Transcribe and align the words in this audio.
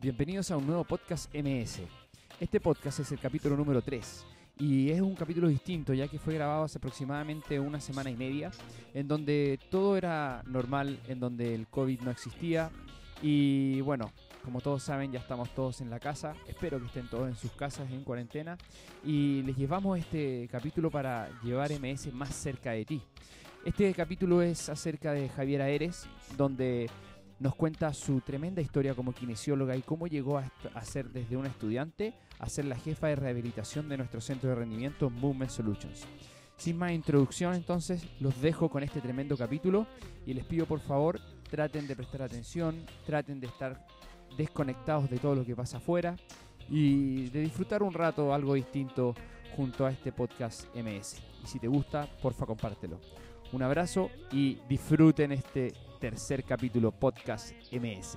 bienvenidos 0.00 0.50
a 0.50 0.56
un 0.56 0.66
nuevo 0.66 0.82
podcast 0.84 1.30
MS. 1.34 1.80
Este 2.40 2.58
podcast 2.58 3.00
es 3.00 3.12
el 3.12 3.18
capítulo 3.18 3.54
número 3.54 3.82
3 3.82 4.24
y 4.58 4.88
es 4.88 5.02
un 5.02 5.14
capítulo 5.14 5.48
distinto 5.48 5.92
ya 5.92 6.08
que 6.08 6.18
fue 6.18 6.34
grabado 6.34 6.64
hace 6.64 6.78
aproximadamente 6.78 7.60
una 7.60 7.80
semana 7.80 8.08
y 8.08 8.16
media 8.16 8.50
en 8.94 9.06
donde 9.06 9.60
todo 9.70 9.98
era 9.98 10.42
normal, 10.46 10.98
en 11.06 11.20
donde 11.20 11.54
el 11.54 11.66
COVID 11.66 12.00
no 12.00 12.10
existía 12.10 12.70
y 13.20 13.82
bueno, 13.82 14.10
como 14.42 14.62
todos 14.62 14.82
saben 14.82 15.12
ya 15.12 15.18
estamos 15.20 15.50
todos 15.54 15.82
en 15.82 15.90
la 15.90 16.00
casa, 16.00 16.34
espero 16.48 16.80
que 16.80 16.86
estén 16.86 17.06
todos 17.08 17.28
en 17.28 17.36
sus 17.36 17.52
casas 17.52 17.90
en 17.90 18.02
cuarentena 18.02 18.56
y 19.04 19.42
les 19.42 19.54
llevamos 19.54 19.98
este 19.98 20.48
capítulo 20.50 20.90
para 20.90 21.28
llevar 21.42 21.70
MS 21.78 22.10
más 22.14 22.34
cerca 22.34 22.70
de 22.70 22.86
ti. 22.86 23.02
Este 23.66 23.92
capítulo 23.92 24.40
es 24.40 24.70
acerca 24.70 25.12
de 25.12 25.28
Javier 25.28 25.60
Aeres, 25.60 26.06
donde 26.38 26.88
nos 27.40 27.54
cuenta 27.54 27.92
su 27.94 28.20
tremenda 28.20 28.60
historia 28.60 28.94
como 28.94 29.12
kinesióloga 29.12 29.74
y 29.74 29.82
cómo 29.82 30.06
llegó 30.06 30.38
a, 30.38 30.84
ser 30.84 31.10
desde 31.10 31.38
una 31.38 31.48
estudiante 31.48 32.14
a 32.38 32.48
ser 32.48 32.66
la 32.66 32.76
jefa 32.76 33.08
de 33.08 33.16
rehabilitación 33.16 33.88
de 33.88 33.96
nuestro 33.96 34.20
centro 34.20 34.50
de 34.50 34.56
rendimiento 34.56 35.08
Movement 35.08 35.50
Solutions. 35.50 36.06
Sin 36.56 36.76
más 36.76 36.92
introducción, 36.92 37.54
entonces, 37.54 38.06
los 38.20 38.40
dejo 38.42 38.68
con 38.68 38.82
este 38.82 39.00
tremendo 39.00 39.38
capítulo 39.38 39.86
y 40.26 40.34
les 40.34 40.44
pido 40.44 40.66
por 40.66 40.80
favor 40.80 41.18
traten 41.50 41.88
de 41.88 41.96
prestar 41.96 42.22
atención, 42.22 42.84
traten 43.06 43.40
de 43.40 43.46
estar 43.46 43.86
desconectados 44.36 45.10
de 45.10 45.18
todo 45.18 45.34
lo 45.34 45.44
que 45.44 45.56
pasa 45.56 45.78
afuera 45.78 46.16
y 46.68 47.30
de 47.30 47.40
disfrutar 47.40 47.82
un 47.82 47.94
rato 47.94 48.34
algo 48.34 48.54
distinto 48.54 49.14
junto 49.56 49.86
a 49.86 49.90
este 49.90 50.12
podcast 50.12 50.66
MS. 50.76 51.22
Y 51.42 51.46
si 51.46 51.58
te 51.58 51.66
gusta, 51.68 52.06
porfa 52.22 52.44
compártelo. 52.44 53.00
Un 53.52 53.62
abrazo 53.62 54.10
y 54.30 54.58
disfruten 54.68 55.32
este 55.32 55.72
tercer 56.00 56.44
capítulo 56.44 56.92
podcast 56.92 57.52
MS. 57.70 58.16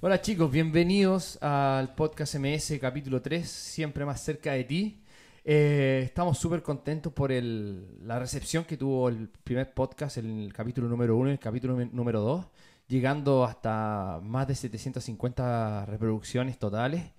Hola 0.00 0.20
chicos, 0.20 0.50
bienvenidos 0.50 1.42
al 1.42 1.94
podcast 1.94 2.34
MS 2.34 2.78
capítulo 2.78 3.22
3, 3.22 3.48
siempre 3.48 4.04
más 4.04 4.20
cerca 4.20 4.52
de 4.52 4.64
ti. 4.64 5.02
Eh, 5.42 6.02
estamos 6.04 6.36
súper 6.36 6.62
contentos 6.62 7.14
por 7.14 7.32
la 7.32 8.18
recepción 8.18 8.64
que 8.64 8.76
tuvo 8.76 9.08
el 9.08 9.30
primer 9.42 9.72
podcast, 9.72 10.18
el 10.18 10.52
capítulo 10.54 10.86
número 10.86 11.16
1 11.16 11.30
y 11.30 11.32
el 11.32 11.38
capítulo 11.38 11.82
número 11.92 12.20
2, 12.20 12.46
llegando 12.88 13.42
hasta 13.42 14.20
más 14.22 14.46
de 14.46 14.54
750 14.54 15.86
reproducciones 15.86 16.58
totales. 16.58 17.10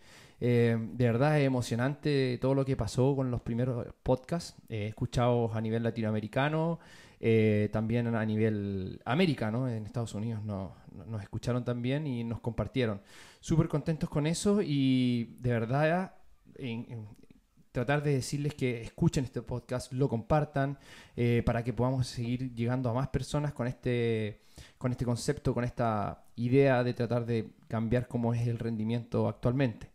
Eh, 0.41 0.77
de 0.93 1.05
verdad 1.05 1.39
es 1.39 1.45
emocionante 1.45 2.37
todo 2.39 2.55
lo 2.55 2.63
que 2.63 2.77
pasó 2.77 3.15
con 3.15 3.29
los 3.29 3.41
primeros 3.41 3.87
podcasts, 4.03 4.55
eh, 4.69 4.87
escuchados 4.87 5.55
a 5.55 5.61
nivel 5.61 5.83
latinoamericano, 5.83 6.79
eh, 7.19 7.69
también 7.73 8.07
a 8.15 8.25
nivel 8.25 9.01
americano, 9.03 9.67
en 9.67 9.85
Estados 9.85 10.13
Unidos 10.13 10.43
nos 10.43 10.71
escucharon 11.21 11.65
también 11.65 12.07
y 12.07 12.23
nos 12.23 12.39
compartieron. 12.39 13.01
Súper 13.41 13.67
contentos 13.67 14.09
con 14.09 14.27
eso 14.27 14.61
y 14.61 15.35
de 15.39 15.51
verdad 15.51 16.13
tratar 17.71 18.01
de 18.03 18.13
decirles 18.13 18.53
que 18.53 18.81
escuchen 18.81 19.25
este 19.25 19.41
podcast, 19.41 19.91
lo 19.93 20.07
compartan, 20.07 20.77
para 21.45 21.63
que 21.63 21.73
podamos 21.73 22.07
seguir 22.07 22.53
llegando 22.55 22.89
a 22.89 22.93
más 22.93 23.09
personas 23.09 23.53
con 23.53 23.67
este, 23.67 24.41
con 24.77 24.91
este 24.91 25.05
concepto, 25.05 25.53
con 25.53 25.65
esta 25.65 26.23
idea 26.35 26.83
de 26.83 26.93
tratar 26.93 27.25
de 27.25 27.49
cambiar 27.67 28.07
cómo 28.07 28.33
es 28.33 28.47
el 28.47 28.59
rendimiento 28.59 29.27
actualmente. 29.27 29.89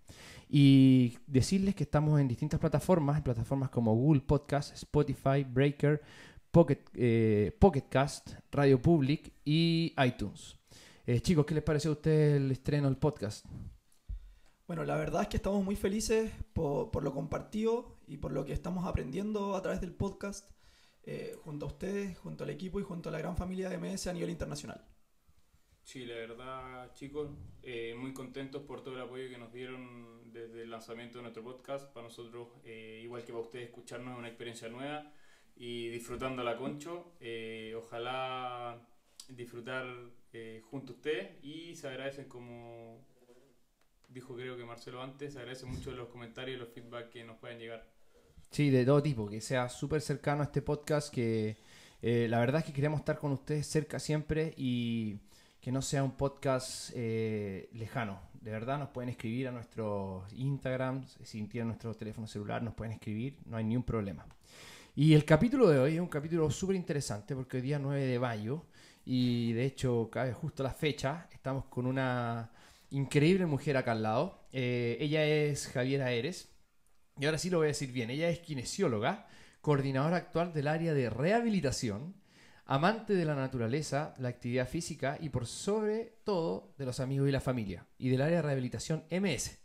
Y 0.57 1.19
decirles 1.27 1.75
que 1.75 1.83
estamos 1.83 2.21
en 2.21 2.29
distintas 2.29 2.61
plataformas, 2.61 3.21
plataformas 3.23 3.71
como 3.71 3.93
Google 3.93 4.21
Podcast, 4.21 4.73
Spotify, 4.73 5.43
Breaker, 5.43 6.01
Pocket, 6.53 6.79
eh, 6.95 7.59
Radio 8.53 8.81
Public 8.81 9.33
y 9.45 9.93
iTunes. 9.99 10.57
Eh, 11.07 11.21
chicos, 11.21 11.45
¿qué 11.45 11.57
les 11.57 11.65
pareció 11.65 11.91
a 11.91 11.95
ustedes 11.95 12.37
el 12.37 12.53
estreno 12.53 12.87
del 12.87 12.99
podcast? 12.99 13.45
Bueno, 14.69 14.85
la 14.85 14.95
verdad 14.95 15.23
es 15.23 15.29
que 15.29 15.39
estamos 15.39 15.65
muy 15.65 15.75
felices 15.75 16.31
por, 16.53 17.03
lo 17.03 17.13
compartido 17.13 17.99
y 18.07 18.19
por 18.19 18.31
lo 18.31 18.45
que 18.45 18.53
estamos 18.53 18.87
aprendiendo 18.87 19.57
a 19.57 19.63
través 19.63 19.81
del 19.81 19.93
podcast 19.93 20.49
eh, 21.03 21.35
junto 21.43 21.67
a 21.67 21.69
ustedes, 21.71 22.17
junto 22.19 22.45
al 22.45 22.51
equipo 22.51 22.79
y 22.79 22.85
junto 22.85 23.09
a 23.09 23.13
la 23.13 23.19
gran 23.19 23.37
familia 23.37 23.69
de 23.71 23.79
MS 23.79 24.07
a 24.07 24.13
nivel 24.13 24.31
internacional. 24.31 24.87
Sí, 25.85 26.07
la 26.07 26.15
verdad, 26.15 26.95
chicos, 26.95 27.29
eh, 27.63 27.95
muy 27.97 28.15
contentos 28.15 28.63
por 28.63 28.83
todo 28.83 28.95
el 28.95 29.03
apoyo 29.03 29.29
que 29.29 29.37
nos 29.37 29.53
dieron 29.53 30.33
desde 30.33 30.63
el 30.63 30.71
lanzamiento 30.71 31.19
de 31.19 31.23
nuestro 31.23 31.45
podcast. 31.45 31.93
Para 31.93 32.07
nosotros, 32.07 32.49
eh, 32.65 33.01
igual 33.05 33.23
que 33.23 33.33
para 33.33 33.45
ustedes, 33.45 33.67
escucharnos 33.67 34.15
es 34.15 34.19
una 34.19 34.29
experiencia 34.29 34.69
nueva 34.71 35.13
y 35.55 35.89
disfrutando 35.89 36.43
la 36.43 36.57
concho. 36.57 37.13
Eh, 37.21 37.75
ojalá 37.77 38.81
disfrutar 39.29 39.87
junto 40.71 40.93
a 40.93 40.97
ustedes 40.97 41.45
y 41.45 41.77
se 41.77 41.87
agradecen 41.87 42.25
como 42.25 42.99
dijo 44.09 44.35
creo 44.35 44.57
que 44.57 44.65
Marcelo 44.65 45.01
antes, 45.01 45.35
se 45.35 45.39
agradecen 45.39 45.71
mucho 45.71 45.93
los 45.93 46.09
comentarios 46.09 46.57
y 46.57 46.61
los 46.61 46.71
feedback 46.71 47.11
que 47.11 47.25
nos 47.25 47.37
pueden 47.39 47.59
llegar. 47.59 47.87
Sí, 48.51 48.71
de 48.71 48.85
todo 48.85 49.03
tipo, 49.03 49.29
que 49.29 49.41
sea 49.41 49.69
súper 49.69 50.01
cercano 50.01 50.41
a 50.41 50.47
este 50.47 50.61
podcast, 50.61 51.13
que 51.15 51.57
la 52.03 52.41
verdad 52.41 52.63
es 52.63 52.67
que 52.67 52.73
queremos 52.73 53.01
estar 53.01 53.19
con 53.19 53.33
ustedes 53.33 53.67
cerca 53.67 54.01
siempre 54.01 54.55
y 54.57 55.19
que 55.65 55.73
no 55.73 55.81
sea 55.81 56.05
un 56.05 56.11
podcast 56.11 56.91
eh, 56.95 57.71
lejano. 57.73 58.21
De 58.39 58.51
verdad 58.51 58.79
nos 58.79 58.91
pueden 58.91 59.09
escribir 59.09 59.49
a 59.49 59.51
nuestro 59.51 60.27
Instagram, 60.37 61.07
si 61.23 61.43
tienen 61.45 61.69
nuestro 61.69 61.95
teléfono 61.95 62.27
celular 62.27 62.63
nos 62.63 62.75
pueden 62.75 62.93
escribir, 62.93 63.39
no 63.47 63.57
hay 63.57 63.65
ningún 63.65 63.83
problema. 63.83 64.27
Y 64.95 65.15
el 65.15 65.25
capítulo 65.25 65.67
de 65.71 65.79
hoy 65.79 65.95
es 65.95 66.01
un 66.01 66.09
capítulo 66.09 66.51
súper 66.51 66.77
interesante 66.77 67.35
porque 67.35 67.57
hoy 67.57 67.63
día 67.63 67.79
9 67.79 67.99
de 68.05 68.19
mayo 68.19 68.67
y 69.07 69.55
de 69.55 69.65
hecho 69.65 70.11
cabe 70.13 70.35
justo 70.35 70.63
la 70.63 70.75
fecha, 70.75 71.31
estamos 71.33 71.65
con 71.65 71.87
una 71.87 72.51
increíble 72.91 73.47
mujer 73.47 73.79
acá 73.79 73.93
al 73.93 74.03
lado. 74.03 74.47
Eh, 74.53 74.99
ella 75.01 75.25
es 75.25 75.69
Javiera 75.69 76.13
Eres 76.13 76.55
y 77.19 77.25
ahora 77.25 77.39
sí 77.39 77.49
lo 77.49 77.57
voy 77.57 77.69
a 77.69 77.69
decir 77.69 77.91
bien, 77.91 78.11
ella 78.11 78.29
es 78.29 78.41
kinesióloga, 78.41 79.29
coordinadora 79.63 80.19
actual 80.19 80.53
del 80.53 80.69
área 80.69 80.93
de 80.93 81.09
rehabilitación 81.09 82.23
amante 82.67 83.15
de 83.15 83.25
la 83.25 83.35
naturaleza, 83.35 84.15
la 84.19 84.29
actividad 84.29 84.69
física 84.69 85.19
y 85.21 85.29
por 85.29 85.47
sobre 85.47 86.17
todo 86.25 86.73
de 86.79 86.87
los 86.87 87.01
amigos 87.01 87.29
y 87.29 87.33
la 87.33 87.41
familia 87.41 87.87
y 87.99 88.09
del 88.09 88.23
área 88.23 88.37
de 88.37 88.43
rehabilitación 88.43 89.05
MS, 89.11 89.59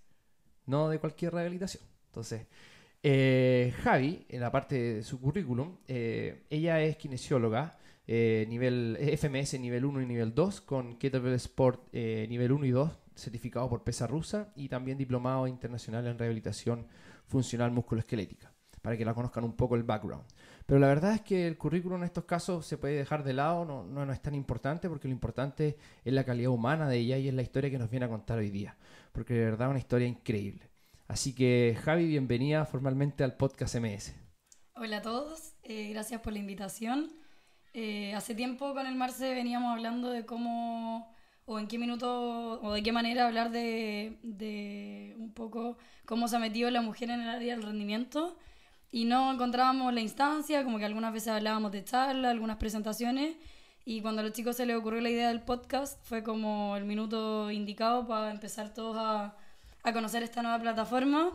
no 0.66 0.90
de 0.90 1.00
cualquier 1.00 1.34
rehabilitación. 1.34 1.84
Entonces, 2.08 2.48
eh, 3.02 3.74
Javi, 3.82 4.26
en 4.28 4.42
la 4.42 4.52
parte 4.52 4.96
de 4.96 5.04
su 5.04 5.20
currículum, 5.22 5.78
eh, 5.88 6.44
ella 6.50 6.82
es 6.82 6.98
kinesióloga, 6.98 7.78
eh, 8.06 8.46
nivel 8.50 8.98
FMS 9.00 9.60
nivel 9.60 9.86
1 9.86 10.02
y 10.02 10.06
nivel 10.06 10.34
2, 10.34 10.62
con 10.62 10.98
Kettlebell 10.98 11.36
Sport 11.36 11.94
nivel 11.94 12.52
1 12.52 12.66
y 12.66 12.72
2, 12.72 12.92
certificado 13.16 13.70
por 13.70 13.84
PESA 13.84 14.08
Rusa 14.08 14.52
y 14.56 14.68
también 14.68 14.98
diplomado 14.98 15.48
internacional 15.48 16.08
en 16.08 16.18
rehabilitación 16.18 16.88
funcional 17.28 17.72
musculoesquelética, 17.72 18.52
para 18.82 18.98
que 18.98 19.06
la 19.06 19.14
conozcan 19.14 19.44
un 19.44 19.56
poco 19.56 19.76
el 19.76 19.84
background. 19.84 20.26
Pero 20.70 20.78
la 20.78 20.88
verdad 20.88 21.16
es 21.16 21.22
que 21.22 21.48
el 21.48 21.58
currículum 21.58 21.98
en 21.98 22.04
estos 22.04 22.26
casos 22.26 22.64
se 22.64 22.78
puede 22.78 22.94
dejar 22.94 23.24
de 23.24 23.34
lado, 23.34 23.66
no, 23.66 23.84
no, 23.84 24.14
es 24.14 24.22
tan 24.22 24.36
importante 24.36 24.88
porque 24.88 25.08
lo 25.08 25.14
importante 25.14 25.76
es 26.06 26.14
la 26.14 26.24
calidad 26.24 26.52
humana 26.52 26.88
de 26.88 26.98
ella 26.98 27.18
y 27.18 27.28
es 27.28 27.34
la 27.34 27.42
historia 27.42 27.72
que 27.72 27.80
nos 27.80 27.90
viene 27.90 28.06
a 28.06 28.10
contar 28.10 28.38
hoy 28.38 28.52
día. 28.52 28.78
Porque 29.12 29.34
de 29.34 29.46
verdad 29.46 29.68
es 29.68 29.72
una 29.72 29.80
historia 29.80 30.08
increíble. 30.08 30.70
Así 31.08 31.34
que 31.34 31.76
Javi, 31.84 32.06
bienvenida 32.06 32.66
formalmente 32.66 33.24
al 33.24 33.36
podcast 33.36 33.78
MS. 33.78 34.14
Hola 34.76 34.98
a 34.98 35.02
todos, 35.02 35.56
eh, 35.64 35.90
gracias 35.90 36.22
por 36.22 36.34
la 36.34 36.40
invitación. 36.40 37.14
Eh, 37.74 38.14
hace 38.14 38.36
tiempo 38.36 38.76
con 38.76 38.86
el 38.86 38.94
Marce 38.94 39.34
veníamos 39.34 39.72
hablando 39.72 40.12
de 40.12 40.28
cómo 40.28 41.12
o 41.46 41.58
en 41.58 41.68
qué 41.68 41.80
minuto 41.80 42.62
o 42.62 42.74
de 42.74 42.84
qué 42.84 42.92
manera 42.92 43.26
hablar 43.26 43.50
de, 43.50 44.20
de 44.22 45.16
un 45.18 45.34
poco 45.34 45.80
cómo 46.06 46.28
se 46.28 46.36
ha 46.36 46.40
metido 46.40 46.70
la 46.70 46.84
mujer 46.84 47.10
en 47.10 47.22
el 47.22 47.30
área 47.30 47.56
del 47.56 47.64
rendimiento 47.64 48.38
y 48.92 49.06
no 49.06 49.32
encontrábamos 49.32 49.94
la 49.94 50.02
instancia, 50.02 50.64
como 50.64 50.80
que 50.80 50.86
algunas 50.86 51.14
veces 51.14 51.30
hablábamos 51.30 51.72
de 51.72 51.84
charla, 51.84 52.30
algunas 52.30 52.58
presentaciones, 52.58 53.36
y 53.86 54.02
cuando 54.02 54.22
a 54.22 54.24
los 54.24 54.34
chicos 54.34 54.56
se 54.56 54.66
les 54.66 54.76
ocurrió 54.76 55.02
la 55.02 55.10
idea 55.10 55.30
del 55.30 55.42
podcast 55.42 56.00
fue 56.04 56.24
como 56.24 56.76
el 56.78 56.86
minuto 56.86 57.50
indicado 57.50 58.08
para 58.08 58.32
empezar 58.32 58.74
todos 58.74 58.98
a, 58.98 59.36
a 59.84 59.94
conocer 59.94 60.22
esta 60.24 60.42
nueva 60.44 60.60
plataforma. 60.60 61.32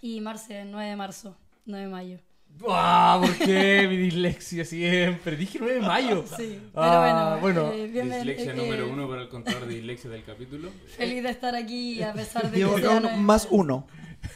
Y 0.00 0.20
Marce, 0.20 0.64
9 0.64 0.90
de 0.90 0.96
marzo, 0.96 1.36
9 1.64 1.84
de 1.86 1.90
mayo. 1.90 2.18
¡Ah! 2.68 3.20
¿Por 3.20 3.36
qué? 3.38 3.86
Mi 3.88 3.96
dislexia 3.96 4.64
siempre. 4.64 5.36
Dije 5.36 5.58
9 5.60 5.74
de 5.74 5.80
mayo. 5.80 6.24
Sí, 6.36 6.60
pero 6.74 7.38
bueno. 7.40 7.72
Eh, 7.72 7.88
dislexia 7.88 8.54
número 8.54 8.90
uno 8.90 9.08
para 9.08 9.22
el 9.22 9.28
contador 9.28 9.66
de 9.66 9.74
dislexia 9.74 10.10
del 10.10 10.24
capítulo. 10.24 10.70
Feliz 10.96 11.22
de 11.22 11.30
estar 11.30 11.54
aquí 11.54 12.02
a 12.02 12.12
pesar 12.12 12.50
de 12.50 12.58
que 12.58 12.80
sea 12.80 13.00
más 13.18 13.48
uno. 13.50 13.86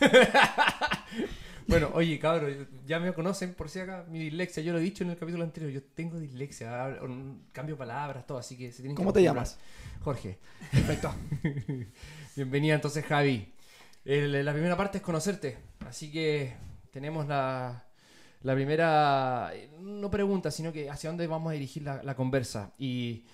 Bueno, 1.71 1.89
oye, 1.95 2.19
cabrón, 2.19 2.67
ya 2.85 2.99
me 2.99 3.13
conocen 3.13 3.55
por 3.55 3.69
si 3.69 3.79
acá 3.79 4.05
mi 4.11 4.19
dislexia. 4.19 4.61
Yo 4.61 4.73
lo 4.73 4.81
he 4.81 4.83
dicho 4.83 5.05
en 5.05 5.11
el 5.11 5.17
capítulo 5.17 5.45
anterior. 5.45 5.71
Yo 5.71 5.81
tengo 5.95 6.19
dislexia, 6.19 6.99
cambio 7.53 7.79
palabras, 7.79 8.27
todo, 8.27 8.39
así 8.39 8.57
que 8.57 8.73
se 8.73 8.79
tienen 8.79 8.97
¿Cómo 8.97 9.13
te 9.13 9.23
llamas? 9.23 9.57
Jorge. 10.03 10.41
Perfecto. 10.73 11.15
Bienvenida 12.37 12.75
entonces, 12.75 13.05
Javi. 13.05 13.53
la 14.05 14.53
primera 14.53 14.77
parte 14.77 14.99
es 14.99 15.05
conocerte. 15.05 15.59
Así 15.87 16.11
que 16.11 16.55
tenemos 16.91 17.29
la, 17.29 17.85
la 18.43 18.55
primera, 18.57 19.53
no 19.79 20.11
pregunta, 20.11 20.51
sino 20.51 20.73
que 20.73 20.91
hacia 20.91 21.11
dónde 21.11 21.29
vamos 21.29 21.51
a 21.51 21.53
dirigir 21.53 21.85
la, 21.85 22.03
la 22.03 22.17
conversa. 22.17 22.73
Y 22.79 23.27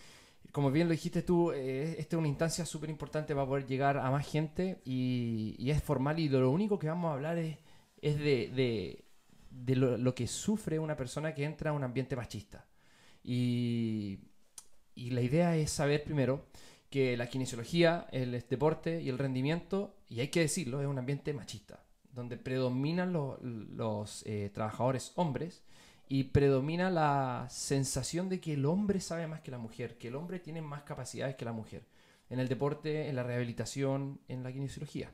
como 0.52 0.70
bien 0.70 0.88
lo 0.88 0.92
dijiste 0.92 1.22
tú, 1.22 1.52
eh, 1.52 1.96
esta 1.98 2.16
es 2.16 2.18
una 2.18 2.28
instancia 2.28 2.66
súper 2.66 2.90
importante 2.90 3.34
para 3.34 3.46
poder 3.46 3.66
llegar 3.66 3.96
a 3.96 4.10
más 4.10 4.26
gente 4.26 4.82
y, 4.84 5.56
y 5.58 5.70
es 5.70 5.82
formal 5.82 6.18
y 6.18 6.28
lo 6.28 6.50
único 6.50 6.78
que 6.78 6.88
vamos 6.88 7.08
a 7.10 7.14
hablar 7.14 7.38
es, 7.38 7.56
es 8.06 8.18
de, 8.18 8.48
de, 8.54 9.04
de 9.50 9.76
lo, 9.76 10.14
que 10.14 10.26
sufre 10.26 10.78
una 10.78 10.96
persona 10.96 11.34
que 11.34 11.44
entra 11.44 11.70
a 11.70 11.72
un 11.72 11.84
ambiente 11.84 12.16
machista. 12.16 12.66
Y, 13.24 14.18
y 14.94 15.10
la 15.10 15.20
idea 15.22 15.56
es 15.56 15.70
saber 15.70 16.04
primero 16.04 16.46
que 16.90 17.16
la 17.16 17.28
kinesiología, 17.28 18.06
el 18.12 18.30
deporte 18.48 19.02
y 19.02 19.08
el 19.08 19.18
rendimiento, 19.18 19.96
y 20.08 20.20
hay 20.20 20.28
que 20.28 20.40
decirlo, 20.40 20.80
es 20.80 20.86
un 20.86 20.98
ambiente 20.98 21.32
machista, 21.32 21.82
donde 22.12 22.36
predominan 22.36 23.12
lo- 23.12 23.38
los 23.42 24.22
eh, 24.26 24.50
trabajadores 24.54 25.12
hombres 25.16 25.62
y 26.08 26.24
predomina 26.24 26.88
la 26.88 27.48
sensación 27.50 28.28
de 28.28 28.40
que 28.40 28.52
el 28.54 28.64
hombre 28.64 29.00
sabe 29.00 29.26
más 29.26 29.40
que 29.40 29.50
la 29.50 29.58
mujer, 29.58 29.98
que 29.98 30.08
el 30.08 30.14
hombre 30.14 30.38
tiene 30.38 30.62
más 30.62 30.82
capacidades 30.84 31.34
que 31.34 31.44
la 31.44 31.52
mujer, 31.52 31.82
en 32.30 32.38
el 32.38 32.46
deporte, 32.48 33.08
en 33.08 33.16
la 33.16 33.24
rehabilitación, 33.24 34.20
en 34.28 34.44
la 34.44 34.52
kinesiología. 34.52 35.10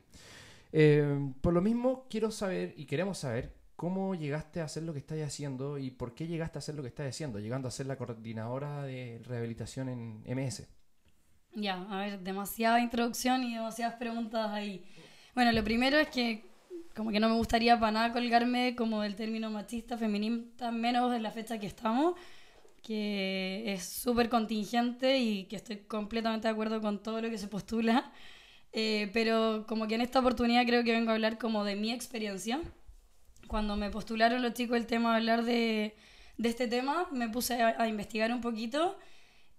Eh, 0.73 1.31
por 1.39 1.53
lo 1.53 1.61
mismo, 1.61 2.07
quiero 2.09 2.31
saber 2.31 2.73
y 2.75 2.85
queremos 2.85 3.19
saber 3.19 3.53
cómo 3.75 4.15
llegaste 4.15 4.59
a 4.59 4.65
hacer 4.65 4.83
lo 4.83 4.91
que 4.91 4.99
estás 4.99 5.19
haciendo 5.19 5.77
y 5.77 5.91
por 5.91 6.13
qué 6.15 6.27
llegaste 6.27 6.57
a 6.57 6.59
hacer 6.59 6.75
lo 6.75 6.81
que 6.81 6.89
estás 6.89 7.07
haciendo, 7.07 7.39
llegando 7.39 7.67
a 7.67 7.71
ser 7.71 7.85
la 7.85 7.95
coordinadora 7.95 8.83
de 8.83 9.21
rehabilitación 9.23 9.87
en 9.87 10.23
MS. 10.25 10.67
Ya, 11.55 11.83
a 11.89 11.99
ver, 11.99 12.19
demasiada 12.19 12.79
introducción 12.79 13.43
y 13.43 13.53
demasiadas 13.53 13.95
preguntas 13.95 14.49
ahí. 14.51 14.83
Bueno, 15.35 15.51
lo 15.51 15.63
primero 15.63 15.97
es 15.97 16.07
que 16.09 16.43
como 16.95 17.11
que 17.11 17.19
no 17.19 17.29
me 17.29 17.35
gustaría 17.35 17.79
para 17.79 17.91
nada 17.91 18.13
colgarme 18.13 18.75
como 18.75 19.01
del 19.01 19.15
término 19.15 19.49
machista, 19.49 19.97
feminista, 19.97 20.71
menos 20.71 21.13
en 21.13 21.23
la 21.23 21.31
fecha 21.31 21.59
que 21.59 21.65
estamos, 21.65 22.15
que 22.81 23.73
es 23.73 23.83
súper 23.83 24.29
contingente 24.29 25.17
y 25.17 25.45
que 25.45 25.55
estoy 25.55 25.77
completamente 25.77 26.47
de 26.47 26.51
acuerdo 26.51 26.81
con 26.81 27.01
todo 27.01 27.21
lo 27.21 27.29
que 27.29 27.37
se 27.37 27.47
postula. 27.47 28.11
Eh, 28.73 29.09
pero 29.13 29.65
como 29.67 29.87
que 29.87 29.95
en 29.95 30.01
esta 30.01 30.19
oportunidad 30.19 30.65
creo 30.65 30.83
que 30.83 30.91
vengo 30.91 31.11
a 31.11 31.13
hablar 31.13 31.37
como 31.37 31.63
de 31.63 31.75
mi 31.75 31.91
experiencia. 31.91 32.59
Cuando 33.47 33.75
me 33.77 33.91
postularon 33.91 34.41
los 34.41 34.53
chicos 34.53 34.77
el 34.77 34.87
tema 34.87 35.11
de 35.11 35.17
hablar 35.17 35.43
de, 35.43 35.95
de 36.37 36.49
este 36.49 36.67
tema, 36.67 37.07
me 37.11 37.29
puse 37.29 37.61
a, 37.61 37.81
a 37.81 37.87
investigar 37.87 38.31
un 38.31 38.41
poquito 38.41 38.97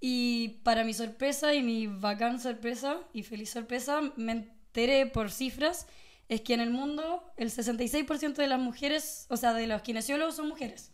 y 0.00 0.60
para 0.64 0.84
mi 0.84 0.92
sorpresa 0.92 1.54
y 1.54 1.62
mi 1.62 1.86
bacán 1.86 2.40
sorpresa 2.40 2.98
y 3.12 3.22
feliz 3.22 3.50
sorpresa, 3.50 4.00
me 4.16 4.32
enteré 4.32 5.06
por 5.06 5.30
cifras, 5.30 5.86
es 6.28 6.40
que 6.40 6.54
en 6.54 6.60
el 6.60 6.70
mundo 6.70 7.22
el 7.36 7.50
66% 7.50 8.34
de 8.34 8.46
las 8.46 8.60
mujeres, 8.60 9.26
o 9.30 9.36
sea, 9.36 9.54
de 9.54 9.66
los 9.66 9.82
kinesiólogos 9.82 10.36
son 10.36 10.48
mujeres. 10.48 10.92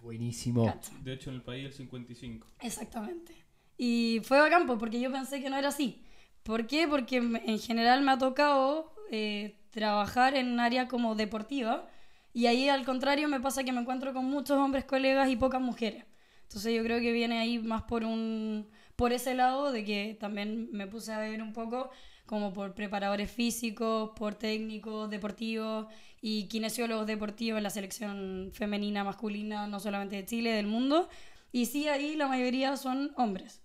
Buenísimo. 0.00 0.66
Cacha. 0.66 0.92
De 1.02 1.14
hecho, 1.14 1.30
en 1.30 1.36
el 1.36 1.42
país 1.42 1.64
el 1.64 1.72
55. 1.72 2.46
Exactamente. 2.60 3.34
Y 3.78 4.20
fue 4.22 4.38
bacán, 4.38 4.66
pues, 4.66 4.78
porque 4.78 5.00
yo 5.00 5.10
pensé 5.10 5.40
que 5.42 5.48
no 5.48 5.56
era 5.56 5.68
así. 5.68 6.04
¿Por 6.44 6.66
qué? 6.66 6.86
Porque 6.86 7.16
en 7.16 7.58
general 7.58 8.02
me 8.02 8.12
ha 8.12 8.18
tocado 8.18 8.92
eh, 9.10 9.56
trabajar 9.70 10.36
en 10.36 10.52
un 10.52 10.60
área 10.60 10.88
como 10.88 11.14
deportiva 11.14 11.88
y 12.34 12.46
ahí 12.46 12.68
al 12.68 12.84
contrario 12.84 13.28
me 13.28 13.40
pasa 13.40 13.64
que 13.64 13.72
me 13.72 13.80
encuentro 13.80 14.12
con 14.12 14.26
muchos 14.26 14.58
hombres 14.58 14.84
colegas 14.84 15.28
y 15.30 15.36
pocas 15.36 15.60
mujeres. 15.60 16.04
Entonces 16.42 16.74
yo 16.74 16.82
creo 16.84 17.00
que 17.00 17.12
viene 17.12 17.38
ahí 17.38 17.58
más 17.58 17.82
por 17.84 18.04
un 18.04 18.68
por 18.96 19.12
ese 19.12 19.34
lado 19.34 19.72
de 19.72 19.84
que 19.84 20.16
también 20.20 20.68
me 20.72 20.86
puse 20.86 21.12
a 21.12 21.18
ver 21.18 21.42
un 21.42 21.52
poco 21.52 21.90
como 22.26 22.52
por 22.52 22.74
preparadores 22.74 23.30
físicos, 23.30 24.10
por 24.16 24.34
técnicos 24.34 25.10
deportivos 25.10 25.86
y 26.20 26.46
kinesiólogos 26.48 27.06
deportivos 27.06 27.58
en 27.58 27.64
la 27.64 27.70
selección 27.70 28.50
femenina, 28.52 29.02
masculina, 29.04 29.66
no 29.66 29.80
solamente 29.80 30.16
de 30.16 30.26
Chile, 30.26 30.52
del 30.52 30.66
mundo. 30.66 31.08
Y 31.52 31.66
sí, 31.66 31.88
ahí 31.88 32.16
la 32.16 32.28
mayoría 32.28 32.76
son 32.76 33.12
hombres. 33.16 33.63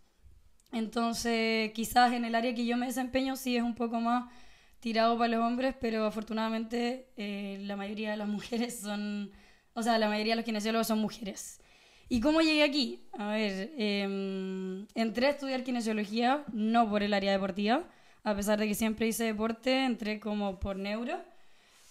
Entonces, 0.71 1.71
quizás 1.73 2.13
en 2.13 2.25
el 2.25 2.35
área 2.35 2.53
que 2.53 2.65
yo 2.65 2.77
me 2.77 2.87
desempeño 2.87 3.35
sí 3.35 3.57
es 3.57 3.63
un 3.63 3.75
poco 3.75 3.99
más 3.99 4.31
tirado 4.79 5.17
para 5.17 5.35
los 5.35 5.45
hombres, 5.45 5.75
pero 5.79 6.05
afortunadamente 6.05 7.07
eh, 7.17 7.57
la 7.61 7.75
mayoría 7.75 8.11
de 8.11 8.17
las 8.17 8.27
mujeres 8.37 8.79
son, 8.79 9.31
o 9.73 9.83
sea, 9.83 9.97
la 9.97 10.09
mayoría 10.09 10.33
de 10.33 10.37
los 10.37 10.45
kinesiólogos 10.45 10.87
son 10.87 10.99
mujeres. 10.99 11.59
¿Y 12.07 12.21
cómo 12.21 12.41
llegué 12.41 12.63
aquí? 12.63 13.03
A 13.17 13.29
ver, 13.29 13.71
eh, 13.77 14.85
entré 14.95 15.27
a 15.27 15.29
estudiar 15.29 15.63
kinesiología, 15.63 16.43
no 16.51 16.89
por 16.89 17.03
el 17.03 17.13
área 17.13 17.31
deportiva, 17.31 17.83
a 18.23 18.35
pesar 18.35 18.59
de 18.59 18.67
que 18.67 18.73
siempre 18.75 19.07
hice 19.07 19.25
deporte, 19.25 19.85
entré 19.85 20.19
como 20.19 20.59
por 20.59 20.75
neuro. 20.77 21.19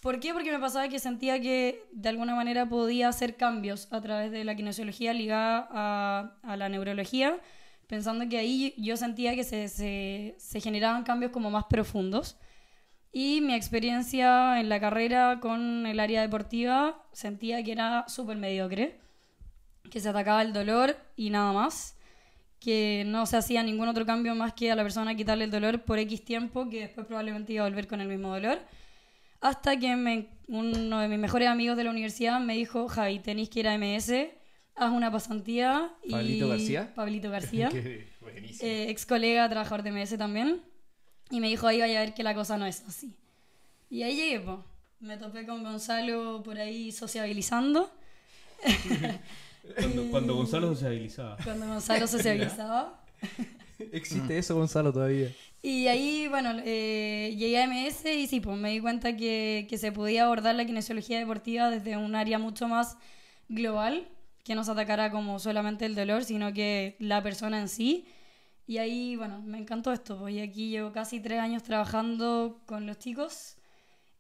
¿Por 0.00 0.20
qué? 0.20 0.32
Porque 0.32 0.52
me 0.52 0.58
pasaba 0.58 0.88
que 0.88 0.98
sentía 0.98 1.40
que 1.40 1.84
de 1.92 2.08
alguna 2.08 2.34
manera 2.34 2.66
podía 2.68 3.08
hacer 3.08 3.36
cambios 3.36 3.92
a 3.92 4.00
través 4.00 4.30
de 4.30 4.44
la 4.44 4.54
kinesiología 4.56 5.12
ligada 5.12 5.68
a, 5.70 6.32
a 6.42 6.56
la 6.56 6.68
neurología, 6.68 7.38
pensando 7.88 8.28
que 8.28 8.38
ahí 8.38 8.74
yo 8.78 8.96
sentía 8.96 9.34
que 9.36 9.44
se, 9.44 9.68
se, 9.68 10.36
se 10.38 10.60
generaban 10.60 11.04
cambios 11.04 11.32
como 11.32 11.50
más 11.50 11.64
profundos. 11.66 12.38
Y 13.12 13.40
mi 13.42 13.54
experiencia 13.54 14.60
en 14.60 14.68
la 14.68 14.80
carrera 14.80 15.40
con 15.40 15.86
el 15.86 16.00
área 16.00 16.22
deportiva 16.22 17.02
sentía 17.12 17.62
que 17.64 17.72
era 17.72 18.04
súper 18.08 18.36
mediocre, 18.38 19.00
que 19.90 20.00
se 20.00 20.08
atacaba 20.08 20.42
el 20.42 20.52
dolor 20.52 20.96
y 21.16 21.30
nada 21.30 21.52
más, 21.52 21.96
que 22.60 23.04
no 23.06 23.26
se 23.26 23.36
hacía 23.38 23.62
ningún 23.62 23.88
otro 23.88 24.06
cambio 24.06 24.34
más 24.34 24.52
que 24.54 24.70
a 24.72 24.76
la 24.76 24.82
persona 24.82 25.14
quitarle 25.16 25.44
el 25.44 25.50
dolor 25.50 25.82
por 25.84 25.98
X 26.00 26.24
tiempo, 26.24 26.68
que 26.70 26.80
después 26.82 27.06
probablemente 27.06 27.52
iba 27.54 27.64
a 27.64 27.68
volver 27.68 27.88
con 27.88 28.00
el 28.00 28.08
mismo 28.08 28.30
dolor. 28.34 28.60
Hasta 29.40 29.78
que 29.78 29.96
me- 29.96 30.28
uno 30.48 31.00
de 31.00 31.08
mis 31.08 31.18
mejores 31.18 31.48
amigos 31.48 31.76
de 31.76 31.84
la 31.84 31.90
universidad 31.90 32.40
me 32.40 32.54
dijo, 32.54 32.88
Javi, 32.88 33.20
tenéis 33.20 33.50
que 33.50 33.60
ir 33.60 33.68
a 33.68 33.74
MS, 33.74 34.30
haz 34.78 34.92
una 34.92 35.10
pasantía. 35.10 35.90
Y... 36.02 36.10
¿Pablito 36.10 36.48
García? 36.48 36.94
Pablito 36.94 37.30
García, 37.36 37.68
Qué 37.70 38.08
buenísimo. 38.20 38.68
eh, 38.68 38.90
ex 38.90 39.06
colega, 39.06 39.48
trabajador 39.48 39.82
de 39.82 39.92
MS 39.92 40.16
también. 40.16 40.62
Y 41.30 41.40
me 41.40 41.48
dijo, 41.48 41.66
ahí 41.66 41.80
vaya 41.80 41.98
a 41.98 42.04
ver 42.04 42.14
que 42.14 42.22
la 42.22 42.34
cosa 42.34 42.56
no 42.56 42.66
es 42.66 42.82
así. 42.86 43.14
Y 43.90 44.02
ahí 44.02 44.16
llegué, 44.16 44.40
po. 44.40 44.64
Me 45.00 45.16
topé 45.16 45.46
con 45.46 45.62
Gonzalo 45.62 46.42
por 46.42 46.58
ahí 46.58 46.90
sociabilizando. 46.92 47.90
Cuando, 49.76 50.10
cuando 50.10 50.34
Gonzalo 50.34 50.74
se 50.74 50.86
habilizaba. 50.86 51.36
Cuando 51.44 51.66
Gonzalo 51.66 52.06
sociabilizaba. 52.08 53.04
Existe 53.92 54.38
eso, 54.38 54.54
Gonzalo, 54.56 54.92
todavía. 54.92 55.30
Y 55.62 55.88
ahí, 55.88 56.26
bueno, 56.28 56.54
eh, 56.64 57.34
llegué 57.36 57.60
a 57.62 57.66
MS 57.66 58.06
y 58.06 58.26
sí, 58.28 58.40
pues 58.40 58.56
me 58.56 58.70
di 58.70 58.80
cuenta 58.80 59.16
que, 59.16 59.66
que 59.68 59.76
se 59.76 59.92
podía 59.92 60.24
abordar 60.24 60.54
la 60.54 60.64
kinesiología 60.64 61.18
deportiva 61.18 61.68
desde 61.68 61.96
un 61.96 62.14
área 62.14 62.38
mucho 62.38 62.66
más 62.66 62.96
global, 63.48 64.08
que 64.48 64.54
no 64.56 64.64
se 64.64 64.72
atacara 64.72 65.10
como 65.12 65.38
solamente 65.38 65.84
el 65.86 65.94
dolor, 65.94 66.24
sino 66.24 66.52
que 66.52 66.96
la 66.98 67.22
persona 67.22 67.60
en 67.60 67.68
sí. 67.68 68.06
Y 68.66 68.78
ahí, 68.78 69.14
bueno, 69.16 69.40
me 69.42 69.58
encantó 69.58 69.92
esto, 69.92 70.18
pues 70.18 70.34
y 70.34 70.40
aquí 70.40 70.70
llevo 70.70 70.90
casi 70.92 71.20
tres 71.20 71.38
años 71.40 71.62
trabajando 71.62 72.60
con 72.66 72.86
los 72.86 72.98
chicos 72.98 73.56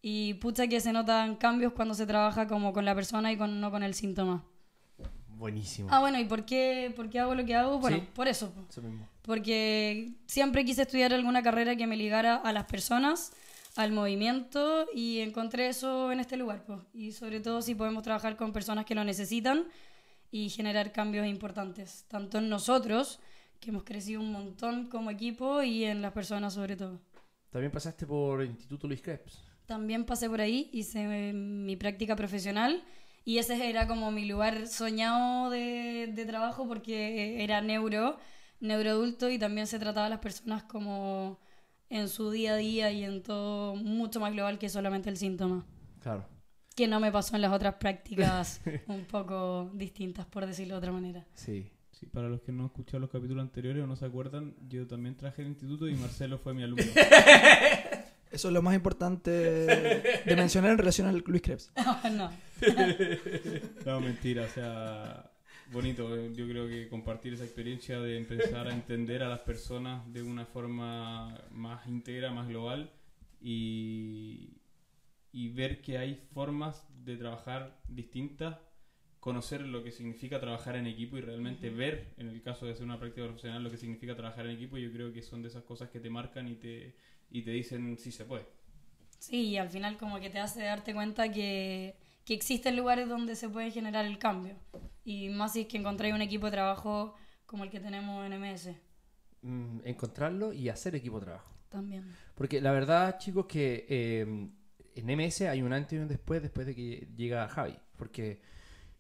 y 0.00 0.34
pucha 0.34 0.68
que 0.68 0.80
se 0.80 0.92
notan 0.92 1.34
cambios 1.36 1.72
cuando 1.72 1.94
se 1.94 2.06
trabaja 2.06 2.46
como 2.46 2.72
con 2.72 2.84
la 2.84 2.94
persona 2.94 3.32
y 3.32 3.36
con, 3.36 3.60
no 3.60 3.70
con 3.70 3.82
el 3.82 3.94
síntoma. 3.94 4.44
Buenísimo. 5.36 5.88
Ah, 5.90 6.00
bueno, 6.00 6.18
¿y 6.18 6.24
por 6.24 6.44
qué, 6.44 6.92
por 6.96 7.08
qué 7.10 7.20
hago 7.20 7.34
lo 7.34 7.44
que 7.44 7.54
hago? 7.54 7.78
Bueno, 7.78 7.98
Sí. 7.98 8.08
por 8.14 8.26
eso. 8.28 8.50
pues 8.54 8.66
Eso 8.70 8.82
mismo. 8.82 9.06
porque 9.22 10.12
siempre 10.26 10.64
quise 10.64 10.82
estudiar 10.82 11.12
alguna 11.12 11.42
carrera 11.42 11.76
que 11.76 11.86
me 11.86 11.96
ligara 11.96 12.36
a 12.36 12.52
las 12.52 12.64
personas, 12.64 13.32
al 13.76 13.92
movimiento 13.92 14.86
y 14.94 15.20
encontré 15.20 15.68
eso 15.68 16.10
en 16.10 16.20
este 16.20 16.36
lugar. 16.36 16.64
pues. 16.66 16.80
Y 16.92 17.12
sobre 17.12 17.40
todo 17.40 17.62
si 17.62 17.74
podemos 17.74 18.02
trabajar 18.02 18.36
con 18.36 18.52
personas 18.52 18.84
que 18.84 18.94
lo 18.94 19.04
necesitan 19.04 19.66
y 20.30 20.50
generar 20.50 20.92
cambios 20.92 21.26
importantes, 21.26 22.04
tanto 22.08 22.38
en 22.38 22.48
nosotros, 22.48 23.20
que 23.60 23.70
hemos 23.70 23.84
crecido 23.84 24.20
un 24.20 24.32
montón 24.32 24.88
como 24.88 25.10
equipo, 25.10 25.62
y 25.62 25.84
en 25.84 26.02
las 26.02 26.12
personas 26.12 26.54
sobre 26.54 26.76
todo. 26.76 27.00
También 27.50 27.72
pasaste 27.72 28.06
por 28.06 28.44
Instituto 28.44 28.86
Luis 28.86 29.00
Krebs. 29.00 29.42
También 29.66 30.04
pasé 30.04 30.28
por 30.28 30.40
ahí, 30.40 30.70
hice 30.72 31.28
eh, 31.28 31.32
mi 31.32 31.76
práctica 31.76 32.16
profesional 32.16 32.82
y 33.24 33.36
ese 33.36 33.68
era 33.68 33.86
como 33.86 34.10
mi 34.10 34.26
lugar 34.26 34.66
soñado 34.66 35.50
de, 35.50 36.10
de 36.14 36.24
trabajo 36.24 36.66
porque 36.66 37.42
era 37.44 37.60
neuro, 37.60 38.18
neuroadulto 38.60 39.28
y 39.28 39.38
también 39.38 39.66
se 39.66 39.78
trataba 39.78 40.06
a 40.06 40.10
las 40.10 40.20
personas 40.20 40.62
como 40.62 41.38
en 41.90 42.08
su 42.08 42.30
día 42.30 42.54
a 42.54 42.56
día 42.56 42.90
y 42.92 43.04
en 43.04 43.22
todo 43.22 43.76
mucho 43.76 44.20
más 44.20 44.32
global 44.32 44.58
que 44.58 44.68
solamente 44.68 45.10
el 45.10 45.18
síntoma. 45.18 45.66
Claro. 46.00 46.26
Que 46.78 46.86
no 46.86 47.00
me 47.00 47.10
pasó 47.10 47.34
en 47.34 47.42
las 47.42 47.52
otras 47.52 47.74
prácticas 47.74 48.60
un 48.86 49.04
poco 49.04 49.68
distintas, 49.74 50.26
por 50.26 50.46
decirlo 50.46 50.74
de 50.74 50.78
otra 50.78 50.92
manera. 50.92 51.26
Sí. 51.34 51.66
Sí, 51.90 52.06
para 52.06 52.28
los 52.28 52.40
que 52.42 52.52
no 52.52 52.60
han 52.60 52.66
escuchado 52.66 53.00
los 53.00 53.10
capítulos 53.10 53.42
anteriores 53.42 53.82
o 53.82 53.86
no 53.88 53.96
se 53.96 54.04
acuerdan, 54.04 54.54
yo 54.68 54.86
también 54.86 55.16
traje 55.16 55.42
el 55.42 55.48
instituto 55.48 55.88
y 55.88 55.94
Marcelo 55.96 56.38
fue 56.38 56.54
mi 56.54 56.62
alumno. 56.62 56.84
Eso 58.30 58.48
es 58.48 58.54
lo 58.54 58.62
más 58.62 58.76
importante 58.76 59.30
de 59.32 60.36
mencionar 60.36 60.70
en 60.70 60.78
relación 60.78 61.08
al 61.08 61.24
Luis 61.26 61.42
Krebs. 61.42 61.72
no. 62.12 62.30
No, 63.84 64.00
mentira, 64.00 64.44
o 64.44 64.48
sea, 64.48 65.30
bonito. 65.72 66.14
eh, 66.16 66.30
Yo 66.36 66.46
creo 66.46 66.68
que 66.68 66.88
compartir 66.88 67.34
esa 67.34 67.42
experiencia 67.44 67.98
de 68.00 68.16
empezar 68.18 68.68
a 68.68 68.72
entender 68.72 69.24
a 69.24 69.28
las 69.28 69.40
personas 69.40 70.02
de 70.12 70.22
una 70.22 70.44
forma 70.46 71.36
más 71.50 71.84
íntegra, 71.88 72.30
más 72.30 72.46
global 72.46 72.92
y, 73.40 74.50
y 75.32 75.48
ver 75.50 75.80
que 75.82 75.98
hay 75.98 76.14
formas 76.32 76.86
de 77.04 77.16
trabajar 77.16 77.80
distintas 77.88 78.58
conocer 79.20 79.62
lo 79.62 79.82
que 79.82 79.90
significa 79.92 80.40
trabajar 80.40 80.76
en 80.76 80.86
equipo 80.86 81.16
y 81.18 81.20
realmente 81.20 81.70
ver, 81.70 82.14
en 82.18 82.28
el 82.28 82.42
caso 82.42 82.66
de 82.66 82.72
hacer 82.72 82.84
una 82.84 82.98
práctica 82.98 83.26
profesional, 83.26 83.62
lo 83.64 83.70
que 83.70 83.76
significa 83.76 84.16
trabajar 84.16 84.46
en 84.46 84.52
equipo. 84.52 84.78
Yo 84.78 84.92
creo 84.92 85.12
que 85.12 85.22
son 85.22 85.42
de 85.42 85.48
esas 85.48 85.64
cosas 85.64 85.90
que 85.90 86.00
te 86.00 86.10
marcan 86.10 86.48
y 86.48 86.54
te, 86.56 86.96
y 87.30 87.42
te 87.42 87.50
dicen 87.50 87.98
si 87.98 88.12
se 88.12 88.24
puede. 88.24 88.46
Sí, 89.18 89.48
y 89.48 89.56
al 89.58 89.68
final 89.70 89.96
como 89.98 90.20
que 90.20 90.30
te 90.30 90.38
hace 90.38 90.62
darte 90.62 90.94
cuenta 90.94 91.30
que, 91.30 91.96
que 92.24 92.34
existen 92.34 92.76
lugares 92.76 93.08
donde 93.08 93.34
se 93.36 93.48
puede 93.48 93.70
generar 93.70 94.04
el 94.06 94.18
cambio. 94.18 94.56
Y 95.04 95.28
más 95.30 95.52
si 95.54 95.62
es 95.62 95.66
que 95.68 95.76
encontráis 95.78 96.14
un 96.14 96.22
equipo 96.22 96.46
de 96.46 96.52
trabajo 96.52 97.14
como 97.46 97.64
el 97.64 97.70
que 97.70 97.80
tenemos 97.80 98.24
en 98.26 98.32
MS 98.34 98.76
Mm, 99.42 99.80
encontrarlo 99.84 100.52
y 100.52 100.68
hacer 100.68 100.94
equipo 100.94 101.18
de 101.20 101.26
trabajo. 101.26 101.52
también. 101.68 102.18
Porque 102.34 102.60
la 102.60 102.72
verdad, 102.72 103.18
chicos, 103.18 103.46
que 103.46 103.86
eh, 103.88 104.48
en 104.98 105.06
MS 105.16 105.42
hay 105.42 105.62
un 105.62 105.72
antes 105.72 105.94
y 105.98 106.02
un 106.02 106.08
después, 106.08 106.42
después 106.42 106.66
de 106.66 106.74
que 106.74 107.08
llega 107.16 107.48
Javi. 107.48 107.74
Porque 107.96 108.40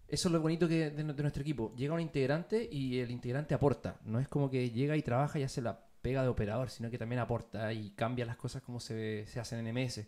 eso 0.08 0.28
es 0.28 0.32
lo 0.32 0.40
bonito 0.40 0.66
que 0.68 0.90
de, 0.90 1.04
de 1.04 1.22
nuestro 1.22 1.42
equipo. 1.42 1.74
Llega 1.76 1.94
un 1.94 2.00
integrante 2.00 2.68
y 2.70 2.98
el 2.98 3.10
integrante 3.10 3.54
aporta. 3.54 4.00
No 4.04 4.18
es 4.20 4.28
como 4.28 4.50
que 4.50 4.70
llega 4.70 4.96
y 4.96 5.02
trabaja 5.02 5.38
y 5.38 5.42
hace 5.42 5.60
la 5.62 5.84
pega 6.00 6.22
de 6.22 6.28
operador, 6.28 6.70
sino 6.70 6.90
que 6.90 6.98
también 6.98 7.18
aporta 7.20 7.72
y 7.72 7.90
cambia 7.90 8.24
las 8.24 8.36
cosas 8.36 8.62
como 8.62 8.80
se, 8.80 9.26
se 9.26 9.40
hacen 9.40 9.66
en 9.66 9.74
MS. 9.74 10.06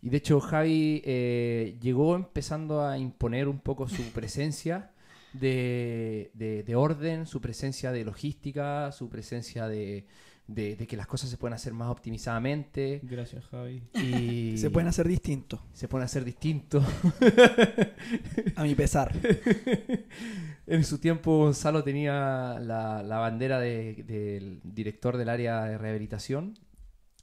Y 0.00 0.08
de 0.10 0.16
hecho, 0.16 0.40
Javi 0.40 1.02
eh, 1.04 1.78
llegó 1.80 2.14
empezando 2.16 2.84
a 2.86 2.96
imponer 2.98 3.48
un 3.48 3.58
poco 3.60 3.88
su 3.88 4.02
presencia 4.12 4.90
de, 5.32 6.30
de- 6.34 6.62
de 6.62 6.74
orden, 6.76 7.26
su 7.26 7.40
presencia 7.40 7.90
de 7.92 8.04
logística, 8.04 8.92
su 8.92 9.08
presencia 9.08 9.66
de, 9.68 10.06
de- 10.46 10.76
de 10.76 10.86
que 10.86 10.96
las 10.96 11.06
cosas 11.06 11.30
se 11.30 11.36
pueden 11.36 11.54
hacer 11.54 11.72
más 11.72 11.88
optimizadamente. 11.90 13.00
Gracias, 13.04 13.44
Javi. 13.46 13.82
Y 13.94 14.56
Se 14.58 14.70
pueden 14.70 14.88
hacer 14.88 15.08
distintos, 15.08 15.60
se 15.72 15.88
pueden 15.88 16.04
hacer 16.04 16.24
distintos. 16.24 16.84
a 18.56 18.62
mi 18.64 18.74
pesar. 18.74 19.12
en 20.66 20.84
su 20.84 20.98
tiempo 20.98 21.38
Gonzalo 21.38 21.82
tenía 21.82 22.58
la, 22.60 23.02
la 23.02 23.18
bandera 23.18 23.60
de- 23.60 24.02
del 24.06 24.60
director 24.64 25.16
del 25.16 25.28
área 25.28 25.64
de 25.64 25.78
rehabilitación. 25.78 26.54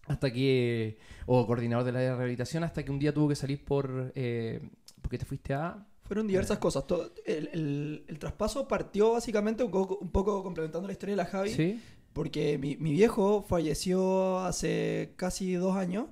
Hasta 0.08 0.32
que, 0.34 0.98
o 1.28 1.46
coordinador 1.46 1.86
del 1.86 1.96
área 1.98 2.10
de 2.12 2.16
rehabilitación, 2.16 2.64
hasta 2.64 2.84
que 2.84 2.90
un 2.92 2.98
día 2.98 3.14
tuvo 3.14 3.30
que 3.30 3.36
salir 3.36 3.64
por, 3.64 4.12
eh, 4.16 4.60
porque 5.04 5.20
te 5.20 5.26
fuiste 5.26 5.54
a... 5.54 5.86
Fueron 6.06 6.26
diversas 6.26 6.58
cosas. 6.58 6.88
Todo- 6.88 7.12
el, 7.28 7.48
el- 7.54 8.06
el 8.08 8.18
traspaso 8.18 8.68
partió 8.68 9.12
básicamente 9.12 9.64
un 9.64 9.70
poco, 9.70 10.00
un 10.02 10.10
poco 10.10 10.42
complementando 10.42 10.88
la 10.88 10.94
historia 10.94 11.14
de 11.14 11.18
la 11.18 11.26
Javi. 11.26 11.52
¿Sí? 11.52 11.80
Porque 12.14 12.58
mi, 12.58 12.76
mi 12.78 12.92
viejo 12.92 13.44
falleció 13.48 14.40
hace 14.40 15.14
casi 15.16 15.54
dos 15.54 15.76
años 15.76 16.08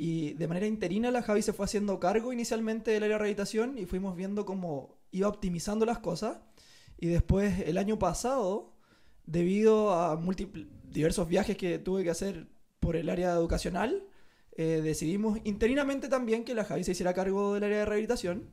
y 0.00 0.34
de 0.34 0.46
manera 0.46 0.68
interina 0.68 1.10
la 1.10 1.22
Javi 1.22 1.42
se 1.42 1.52
fue 1.52 1.64
haciendo 1.64 1.98
cargo 1.98 2.32
inicialmente 2.32 2.92
del 2.92 3.02
área 3.02 3.16
de 3.16 3.18
rehabilitación 3.18 3.78
y 3.78 3.84
fuimos 3.84 4.14
viendo 4.14 4.44
cómo 4.46 4.96
iba 5.10 5.26
optimizando 5.26 5.84
las 5.86 5.98
cosas. 5.98 6.38
Y 6.98 7.08
después 7.08 7.60
el 7.66 7.78
año 7.78 7.98
pasado, 7.98 8.72
debido 9.26 9.92
a 9.94 10.20
diversos 10.84 11.26
viajes 11.26 11.56
que 11.56 11.80
tuve 11.80 12.04
que 12.04 12.10
hacer 12.10 12.46
por 12.78 12.94
el 12.94 13.10
área 13.10 13.32
educacional, 13.32 14.04
eh, 14.52 14.80
decidimos 14.84 15.40
interinamente 15.42 16.08
también 16.08 16.44
que 16.44 16.54
la 16.54 16.64
Javi 16.64 16.84
se 16.84 16.92
hiciera 16.92 17.12
cargo 17.12 17.54
del 17.54 17.64
área 17.64 17.78
de 17.78 17.84
rehabilitación. 17.84 18.50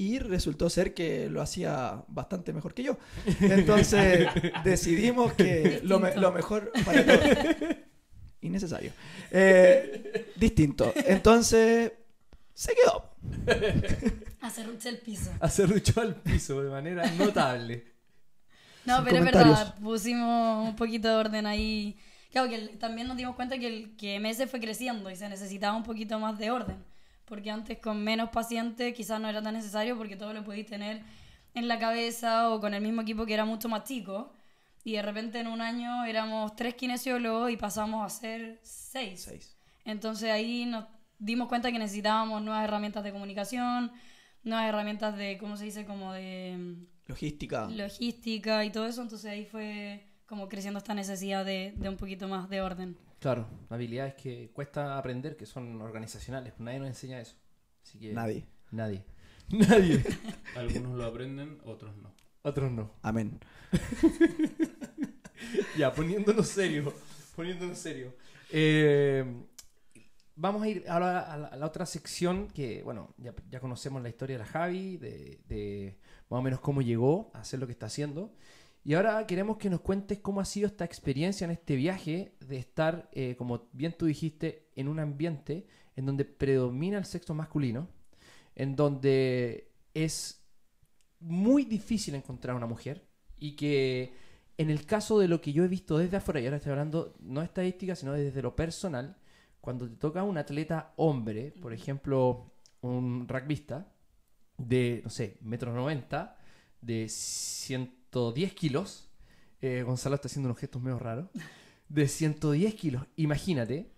Y 0.00 0.20
resultó 0.20 0.70
ser 0.70 0.94
que 0.94 1.28
lo 1.28 1.42
hacía 1.42 2.04
bastante 2.06 2.52
mejor 2.52 2.72
que 2.72 2.84
yo. 2.84 2.98
Entonces 3.40 4.28
decidimos 4.62 5.32
que 5.32 5.80
lo, 5.82 5.98
me- 5.98 6.14
lo 6.14 6.30
mejor 6.30 6.70
para 6.84 7.04
todos. 7.04 7.36
Innecesario. 8.42 8.92
Eh, 9.32 10.30
distinto. 10.36 10.92
Entonces 10.94 11.90
se 12.54 12.72
quedó. 12.76 13.10
Hacerse 14.40 14.88
el 14.90 14.98
piso. 14.98 15.32
Acerruchó 15.40 16.00
al 16.00 16.14
piso 16.14 16.62
de 16.62 16.70
manera 16.70 17.10
notable. 17.12 17.84
No, 18.84 18.96
Sin 18.98 19.04
pero 19.04 19.16
es 19.18 19.24
verdad, 19.24 19.74
pusimos 19.82 20.68
un 20.68 20.76
poquito 20.76 21.08
de 21.08 21.14
orden 21.14 21.46
ahí. 21.46 21.96
Claro 22.30 22.48
que 22.48 22.54
el- 22.54 22.78
también 22.78 23.08
nos 23.08 23.16
dimos 23.16 23.34
cuenta 23.34 23.58
que, 23.58 23.66
el, 23.66 23.96
que 23.96 24.20
MS 24.20 24.48
fue 24.48 24.60
creciendo 24.60 25.10
y 25.10 25.16
se 25.16 25.28
necesitaba 25.28 25.76
un 25.76 25.82
poquito 25.82 26.20
más 26.20 26.38
de 26.38 26.52
orden. 26.52 26.76
Porque 27.28 27.50
antes 27.50 27.78
con 27.78 28.02
menos 28.02 28.30
pacientes 28.30 28.94
quizás 28.94 29.20
no 29.20 29.28
era 29.28 29.42
tan 29.42 29.54
necesario 29.54 29.96
porque 29.96 30.16
todo 30.16 30.32
lo 30.32 30.44
podéis 30.44 30.66
tener 30.66 31.02
en 31.54 31.68
la 31.68 31.78
cabeza 31.78 32.50
o 32.50 32.60
con 32.60 32.74
el 32.74 32.82
mismo 32.82 33.02
equipo 33.02 33.26
que 33.26 33.34
era 33.34 33.44
mucho 33.44 33.68
más 33.68 33.84
chico. 33.84 34.32
Y 34.84 34.92
de 34.92 35.02
repente 35.02 35.40
en 35.40 35.48
un 35.48 35.60
año 35.60 36.04
éramos 36.04 36.56
tres 36.56 36.74
kinesiólogos 36.74 37.50
y 37.50 37.56
pasamos 37.56 38.06
a 38.06 38.08
ser 38.08 38.58
seis. 38.62 39.22
Seis. 39.22 39.56
Entonces 39.84 40.30
ahí 40.30 40.64
nos 40.64 40.86
dimos 41.18 41.48
cuenta 41.48 41.70
que 41.72 41.78
necesitábamos 41.78 42.42
nuevas 42.42 42.64
herramientas 42.64 43.04
de 43.04 43.12
comunicación, 43.12 43.92
nuevas 44.44 44.68
herramientas 44.68 45.16
de, 45.16 45.36
¿cómo 45.38 45.56
se 45.56 45.64
dice? 45.64 45.84
Como 45.84 46.12
de 46.12 46.56
mm, 46.58 46.86
Logística. 47.08 47.68
logística 47.68 48.64
y 48.64 48.70
todo 48.70 48.86
eso, 48.86 49.02
entonces 49.02 49.30
ahí 49.30 49.44
fue 49.44 50.06
como 50.26 50.48
creciendo 50.48 50.78
esta 50.78 50.94
necesidad 50.94 51.44
de, 51.44 51.72
de 51.76 51.88
un 51.88 51.96
poquito 51.96 52.28
más 52.28 52.48
de 52.48 52.60
orden. 52.60 52.96
Claro, 53.20 53.48
habilidades 53.68 54.14
que 54.14 54.50
cuesta 54.52 54.96
aprender, 54.96 55.36
que 55.36 55.46
son 55.46 55.80
organizacionales. 55.82 56.54
Nadie 56.58 56.78
nos 56.78 56.88
enseña 56.88 57.20
eso. 57.20 57.36
Así 57.82 57.98
que 57.98 58.12
Nadie. 58.12 58.46
Nadie. 58.70 59.04
Nadie. 59.48 60.04
Algunos 60.56 60.96
lo 60.96 61.04
aprenden, 61.04 61.58
otros 61.64 61.96
no. 61.96 62.12
Otros 62.42 62.70
no. 62.70 62.92
Amén. 63.02 63.40
Ya, 65.76 65.92
poniéndonos 65.92 66.48
serio. 66.48 66.92
Poniéndonos 67.36 67.78
serio. 67.78 68.12
Eh, 68.50 69.24
vamos 70.34 70.62
a 70.62 70.68
ir 70.68 70.84
ahora 70.88 71.20
a 71.20 71.36
la, 71.36 71.46
a 71.46 71.56
la 71.56 71.66
otra 71.66 71.86
sección 71.86 72.48
que, 72.48 72.82
bueno, 72.82 73.14
ya, 73.18 73.34
ya 73.48 73.60
conocemos 73.60 74.02
la 74.02 74.08
historia 74.08 74.36
de 74.36 74.44
la 74.44 74.50
Javi, 74.50 74.96
de, 74.96 75.40
de 75.48 75.98
más 76.28 76.40
o 76.40 76.42
menos 76.42 76.60
cómo 76.60 76.82
llegó 76.82 77.30
a 77.34 77.40
hacer 77.40 77.60
lo 77.60 77.66
que 77.66 77.72
está 77.72 77.86
haciendo. 77.86 78.34
Y 78.88 78.94
ahora 78.94 79.26
queremos 79.26 79.58
que 79.58 79.68
nos 79.68 79.82
cuentes 79.82 80.18
cómo 80.20 80.40
ha 80.40 80.46
sido 80.46 80.66
esta 80.66 80.86
experiencia 80.86 81.44
en 81.44 81.50
este 81.50 81.76
viaje 81.76 82.32
de 82.40 82.56
estar, 82.56 83.10
eh, 83.12 83.34
como 83.36 83.68
bien 83.74 83.92
tú 83.92 84.06
dijiste, 84.06 84.70
en 84.76 84.88
un 84.88 84.98
ambiente 84.98 85.66
en 85.94 86.06
donde 86.06 86.24
predomina 86.24 86.96
el 86.96 87.04
sexo 87.04 87.34
masculino, 87.34 87.86
en 88.54 88.76
donde 88.76 89.72
es 89.92 90.42
muy 91.20 91.66
difícil 91.66 92.14
encontrar 92.14 92.56
una 92.56 92.64
mujer 92.64 93.06
y 93.36 93.56
que 93.56 94.14
en 94.56 94.70
el 94.70 94.86
caso 94.86 95.18
de 95.18 95.28
lo 95.28 95.42
que 95.42 95.52
yo 95.52 95.64
he 95.64 95.68
visto 95.68 95.98
desde 95.98 96.16
afuera, 96.16 96.40
y 96.40 96.46
ahora 96.46 96.56
estoy 96.56 96.72
hablando 96.72 97.14
no 97.20 97.42
estadística, 97.42 97.94
sino 97.94 98.14
desde 98.14 98.40
lo 98.40 98.56
personal, 98.56 99.18
cuando 99.60 99.86
te 99.86 99.96
toca 99.96 100.22
un 100.22 100.38
atleta 100.38 100.94
hombre, 100.96 101.52
por 101.60 101.74
ejemplo, 101.74 102.54
un 102.80 103.28
rugbyista 103.28 103.92
de, 104.56 105.02
no 105.04 105.10
sé, 105.10 105.36
metro 105.42 105.74
noventa, 105.74 106.38
de 106.80 107.06
110 108.10 108.54
kilos, 108.54 109.08
eh, 109.60 109.82
Gonzalo 109.84 110.14
está 110.14 110.28
haciendo 110.28 110.48
unos 110.48 110.58
gestos 110.58 110.80
medio 110.82 110.98
raros, 110.98 111.26
de 111.88 112.08
110 112.08 112.74
kilos, 112.74 113.06
imagínate, 113.16 113.90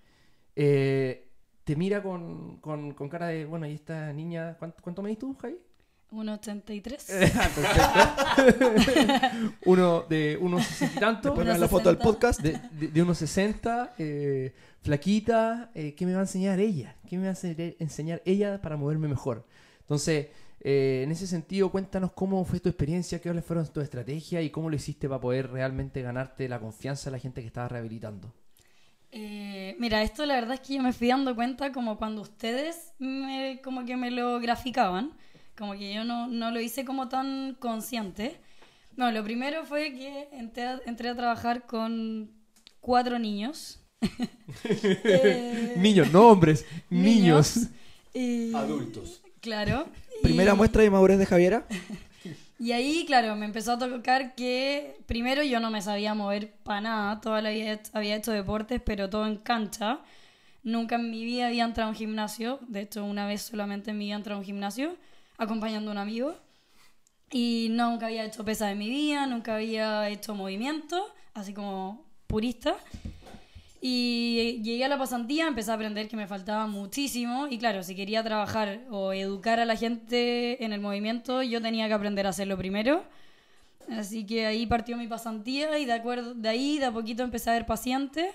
eh, 0.56 1.28
te 1.64 1.76
mira 1.76 2.02
con, 2.02 2.58
con, 2.60 2.92
con 2.94 3.08
cara 3.08 3.28
de, 3.28 3.44
bueno, 3.44 3.66
y 3.66 3.72
esta 3.74 4.12
niña, 4.12 4.56
¿cuánto, 4.58 4.82
cuánto 4.82 5.02
medís 5.02 5.18
tú, 5.18 5.34
Javi? 5.40 5.56
1,83. 6.10 7.30
Ah, 7.36 8.34
Perfecto. 8.36 9.54
Uno 9.66 10.02
de 10.08 10.36
unos 10.40 10.64
sesenta 10.66 10.96
y 10.96 11.00
tanto. 11.00 11.28
Después 11.34 11.58
la 11.60 11.68
foto 11.68 11.88
del 11.88 11.98
60. 11.98 12.02
podcast. 12.04 12.40
De, 12.40 12.60
de, 12.72 12.88
de 12.88 13.02
unos 13.02 13.18
60, 13.18 13.94
eh, 13.98 14.52
flaquita, 14.82 15.70
eh, 15.74 15.94
¿qué 15.94 16.06
me 16.06 16.12
va 16.14 16.18
a 16.18 16.22
enseñar 16.22 16.58
ella? 16.58 16.96
¿Qué 17.08 17.16
me 17.16 17.24
va 17.26 17.30
a 17.30 17.34
ense- 17.34 17.76
enseñar 17.78 18.22
ella 18.24 18.60
para 18.60 18.76
moverme 18.76 19.06
mejor? 19.06 19.46
Entonces, 19.82 20.28
eh, 20.60 21.02
en 21.04 21.10
ese 21.12 21.26
sentido, 21.26 21.70
cuéntanos 21.70 22.12
cómo 22.12 22.44
fue 22.44 22.60
tu 22.60 22.68
experiencia, 22.68 23.20
qué 23.20 23.32
fueron 23.42 23.66
tus 23.72 23.82
estrategias 23.82 24.44
y 24.44 24.50
cómo 24.50 24.70
lo 24.70 24.76
hiciste 24.76 25.08
para 25.08 25.20
poder 25.20 25.50
realmente 25.50 26.02
ganarte 26.02 26.48
la 26.48 26.60
confianza 26.60 27.10
de 27.10 27.16
la 27.16 27.20
gente 27.20 27.40
que 27.40 27.46
estaba 27.46 27.68
rehabilitando. 27.68 28.32
Eh, 29.12 29.74
mira, 29.78 30.02
esto 30.02 30.24
la 30.24 30.34
verdad 30.34 30.54
es 30.54 30.60
que 30.60 30.74
yo 30.74 30.82
me 30.82 30.92
fui 30.92 31.08
dando 31.08 31.34
cuenta 31.34 31.72
como 31.72 31.98
cuando 31.98 32.22
ustedes 32.22 32.92
me, 32.98 33.60
como 33.62 33.84
que 33.84 33.96
me 33.96 34.10
lo 34.10 34.38
graficaban, 34.40 35.12
como 35.58 35.72
que 35.72 35.92
yo 35.92 36.04
no, 36.04 36.28
no 36.28 36.50
lo 36.50 36.60
hice 36.60 36.84
como 36.84 37.08
tan 37.08 37.56
consciente. 37.58 38.38
No, 38.96 39.10
lo 39.10 39.24
primero 39.24 39.64
fue 39.64 39.92
que 39.92 40.28
entré 40.32 40.64
a, 40.64 40.80
entré 40.86 41.08
a 41.08 41.16
trabajar 41.16 41.66
con 41.66 42.30
cuatro 42.80 43.18
niños. 43.18 43.80
Eh, 45.04 45.74
Niños, 45.78 46.12
no 46.12 46.28
hombres, 46.28 46.64
niños. 46.88 47.68
y- 48.14 48.54
Adultos. 48.54 49.22
Claro. 49.40 49.86
Primera 50.22 50.52
y- 50.52 50.56
muestra 50.56 50.82
de 50.82 50.90
madurez 50.90 51.18
de 51.18 51.26
Javiera. 51.26 51.66
Y 52.58 52.72
ahí, 52.72 53.04
claro, 53.06 53.36
me 53.36 53.46
empezó 53.46 53.72
a 53.72 53.78
tocar 53.78 54.34
que 54.34 54.98
primero 55.06 55.42
yo 55.42 55.60
no 55.60 55.70
me 55.70 55.80
sabía 55.80 56.12
mover 56.12 56.52
para 56.62 56.82
nada, 56.82 57.18
toda 57.22 57.40
la 57.40 57.48
vida 57.48 57.80
había 57.94 58.16
hecho 58.16 58.32
deportes, 58.32 58.82
pero 58.84 59.08
todo 59.08 59.26
en 59.26 59.36
cancha. 59.36 60.00
Nunca 60.62 60.96
en 60.96 61.10
mi 61.10 61.24
vida 61.24 61.46
había 61.46 61.64
entrado 61.64 61.88
a 61.88 61.92
un 61.92 61.96
gimnasio, 61.96 62.58
de 62.68 62.82
hecho 62.82 63.02
una 63.02 63.26
vez 63.26 63.40
solamente 63.40 63.92
en 63.92 63.96
mi 63.98 64.04
vida 64.04 64.16
entrado 64.16 64.36
a 64.36 64.40
un 64.40 64.44
gimnasio, 64.44 64.94
acompañando 65.38 65.90
a 65.90 65.92
un 65.92 65.98
amigo. 65.98 66.34
Y 67.30 67.68
nunca 67.70 68.06
había 68.08 68.24
hecho 68.26 68.44
pesas 68.44 68.72
en 68.72 68.78
mi 68.78 68.90
vida, 68.90 69.26
nunca 69.26 69.54
había 69.54 70.06
hecho 70.10 70.34
movimiento, 70.34 71.02
así 71.32 71.54
como 71.54 72.04
purista. 72.26 72.74
Y 73.82 74.60
llegué 74.62 74.84
a 74.84 74.88
la 74.88 74.98
pasantía, 74.98 75.46
empecé 75.46 75.70
a 75.70 75.74
aprender 75.74 76.06
que 76.06 76.16
me 76.16 76.26
faltaba 76.26 76.66
muchísimo 76.66 77.46
y 77.48 77.58
claro, 77.58 77.82
si 77.82 77.94
quería 77.94 78.22
trabajar 78.22 78.80
o 78.90 79.12
educar 79.14 79.58
a 79.58 79.64
la 79.64 79.74
gente 79.74 80.62
en 80.62 80.74
el 80.74 80.80
movimiento, 80.80 81.42
yo 81.42 81.62
tenía 81.62 81.88
que 81.88 81.94
aprender 81.94 82.26
a 82.26 82.30
hacerlo 82.30 82.58
primero. 82.58 83.04
Así 83.90 84.26
que 84.26 84.46
ahí 84.46 84.66
partió 84.66 84.96
mi 84.96 85.06
pasantía 85.08 85.78
y 85.78 85.86
de, 85.86 85.94
acuerdo, 85.94 86.34
de 86.34 86.48
ahí 86.48 86.78
de 86.78 86.86
a 86.86 86.92
poquito 86.92 87.22
empecé 87.22 87.50
a 87.50 87.54
ver 87.54 87.66
pacientes. 87.66 88.26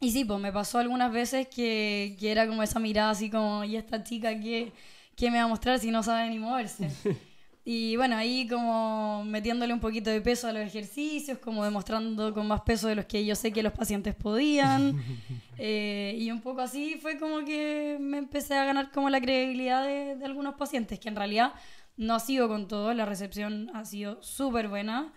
Y 0.00 0.10
sí, 0.10 0.24
pues 0.24 0.40
me 0.40 0.52
pasó 0.52 0.78
algunas 0.78 1.12
veces 1.12 1.48
que, 1.48 2.16
que 2.18 2.32
era 2.32 2.46
como 2.46 2.62
esa 2.62 2.80
mirada 2.80 3.10
así 3.10 3.30
como, 3.30 3.64
¿y 3.64 3.76
esta 3.76 4.02
chica 4.02 4.38
qué, 4.38 4.72
qué 5.14 5.30
me 5.30 5.38
va 5.38 5.44
a 5.44 5.48
mostrar 5.48 5.78
si 5.78 5.90
no 5.90 6.02
sabe 6.02 6.28
ni 6.28 6.38
moverse? 6.38 6.90
Y 7.68 7.96
bueno, 7.96 8.16
ahí 8.16 8.46
como 8.46 9.24
metiéndole 9.24 9.72
un 9.74 9.80
poquito 9.80 10.08
de 10.08 10.20
peso 10.20 10.46
a 10.46 10.52
los 10.52 10.62
ejercicios, 10.62 11.38
como 11.38 11.64
demostrando 11.64 12.32
con 12.32 12.46
más 12.46 12.60
peso 12.60 12.86
de 12.86 12.94
los 12.94 13.06
que 13.06 13.26
yo 13.26 13.34
sé 13.34 13.50
que 13.50 13.60
los 13.60 13.72
pacientes 13.72 14.14
podían. 14.14 14.96
Eh, 15.58 16.14
y 16.18 16.30
un 16.30 16.42
poco 16.42 16.60
así 16.60 16.98
fue 17.00 17.18
como 17.18 17.42
que 17.42 17.96
me 17.98 18.18
empecé 18.18 18.52
a 18.52 18.66
ganar 18.66 18.92
como 18.92 19.08
la 19.08 19.22
credibilidad 19.22 19.82
de, 19.82 20.14
de 20.14 20.24
algunos 20.26 20.56
pacientes, 20.56 21.00
que 21.00 21.08
en 21.08 21.16
realidad 21.16 21.54
no 21.96 22.14
ha 22.14 22.20
sido 22.20 22.46
con 22.46 22.68
todo, 22.68 22.92
la 22.92 23.06
recepción 23.06 23.70
ha 23.74 23.86
sido 23.86 24.22
súper 24.22 24.68
buena. 24.68 25.14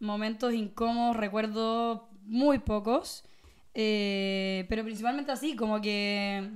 Momentos 0.00 0.52
incómodos 0.52 1.16
recuerdo 1.16 2.10
muy 2.22 2.58
pocos, 2.58 3.22
eh, 3.72 4.66
pero 4.68 4.82
principalmente 4.82 5.30
así, 5.30 5.54
como 5.54 5.80
que 5.80 6.50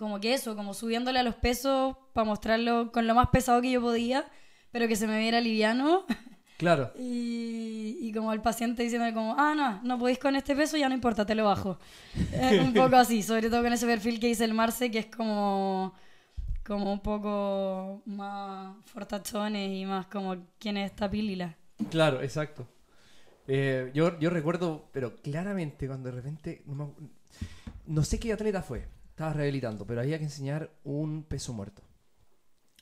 como 0.00 0.18
que 0.18 0.32
eso, 0.32 0.56
como 0.56 0.72
subiéndole 0.72 1.18
a 1.18 1.22
los 1.22 1.34
pesos 1.34 1.94
para 2.20 2.28
mostrarlo 2.30 2.92
con 2.92 3.06
lo 3.06 3.14
más 3.14 3.28
pesado 3.30 3.60
que 3.62 3.70
yo 3.70 3.80
podía, 3.80 4.24
pero 4.72 4.86
que 4.88 4.96
se 4.96 5.06
me 5.06 5.18
viera 5.18 5.40
liviano. 5.40 6.04
Claro. 6.60 6.92
Y, 6.98 7.96
y 8.02 8.12
como 8.12 8.34
el 8.34 8.42
paciente 8.42 8.82
diciéndome 8.82 9.14
como, 9.14 9.34
ah, 9.38 9.54
no, 9.56 9.80
no 9.82 9.98
podéis 9.98 10.18
con 10.18 10.36
este 10.36 10.54
peso, 10.54 10.76
ya 10.76 10.90
no 10.90 10.94
importa, 10.94 11.24
te 11.24 11.34
lo 11.34 11.46
bajo. 11.46 11.78
Es 12.34 12.60
un 12.60 12.74
poco 12.74 12.96
así, 12.96 13.22
sobre 13.22 13.48
todo 13.48 13.62
con 13.62 13.72
ese 13.72 13.86
perfil 13.86 14.20
que 14.20 14.26
dice 14.26 14.44
el 14.44 14.52
Marce, 14.52 14.90
que 14.90 14.98
es 14.98 15.06
como, 15.06 15.94
como 16.62 16.92
un 16.92 17.00
poco 17.00 18.02
más 18.04 18.76
fortachones 18.84 19.70
y 19.74 19.86
más 19.86 20.04
como 20.08 20.36
quién 20.58 20.76
es 20.76 20.90
esta 20.90 21.08
pílila. 21.10 21.56
Claro, 21.90 22.20
exacto. 22.20 22.68
Eh, 23.48 23.90
yo, 23.94 24.18
yo 24.18 24.28
recuerdo, 24.28 24.84
pero 24.92 25.16
claramente 25.16 25.86
cuando 25.86 26.10
de 26.10 26.14
repente, 26.14 26.62
no, 26.66 26.74
me- 26.74 26.92
no 27.86 28.04
sé 28.04 28.20
qué 28.20 28.34
atleta 28.34 28.60
fue, 28.62 28.86
estaba 29.08 29.32
rehabilitando, 29.32 29.86
pero 29.86 30.02
había 30.02 30.18
que 30.18 30.24
enseñar 30.24 30.68
un 30.84 31.22
peso 31.22 31.54
muerto. 31.54 31.80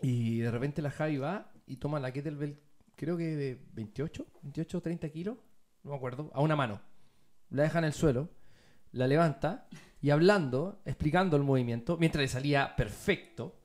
Y 0.00 0.38
de 0.38 0.50
repente 0.50 0.82
la 0.82 0.90
Javi 0.90 1.18
va 1.18 1.50
y 1.66 1.76
toma 1.76 2.00
la 2.00 2.12
kettlebell, 2.12 2.58
creo 2.94 3.16
que 3.16 3.36
de 3.36 3.66
28, 3.72 4.26
28 4.42 4.78
o 4.78 4.80
30 4.80 5.08
kilos, 5.10 5.36
no 5.82 5.90
me 5.90 5.96
acuerdo, 5.96 6.30
a 6.34 6.40
una 6.40 6.56
mano. 6.56 6.80
La 7.50 7.64
deja 7.64 7.78
en 7.78 7.86
el 7.86 7.92
suelo, 7.92 8.28
la 8.92 9.06
levanta 9.06 9.68
y 10.00 10.10
hablando, 10.10 10.80
explicando 10.84 11.36
el 11.36 11.42
movimiento, 11.42 11.96
mientras 11.96 12.22
le 12.22 12.28
salía 12.28 12.76
perfecto, 12.76 13.60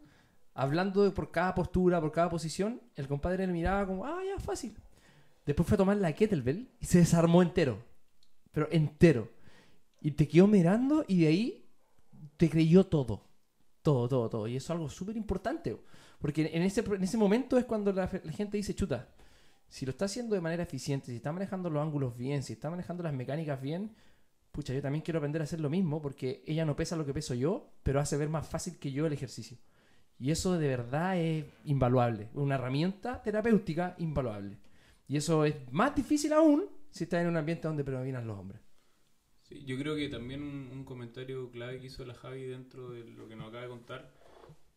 hablando 0.53 1.03
de 1.03 1.11
por 1.11 1.31
cada 1.31 1.53
postura, 1.53 2.01
por 2.01 2.11
cada 2.11 2.29
posición, 2.29 2.81
el 2.95 3.07
compadre 3.07 3.45
le 3.45 3.53
miraba 3.53 3.85
como, 3.85 4.05
ah, 4.05 4.21
ya, 4.25 4.39
fácil. 4.39 4.75
Después 5.45 5.67
fue 5.67 5.75
a 5.75 5.77
tomar 5.77 5.97
la 5.97 6.13
kettlebell 6.13 6.69
y 6.79 6.85
se 6.85 6.99
desarmó 6.99 7.41
entero. 7.41 7.83
Pero 8.51 8.67
entero. 8.71 9.29
Y 9.99 10.11
te 10.11 10.27
quedó 10.27 10.47
mirando 10.47 11.05
y 11.07 11.21
de 11.21 11.27
ahí 11.27 11.69
te 12.37 12.49
creyó 12.49 12.85
todo. 12.85 13.25
Todo, 13.83 14.07
todo, 14.09 14.29
todo. 14.29 14.47
Y 14.47 14.55
eso 14.55 14.65
es 14.65 14.71
algo 14.71 14.89
súper 14.89 15.15
importante. 15.15 15.77
Porque 16.19 16.49
en 16.53 16.63
ese, 16.63 16.81
en 16.81 17.03
ese 17.03 17.17
momento 17.17 17.57
es 17.57 17.65
cuando 17.65 17.91
la, 17.91 18.09
la 18.23 18.31
gente 18.31 18.57
dice, 18.57 18.73
chuta, 18.73 19.09
si 19.69 19.85
lo 19.85 19.91
está 19.91 20.05
haciendo 20.05 20.35
de 20.35 20.41
manera 20.41 20.63
eficiente, 20.63 21.07
si 21.07 21.17
está 21.17 21.31
manejando 21.31 21.69
los 21.69 21.83
ángulos 21.83 22.17
bien, 22.17 22.43
si 22.43 22.53
está 22.53 22.69
manejando 22.69 23.03
las 23.03 23.13
mecánicas 23.13 23.61
bien, 23.61 23.93
pucha, 24.51 24.73
yo 24.73 24.81
también 24.81 25.03
quiero 25.03 25.17
aprender 25.17 25.41
a 25.41 25.45
hacer 25.45 25.59
lo 25.59 25.69
mismo 25.69 26.01
porque 26.01 26.43
ella 26.45 26.63
no 26.63 26.75
pesa 26.75 26.95
lo 26.95 27.05
que 27.05 27.13
peso 27.13 27.33
yo, 27.33 27.71
pero 27.83 27.99
hace 27.99 28.15
ver 28.15 28.29
más 28.29 28.47
fácil 28.47 28.77
que 28.77 28.91
yo 28.91 29.05
el 29.05 29.13
ejercicio. 29.13 29.57
Y 30.19 30.31
eso 30.31 30.57
de 30.57 30.67
verdad 30.67 31.17
es 31.17 31.45
invaluable. 31.65 32.29
Una 32.35 32.55
herramienta 32.55 33.21
terapéutica 33.21 33.95
invaluable. 33.97 34.57
Y 35.07 35.17
eso 35.17 35.43
es 35.43 35.55
más 35.71 35.95
difícil 35.95 36.31
aún 36.33 36.65
si 36.91 37.03
estás 37.03 37.21
en 37.21 37.27
un 37.27 37.37
ambiente 37.37 37.67
donde 37.67 37.83
predominan 37.83 38.25
los 38.25 38.37
hombres. 38.37 38.61
Sí, 39.53 39.63
yo 39.65 39.77
creo 39.77 39.95
que 39.95 40.09
también 40.09 40.41
un, 40.41 40.69
un 40.71 40.83
comentario 40.85 41.49
clave 41.51 41.79
que 41.79 41.87
hizo 41.87 42.05
la 42.05 42.13
Javi 42.13 42.43
dentro 42.43 42.89
de 42.91 43.03
lo 43.05 43.27
que 43.27 43.35
nos 43.35 43.47
acaba 43.49 43.63
de 43.63 43.69
contar, 43.69 44.11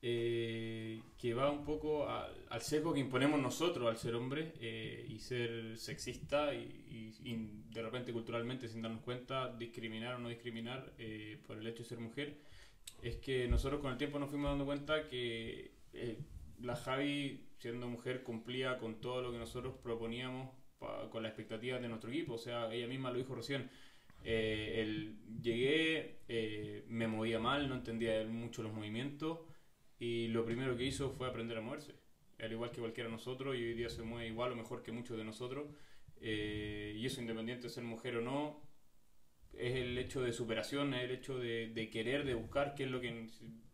eh, 0.02 1.00
que 1.18 1.34
va 1.34 1.50
un 1.50 1.64
poco 1.64 2.08
al 2.08 2.62
seco 2.62 2.92
que 2.94 3.00
imponemos 3.00 3.40
nosotros 3.40 3.88
al 3.88 3.96
ser 3.96 4.14
hombre 4.14 4.52
eh, 4.60 5.06
y 5.08 5.18
ser 5.20 5.78
sexista 5.78 6.54
y, 6.54 6.58
y- 7.24 7.30
y 7.32 7.36
de 7.72 7.82
repente 7.82 8.12
culturalmente 8.12 8.68
sin 8.68 8.82
darnos 8.82 9.02
cuenta 9.02 9.52
discriminar 9.56 10.16
o 10.16 10.18
no 10.18 10.28
discriminar 10.28 10.92
eh, 10.98 11.38
por 11.46 11.58
el 11.58 11.66
hecho 11.66 11.82
de 11.82 11.88
ser 11.88 12.00
mujer, 12.00 12.36
es 13.02 13.16
que 13.16 13.48
nosotros 13.48 13.80
con 13.80 13.92
el 13.92 13.98
tiempo 13.98 14.18
nos 14.18 14.30
fuimos 14.30 14.50
dando 14.50 14.64
cuenta 14.66 15.08
que 15.08 15.72
eh, 15.92 16.18
la 16.62 16.76
Javi 16.76 17.48
siendo 17.58 17.88
mujer 17.88 18.22
cumplía 18.22 18.78
con 18.78 19.00
todo 19.00 19.22
lo 19.22 19.32
que 19.32 19.38
nosotros 19.38 19.74
proponíamos 19.82 20.50
pa- 20.78 21.08
con 21.10 21.22
las 21.22 21.30
expectativas 21.30 21.80
de 21.82 21.88
nuestro 21.88 22.10
equipo, 22.10 22.34
o 22.34 22.38
sea, 22.38 22.72
ella 22.72 22.86
misma 22.88 23.10
lo 23.10 23.18
dijo 23.18 23.34
recién. 23.34 23.70
Eh, 24.28 24.80
el- 24.82 25.18
llegué, 25.40 26.20
eh, 26.28 26.84
me 26.88 27.06
movía 27.08 27.38
mal, 27.38 27.68
no 27.68 27.76
entendía 27.76 28.24
mucho 28.26 28.62
los 28.62 28.72
movimientos 28.72 29.40
y 29.98 30.28
lo 30.28 30.44
primero 30.44 30.76
que 30.76 30.84
hizo 30.84 31.10
fue 31.12 31.28
aprender 31.28 31.58
a 31.58 31.60
moverse, 31.62 31.94
al 32.40 32.52
igual 32.52 32.72
que 32.72 32.80
cualquiera 32.80 33.08
de 33.08 33.14
nosotros 33.16 33.54
y 33.56 33.62
hoy 33.64 33.74
día 33.74 33.88
se 33.88 34.02
mueve 34.02 34.28
igual 34.28 34.52
o 34.52 34.56
mejor 34.56 34.82
que 34.82 34.92
muchos 34.92 35.16
de 35.16 35.24
nosotros 35.24 35.68
eh, 36.20 36.94
y 36.96 37.06
eso 37.06 37.20
independiente 37.20 37.64
de 37.64 37.70
ser 37.70 37.84
mujer 37.84 38.16
o 38.16 38.22
no 38.22 38.62
es 39.52 39.74
el 39.74 39.96
hecho 39.98 40.22
de 40.22 40.32
superación, 40.32 40.94
es 40.94 41.04
el 41.04 41.10
hecho 41.12 41.38
de, 41.38 41.68
de 41.68 41.90
querer, 41.90 42.24
de 42.24 42.34
buscar, 42.34 42.74
que 42.74 42.84
es 42.84 42.90
lo 42.90 43.00
que 43.00 43.26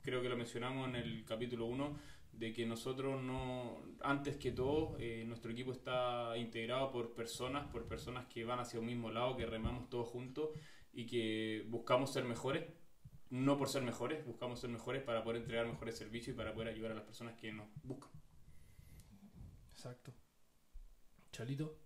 creo 0.02 0.22
que 0.22 0.28
lo 0.28 0.36
mencionamos 0.36 0.88
en 0.88 0.96
el 0.96 1.24
capítulo 1.24 1.66
1, 1.66 1.98
de 2.42 2.52
que 2.52 2.66
nosotros 2.66 3.22
no, 3.22 3.81
antes 4.00 4.37
que 4.37 4.50
todo, 4.50 4.96
eh, 4.98 5.22
nuestro 5.24 5.52
equipo 5.52 5.70
está 5.70 6.37
integrado 6.37 6.90
por 6.90 7.14
personas, 7.14 7.68
por 7.68 7.87
personas 7.87 8.26
que 8.26 8.44
van 8.44 8.59
hacia 8.59 8.81
un 8.81 8.87
mismo 8.87 9.12
lado, 9.12 9.37
que 9.37 9.46
remamos 9.46 9.88
todos 9.88 10.09
juntos 10.09 10.50
y 10.92 11.07
que 11.07 11.64
buscamos 11.68 12.12
ser 12.12 12.24
mejores, 12.24 12.64
no 13.31 13.57
por 13.57 13.68
ser 13.68 13.85
mejores, 13.85 14.26
buscamos 14.26 14.59
ser 14.59 14.70
mejores 14.70 15.05
para 15.05 15.22
poder 15.22 15.40
entregar 15.40 15.68
mejores 15.68 15.96
servicios 15.96 16.35
y 16.35 16.37
para 16.37 16.52
poder 16.52 16.70
ayudar 16.70 16.90
a 16.90 16.94
las 16.96 17.05
personas 17.05 17.37
que 17.37 17.52
nos 17.52 17.68
buscan. 17.85 18.11
Exacto. 19.70 20.12
Chalito. 21.31 21.78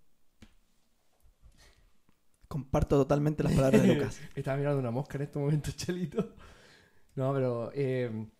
Comparto 2.48 2.96
totalmente 2.96 3.42
las 3.42 3.52
palabras 3.52 3.82
de 3.82 3.88
Lucas. 3.94 4.22
Estaba 4.34 4.56
mirando 4.56 4.78
una 4.78 4.90
mosca 4.90 5.18
en 5.18 5.24
este 5.24 5.38
momento, 5.38 5.70
Chalito. 5.72 6.34
No, 7.14 7.34
pero 7.34 7.70
eh, 7.74 8.30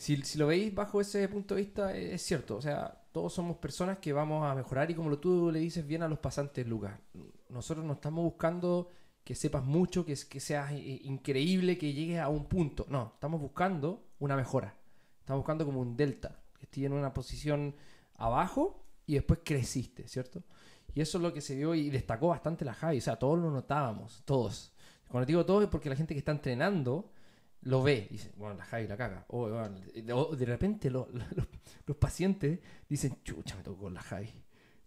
si, 0.00 0.16
si 0.22 0.38
lo 0.38 0.46
veis 0.46 0.74
bajo 0.74 0.98
ese 0.98 1.28
punto 1.28 1.54
de 1.54 1.60
vista, 1.60 1.94
eh, 1.94 2.14
es 2.14 2.22
cierto. 2.22 2.56
O 2.56 2.62
sea, 2.62 3.02
todos 3.12 3.34
somos 3.34 3.58
personas 3.58 3.98
que 3.98 4.14
vamos 4.14 4.50
a 4.50 4.54
mejorar 4.54 4.90
y 4.90 4.94
como 4.94 5.18
tú 5.18 5.50
le 5.52 5.58
dices 5.58 5.86
bien 5.86 6.02
a 6.02 6.08
los 6.08 6.18
pasantes, 6.18 6.66
Lucas, 6.66 6.98
nosotros 7.50 7.84
no 7.84 7.92
estamos 7.92 8.24
buscando 8.24 8.88
que 9.22 9.34
sepas 9.34 9.62
mucho, 9.62 10.06
que, 10.06 10.16
que 10.26 10.40
seas 10.40 10.72
eh, 10.72 11.02
increíble, 11.04 11.76
que 11.76 11.92
llegues 11.92 12.18
a 12.18 12.30
un 12.30 12.46
punto. 12.46 12.86
No, 12.88 13.12
estamos 13.12 13.42
buscando 13.42 14.06
una 14.20 14.36
mejora. 14.36 14.74
Estamos 15.18 15.40
buscando 15.40 15.66
como 15.66 15.82
un 15.82 15.98
delta, 15.98 16.40
que 16.58 16.64
estés 16.64 16.84
en 16.84 16.94
una 16.94 17.12
posición 17.12 17.76
abajo 18.14 18.82
y 19.04 19.14
después 19.14 19.40
creciste, 19.44 20.08
¿cierto? 20.08 20.42
Y 20.94 21.02
eso 21.02 21.18
es 21.18 21.22
lo 21.22 21.34
que 21.34 21.42
se 21.42 21.54
vio 21.56 21.74
y 21.74 21.90
destacó 21.90 22.28
bastante 22.28 22.64
la 22.64 22.72
Javi. 22.72 22.96
O 22.96 23.02
sea, 23.02 23.16
todos 23.16 23.38
lo 23.38 23.50
notábamos, 23.50 24.22
todos. 24.24 24.72
Cuando 25.08 25.26
digo 25.26 25.44
todos 25.44 25.64
es 25.64 25.68
porque 25.68 25.90
la 25.90 25.96
gente 25.96 26.14
que 26.14 26.20
está 26.20 26.32
entrenando 26.32 27.12
lo 27.62 27.82
ve 27.82 28.06
y 28.10 28.14
dice, 28.14 28.32
bueno, 28.36 28.54
la 28.56 28.64
Javi 28.64 28.86
la 28.86 28.96
caga. 28.96 29.24
O, 29.28 29.42
o 29.44 30.36
de 30.36 30.44
repente 30.46 30.90
lo- 30.90 31.08
lo- 31.12 31.24
los, 31.34 31.46
los 31.86 31.96
pacientes 31.96 32.58
dicen, 32.88 33.18
chucha, 33.22 33.56
me 33.56 33.62
tocó 33.62 33.82
con 33.82 33.94
la 33.94 34.00
Javi. 34.02 34.32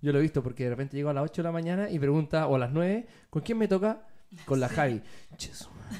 Yo 0.01 0.11
lo 0.11 0.19
he 0.19 0.21
visto 0.21 0.43
porque 0.43 0.63
de 0.65 0.69
repente 0.71 0.97
llego 0.97 1.09
a 1.09 1.13
las 1.13 1.23
8 1.23 1.41
de 1.41 1.47
la 1.47 1.51
mañana 1.51 1.89
y 1.89 1.97
pregunta, 1.99 2.47
o 2.47 2.55
a 2.55 2.59
las 2.59 2.71
9, 2.71 3.07
¿con 3.29 3.41
quién 3.41 3.57
me 3.57 3.67
toca? 3.67 4.05
Con 4.45 4.59
la 4.59 4.67
Javi. 4.67 5.01
Che, 5.37 5.53
su 5.53 5.69
madre. 5.71 5.97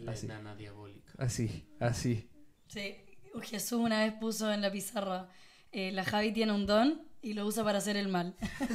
La 0.00 0.12
Así. 0.12 0.26
enana 0.26 0.54
diabólica. 0.56 1.12
Así, 1.18 1.68
así. 1.78 2.30
Sí, 2.68 2.96
Jesús 3.42 3.78
una 3.80 4.00
vez 4.04 4.14
puso 4.14 4.52
en 4.52 4.60
la 4.62 4.70
pizarra, 4.72 5.28
eh, 5.72 5.92
la 5.92 6.04
Javi 6.04 6.32
tiene 6.32 6.52
un 6.52 6.64
don 6.66 7.02
y 7.22 7.34
lo 7.34 7.46
usa 7.46 7.62
para 7.64 7.78
hacer 7.78 7.96
el 7.96 8.08
mal. 8.08 8.34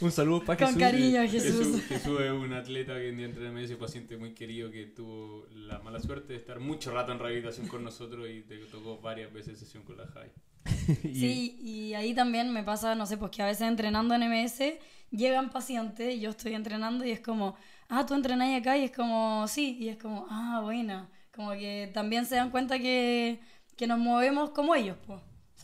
Un 0.00 0.12
saludo 0.12 0.44
para 0.44 0.58
Con 0.58 0.68
Jesús. 0.68 0.80
cariño, 0.80 1.20
Jesús, 1.22 1.42
Jesús. 1.58 1.82
Jesús 1.88 2.20
es 2.20 2.30
un 2.30 2.52
atleta 2.52 2.94
que 2.94 3.08
en 3.10 3.16
día 3.16 3.26
entrena 3.26 3.60
ese 3.62 3.76
paciente 3.76 4.16
muy 4.16 4.32
querido 4.34 4.70
que 4.70 4.86
tuvo 4.86 5.46
la 5.52 5.78
mala 5.80 6.00
suerte 6.00 6.32
de 6.32 6.38
estar 6.38 6.60
mucho 6.60 6.90
rato 6.92 7.12
en 7.12 7.18
rehabilitación 7.18 7.68
con 7.68 7.84
nosotros 7.84 8.28
y 8.28 8.42
te 8.42 8.58
tocó 8.66 8.98
varias 9.00 9.32
veces 9.32 9.58
sesión 9.58 9.82
con 9.84 9.96
la 9.96 10.06
Javi. 10.06 10.30
Y- 11.04 11.14
Sí, 11.14 11.58
y 11.60 11.94
ahí 11.94 12.14
también 12.14 12.52
me 12.52 12.62
pasa, 12.62 12.94
no 12.94 13.06
sé, 13.06 13.16
pues 13.16 13.30
que 13.30 13.42
a 13.42 13.46
veces 13.46 13.66
entrenando 13.68 14.14
en 14.14 14.22
MS 14.22 14.74
llegan 15.10 15.50
pacientes 15.50 16.14
y 16.14 16.20
yo 16.20 16.30
estoy 16.30 16.54
entrenando 16.54 17.04
y 17.04 17.10
es 17.12 17.20
como, 17.20 17.56
ah, 17.88 18.04
tú 18.06 18.14
entrenáis 18.14 18.60
acá 18.60 18.76
y 18.76 18.84
es 18.84 18.90
como, 18.90 19.46
sí, 19.48 19.76
y 19.80 19.88
es 19.88 19.96
como, 19.98 20.26
ah, 20.30 20.60
buena. 20.62 21.08
Como 21.34 21.52
que 21.52 21.90
también 21.94 22.26
se 22.26 22.34
dan 22.34 22.50
cuenta 22.50 22.78
que, 22.78 23.40
que 23.76 23.86
nos 23.86 23.98
movemos 23.98 24.50
como 24.50 24.74
ellos, 24.74 24.96
pues. 25.06 25.20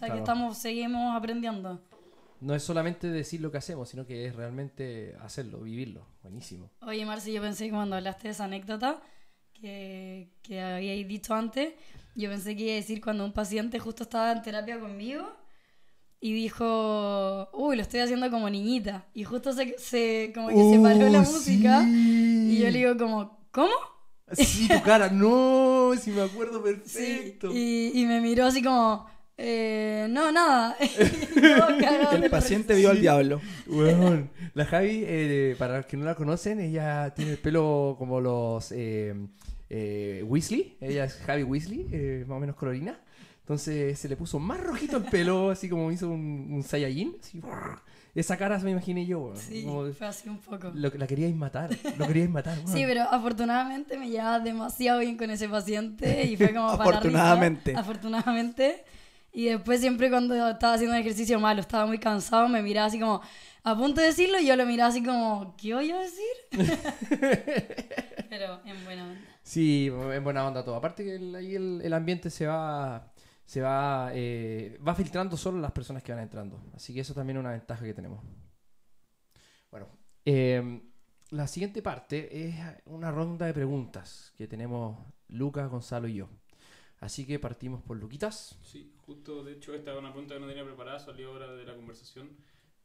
Sea, 0.07 0.15
Claro. 0.15 0.15
que 0.15 0.31
estamos, 0.31 0.59
seguimos 0.59 1.17
aprendiendo. 1.17 1.81
no 2.41 2.55
es 2.55 2.63
solamente 2.63 3.09
decir 3.09 3.41
lo 3.41 3.51
que 3.51 3.59
hacemos, 3.59 3.89
sino 3.89 4.05
que 4.07 4.27
es 4.27 4.35
realmente 4.37 5.15
hacerlo, 5.23 5.61
vivirlo. 5.61 6.07
Buenísimo. 6.23 6.71
Oye, 6.83 7.05
Marci, 7.07 7.33
yo 7.33 7.41
pensé 7.41 7.67
que 7.67 7.71
cuando 7.73 7.97
hablaste 7.97 8.29
de 8.29 8.33
esa 8.33 8.45
anécdota 8.45 9.01
que, 9.53 10.31
que 10.43 10.61
habíais 10.61 11.07
dicho 11.09 11.35
antes, 11.35 11.73
yo 12.15 12.29
pensé 12.31 12.55
que 12.57 12.63
iba 12.65 12.73
a 12.73 12.77
decir 12.77 13.01
cuando 13.01 13.25
un 13.25 13.33
paciente 13.33 13.79
justo 13.79 14.03
estaba 14.03 14.33
en 14.33 14.43
terapia 14.43 14.79
conmigo 14.79 15.25
y 16.21 16.33
dijo, 16.33 17.49
uy, 17.53 17.77
lo 17.77 17.83
estoy 17.83 18.01
haciendo 18.01 18.31
como 18.31 18.49
niñita. 18.51 19.07
Y 19.15 19.25
justo 19.25 19.53
se, 19.53 19.77
se 19.79 20.33
como 20.35 20.49
que 20.49 20.71
se 20.71 20.79
paró 20.81 21.09
la 21.09 21.21
Oh, 21.21 21.33
música 21.33 21.83
sí. 21.83 22.49
y 22.53 22.59
yo 22.59 22.71
le 22.71 22.79
digo 22.79 22.97
como, 22.97 23.47
¿cómo? 23.51 23.73
Sí, 24.33 24.69
tu 24.69 24.83
cara, 24.83 25.11
no, 25.11 25.93
si 26.01 26.11
me 26.11 26.23
acuerdo 26.23 26.63
Sí, 26.85 26.99
perfecto. 26.99 27.51
y, 27.53 27.93
y 27.95 28.07
me 28.07 28.21
miró 28.21 28.47
así 28.47 28.63
como, 28.63 29.07
eh, 29.37 30.07
no, 30.11 30.31
nada. 30.31 30.77
De 31.35 32.17
El 32.17 32.21
la 32.23 32.29
paciente 32.31 32.75
vio 32.75 32.91
al 32.91 33.01
diablo. 33.01 33.41
La 34.55 34.65
Javi, 34.65 35.03
eh, 35.07 35.57
para 35.59 35.79
los 35.79 35.87
que 35.87 35.97
no 35.97 36.05
la 36.05 36.15
conocen, 36.15 36.61
ella 36.61 37.13
tiene 37.15 37.33
el 37.33 37.39
pelo 37.39 37.97
como 37.99 38.21
los 38.21 38.71
eh, 38.73 39.15
eh, 39.71 40.23
Weasley. 40.27 40.77
Ella 40.81 41.05
es 41.05 41.15
Javi 41.27 41.43
Weasley, 41.43 41.89
eh, 41.91 42.25
más 42.29 42.37
o 42.37 42.41
menos 42.41 42.57
colorina. 42.57 43.01
Entonces 43.41 43.99
se 43.99 44.09
le 44.09 44.17
puso 44.17 44.39
más 44.39 44.59
rojito 44.61 44.97
el 44.97 45.05
pelo, 45.05 45.51
así 45.51 45.69
como 45.69 45.91
hizo 45.93 46.09
un, 46.09 46.49
un 46.51 46.63
Saiyajin. 46.63 47.17
así, 47.21 47.43
esa 48.15 48.37
cara 48.37 48.59
se 48.59 48.65
me 48.65 48.71
imaginé 48.71 49.05
yo. 49.05 49.33
Sí, 49.35 49.65
Como 49.65 49.93
fue 49.93 50.07
así 50.07 50.29
un 50.29 50.39
poco. 50.39 50.71
lo, 50.73 50.91
la 50.95 51.07
queríais 51.07 51.35
matar. 51.35 51.71
Lo 51.99 52.07
queríais 52.07 52.31
matar. 52.31 52.57
Sí, 52.67 52.85
pero 52.87 53.03
afortunadamente 53.03 53.99
me 53.99 54.09
llevaba 54.09 54.39
demasiado 54.39 55.01
bien 55.01 55.17
con 55.17 55.31
ese 55.31 55.49
paciente 55.49 56.25
y 56.25 56.37
fue 56.37 56.55
como 56.55 56.69
para. 56.79 56.91
Afortunadamente. 56.91 57.75
Afortunadamente. 57.77 58.85
Y 59.35 59.47
después 59.47 59.81
siempre 59.81 60.11
cuando 60.11 60.35
estaba 60.49 60.75
haciendo 60.75 60.95
un 60.97 61.01
ejercicio 61.03 61.41
malo, 61.41 61.61
estaba 61.61 61.87
muy 61.87 61.99
cansado, 61.99 62.49
me 62.49 62.63
miraba 62.63 62.87
así 62.87 63.01
como 63.01 63.21
a 63.65 63.77
punto 63.77 64.01
de 64.01 64.09
decirlo 64.09 64.39
y 64.41 64.47
yo 64.47 64.57
lo 64.57 64.67
miraba 64.67 64.91
así 64.91 65.03
como, 65.05 65.57
¿qué 65.59 65.75
voy 65.75 65.91
a 65.91 65.99
decir? 65.99 66.25
pero 68.29 68.61
en 68.65 68.85
buena 68.85 69.05
onda. 69.05 69.21
Sí, 69.43 69.89
en 69.89 70.25
buena 70.25 70.47
onda 70.47 70.65
todo. 70.65 70.77
Aparte 70.77 71.05
que 71.05 71.17
el- 71.17 71.35
ahí 71.35 71.55
el, 71.55 71.81
el 71.83 71.93
ambiente 71.93 72.31
se 72.31 72.47
va 72.47 73.13
se 73.47 73.61
va 73.61 74.11
eh, 74.15 74.79
va 74.87 74.95
filtrando 74.95 75.37
solo 75.37 75.59
las 75.61 75.73
personas 75.73 76.03
que 76.03 76.13
van 76.13 76.23
entrando. 76.23 76.63
Así 76.75 76.95
que 76.95 77.01
eso 77.01 77.15
también 77.15 77.37
es 77.39 77.41
una 77.41 77.51
ventaja 77.53 77.85
que 77.85 77.95
tenemos. 77.95 78.23
Bueno, 79.71 79.89
eh, 80.25 80.83
la 81.31 81.47
siguiente 81.47 81.83
parte 81.83 82.47
es 82.49 82.55
una 82.87 83.11
ronda 83.11 83.47
de 83.47 83.55
preguntas 83.55 84.33
que 84.37 84.47
tenemos 84.47 84.99
Lucas, 85.29 85.69
Gonzalo 85.71 86.09
y 86.09 86.15
yo. 86.15 86.29
Así 87.05 87.27
que 87.27 87.39
partimos 87.39 87.83
por 87.83 87.99
Luquitas. 87.99 88.59
Sí, 88.63 88.91
justo, 89.05 89.45
de 89.45 89.53
hecho, 89.53 89.75
esta 89.75 89.93
es 89.93 89.99
una 89.99 90.11
pregunta 90.11 90.33
que 90.33 90.41
no 90.41 90.47
tenía 90.47 90.65
preparada, 90.65 90.99
salió 90.99 91.33
ahora 91.33 91.53
de 91.53 91.67
la 91.67 91.77
conversación. 91.77 92.31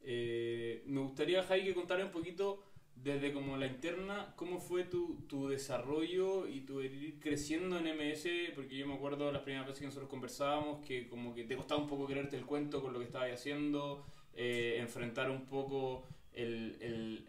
Eh, 0.01 0.83
me 0.87 0.99
gustaría, 0.99 1.41
Jai, 1.41 1.63
que 1.63 1.73
contara 1.73 2.03
un 2.03 2.11
poquito 2.11 2.61
desde 2.97 3.31
como 3.31 3.55
la 3.55 3.65
interna, 3.65 4.33
cómo 4.35 4.59
fue 4.59 4.83
tu, 4.83 5.21
tu 5.29 5.47
desarrollo 5.47 6.49
y 6.49 6.59
tu 6.65 6.81
ir 6.81 7.17
creciendo 7.21 7.79
en 7.79 7.85
MS, 7.85 8.27
porque 8.55 8.75
yo 8.75 8.85
me 8.87 8.95
acuerdo 8.95 9.31
las 9.31 9.43
primeras 9.43 9.67
veces 9.67 9.79
que 9.79 9.85
nosotros 9.85 10.09
conversábamos, 10.09 10.85
que 10.85 11.07
como 11.07 11.33
que 11.33 11.45
te 11.45 11.55
costaba 11.55 11.81
un 11.81 11.87
poco 11.87 12.05
creerte 12.05 12.35
el 12.35 12.45
cuento 12.45 12.81
con 12.81 12.91
lo 12.91 12.99
que 12.99 13.05
estabas 13.05 13.31
haciendo, 13.31 14.03
eh, 14.33 14.79
enfrentar 14.79 15.31
un 15.31 15.45
poco 15.45 16.03
el, 16.33 16.75
el 16.81 17.25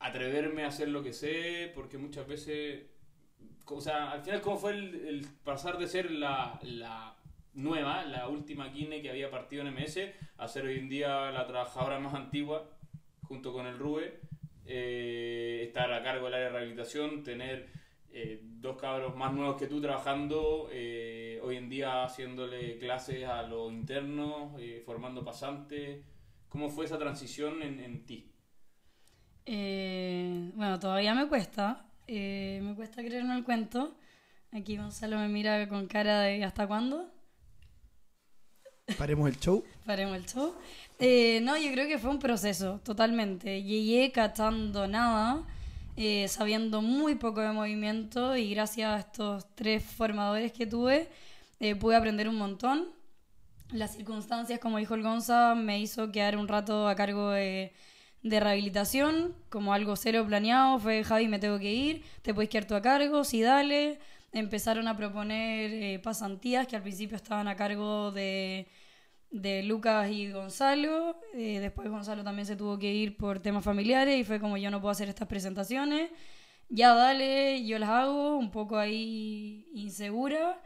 atreverme 0.00 0.64
a 0.64 0.68
hacer 0.68 0.88
lo 0.88 1.04
que 1.04 1.12
sé, 1.12 1.70
porque 1.72 1.98
muchas 1.98 2.26
veces 2.26 2.95
o 3.68 3.80
sea, 3.80 4.12
al 4.12 4.22
final, 4.22 4.40
¿cómo 4.40 4.56
fue 4.56 4.72
el, 4.72 5.26
pasar 5.44 5.78
de 5.78 5.88
ser 5.88 6.10
la, 6.10 6.58
la 6.62 7.16
nueva, 7.54 8.04
la 8.04 8.28
última 8.28 8.72
Kine 8.72 9.02
que 9.02 9.10
había 9.10 9.30
partido 9.30 9.66
en 9.66 9.74
MS, 9.74 9.98
a 10.36 10.48
ser 10.48 10.66
hoy 10.66 10.78
en 10.78 10.88
día 10.88 11.30
la 11.30 11.46
trabajadora 11.46 11.98
más 11.98 12.14
antigua, 12.14 12.68
junto 13.22 13.52
con 13.52 13.66
el 13.66 13.78
RUE, 13.78 14.20
eh, 14.66 15.62
estar 15.66 15.92
a 15.92 16.02
cargo 16.02 16.26
del 16.26 16.34
área 16.34 16.46
de 16.46 16.52
rehabilitación, 16.52 17.22
tener 17.22 17.68
eh, 18.10 18.40
dos 18.42 18.76
cabros 18.76 19.16
más 19.16 19.32
nuevos 19.32 19.56
que 19.56 19.66
tú 19.66 19.80
trabajando, 19.80 20.68
eh, 20.72 21.40
hoy 21.42 21.56
en 21.56 21.68
día 21.68 22.04
haciéndole 22.04 22.78
clases 22.78 23.24
a 23.24 23.42
los 23.42 23.72
internos, 23.72 24.52
formando 24.84 25.24
pasantes? 25.24 26.04
¿Cómo 26.48 26.70
fue 26.70 26.84
esa 26.84 26.98
transición 26.98 27.62
en, 27.62 27.80
en 27.80 28.06
ti? 28.06 28.32
Bueno, 30.54 30.78
todavía 30.80 31.14
me 31.14 31.28
cuesta. 31.28 31.85
Eh, 32.06 32.60
me 32.62 32.74
cuesta 32.74 33.02
creerme 33.02 33.36
el 33.36 33.44
cuento. 33.44 33.96
Aquí 34.52 34.76
Gonzalo 34.76 35.18
me 35.18 35.28
mira 35.28 35.68
con 35.68 35.86
cara 35.86 36.20
de 36.20 36.44
¿hasta 36.44 36.66
cuándo? 36.66 37.10
Paremos 38.96 39.28
el 39.28 39.38
show. 39.38 39.64
Paremos 39.86 40.16
el 40.16 40.26
show. 40.26 40.54
Eh, 40.98 41.40
no, 41.42 41.56
yo 41.56 41.70
creo 41.72 41.88
que 41.88 41.98
fue 41.98 42.10
un 42.10 42.18
proceso, 42.18 42.80
totalmente. 42.84 43.62
Llegué 43.62 44.12
cachando 44.12 44.86
nada, 44.86 45.44
eh, 45.96 46.28
sabiendo 46.28 46.80
muy 46.82 47.16
poco 47.16 47.40
de 47.40 47.52
movimiento 47.52 48.36
y 48.36 48.54
gracias 48.54 48.90
a 48.90 48.98
estos 49.00 49.54
tres 49.54 49.82
formadores 49.82 50.52
que 50.52 50.66
tuve, 50.66 51.08
eh, 51.60 51.74
pude 51.74 51.96
aprender 51.96 52.28
un 52.28 52.36
montón. 52.36 52.88
Las 53.72 53.94
circunstancias, 53.94 54.60
como 54.60 54.78
dijo 54.78 54.94
el 54.94 55.02
Gonza, 55.02 55.54
me 55.56 55.80
hizo 55.80 56.12
quedar 56.12 56.36
un 56.36 56.46
rato 56.46 56.88
a 56.88 56.94
cargo 56.94 57.30
de, 57.30 57.74
de 58.22 58.40
rehabilitación, 58.40 59.34
como 59.48 59.72
algo 59.72 59.96
cero 59.96 60.24
planeado. 60.26 60.78
Fue, 60.78 61.04
Javi, 61.04 61.28
me 61.28 61.38
tengo 61.38 61.58
que 61.58 61.72
ir, 61.72 62.02
te 62.22 62.34
puedes 62.34 62.50
quedar 62.50 62.66
tú 62.66 62.74
a 62.74 62.82
cargo, 62.82 63.24
sí, 63.24 63.42
dale. 63.42 63.98
Empezaron 64.32 64.88
a 64.88 64.96
proponer 64.96 65.70
eh, 65.72 65.98
pasantías 66.00 66.66
que 66.66 66.76
al 66.76 66.82
principio 66.82 67.16
estaban 67.16 67.48
a 67.48 67.56
cargo 67.56 68.10
de, 68.12 68.66
de 69.30 69.62
Lucas 69.62 70.10
y 70.10 70.30
Gonzalo. 70.30 71.16
Eh, 71.34 71.60
después 71.60 71.88
Gonzalo 71.88 72.24
también 72.24 72.46
se 72.46 72.56
tuvo 72.56 72.78
que 72.78 72.92
ir 72.92 73.16
por 73.16 73.40
temas 73.40 73.64
familiares 73.64 74.18
y 74.18 74.24
fue 74.24 74.40
como 74.40 74.56
yo 74.56 74.70
no 74.70 74.80
puedo 74.80 74.92
hacer 74.92 75.08
estas 75.08 75.28
presentaciones. 75.28 76.10
Ya 76.68 76.94
dale, 76.94 77.64
yo 77.64 77.78
las 77.78 77.90
hago, 77.90 78.36
un 78.36 78.50
poco 78.50 78.76
ahí 78.78 79.68
insegura. 79.74 80.60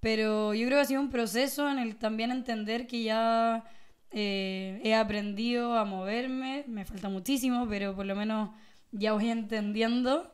Pero 0.00 0.54
yo 0.54 0.66
creo 0.66 0.78
que 0.78 0.82
ha 0.82 0.84
sido 0.84 1.00
un 1.00 1.10
proceso 1.10 1.68
en 1.68 1.78
el 1.78 1.96
también 1.96 2.30
entender 2.30 2.86
que 2.86 3.02
ya 3.02 3.64
eh, 4.10 4.80
he 4.84 4.94
aprendido 4.94 5.76
a 5.78 5.84
moverme. 5.84 6.64
Me 6.68 6.84
falta 6.84 7.08
muchísimo, 7.08 7.66
pero 7.68 7.94
por 7.94 8.06
lo 8.06 8.16
menos 8.16 8.50
ya 8.92 9.12
voy 9.12 9.30
entendiendo 9.30 10.32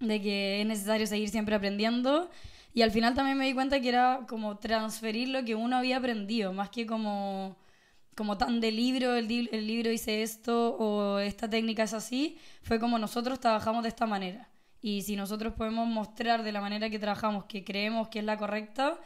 de 0.00 0.20
que 0.20 0.60
es 0.60 0.66
necesario 0.66 1.06
seguir 1.06 1.28
siempre 1.28 1.54
aprendiendo. 1.54 2.30
Y 2.74 2.82
al 2.82 2.90
final 2.90 3.14
también 3.14 3.38
me 3.38 3.46
di 3.46 3.54
cuenta 3.54 3.80
que 3.80 3.88
era 3.88 4.26
como 4.28 4.58
transferir 4.58 5.28
lo 5.30 5.44
que 5.44 5.54
uno 5.54 5.76
había 5.76 5.96
aprendido, 5.96 6.52
más 6.52 6.70
que 6.70 6.86
como, 6.86 7.56
como 8.14 8.38
tan 8.38 8.60
de 8.60 8.70
libro, 8.70 9.14
el, 9.16 9.26
libro 9.26 9.90
dice 9.90 10.22
esto 10.22 10.76
o 10.76 11.18
esta 11.18 11.48
técnica 11.50 11.82
es 11.84 11.94
así, 11.94 12.38
fue 12.62 12.78
como 12.78 12.98
nosotros 12.98 13.40
trabajamos 13.40 13.82
de 13.82 13.88
esta 13.88 14.06
manera. 14.06 14.48
Y 14.80 15.02
si 15.02 15.16
nosotros 15.16 15.54
podemos 15.54 15.88
mostrar 15.88 16.44
de 16.44 16.52
la 16.52 16.60
manera 16.60 16.88
que 16.88 17.00
trabajamos 17.00 17.46
que 17.46 17.64
creemos 17.64 18.08
que 18.08 18.20
es 18.20 18.24
la 18.24 18.36
correcta, 18.36 18.98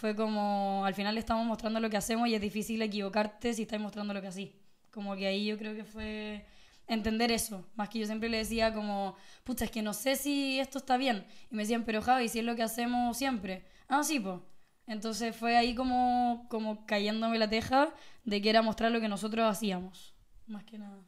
fue 0.00 0.14
como 0.16 0.84
al 0.84 0.94
final 0.94 1.14
le 1.14 1.20
estamos 1.20 1.44
mostrando 1.46 1.80
lo 1.80 1.90
que 1.90 1.96
hacemos 1.96 2.28
y 2.28 2.34
es 2.34 2.40
difícil 2.40 2.80
equivocarte 2.82 3.52
si 3.54 3.62
estás 3.62 3.80
mostrando 3.80 4.14
lo 4.14 4.20
que 4.22 4.28
así. 4.28 4.46
Como 4.92 5.16
que 5.16 5.26
ahí 5.26 5.46
yo 5.46 5.58
creo 5.58 5.74
que 5.74 5.84
fue 5.84 6.46
entender 6.86 7.30
eso. 7.32 7.66
Más 7.76 7.88
que 7.88 7.98
yo 8.00 8.06
siempre 8.06 8.28
le 8.28 8.38
decía 8.38 8.72
como, 8.74 9.16
pucha, 9.44 9.64
es 9.66 9.70
que 9.70 9.82
no 9.82 9.92
sé 9.94 10.16
si 10.16 10.58
esto 10.60 10.78
está 10.78 10.96
bien. 10.96 11.26
Y 11.50 11.54
me 11.56 11.62
decían, 11.62 11.84
pero 11.84 12.02
Javi, 12.02 12.28
si 12.28 12.38
es 12.40 12.44
lo 12.44 12.56
que 12.56 12.62
hacemos 12.62 13.16
siempre. 13.16 13.64
Ah, 13.88 14.02
sí, 14.04 14.20
pues. 14.20 14.38
Entonces 14.86 15.36
fue 15.36 15.56
ahí 15.56 15.74
como, 15.74 16.46
como 16.48 16.86
cayéndome 16.86 17.38
la 17.38 17.48
teja 17.50 17.92
de 18.24 18.40
que 18.42 18.50
era 18.50 18.62
mostrar 18.62 18.90
lo 18.92 19.00
que 19.00 19.08
nosotros 19.08 19.46
hacíamos. 19.50 20.14
Más 20.46 20.64
que 20.64 20.78
nada. 20.78 21.02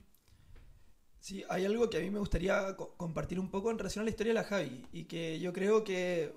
Sí, 1.21 1.45
hay 1.51 1.67
algo 1.67 1.91
que 1.91 1.99
a 1.99 2.01
mí 2.01 2.11
me 2.11 2.19
gustaría 2.19 2.75
co- 2.77 2.95
compartir 2.97 3.39
un 3.39 3.51
poco 3.51 3.71
en 3.71 3.79
relación 3.79 4.03
a 4.03 4.05
la 4.05 4.11
historia 4.11 4.31
de 4.33 4.41
la 4.41 4.45
Javi 4.45 4.87
y 4.93 5.05
que 5.05 5.39
yo 5.39 5.53
creo 5.53 5.85
que 5.85 6.35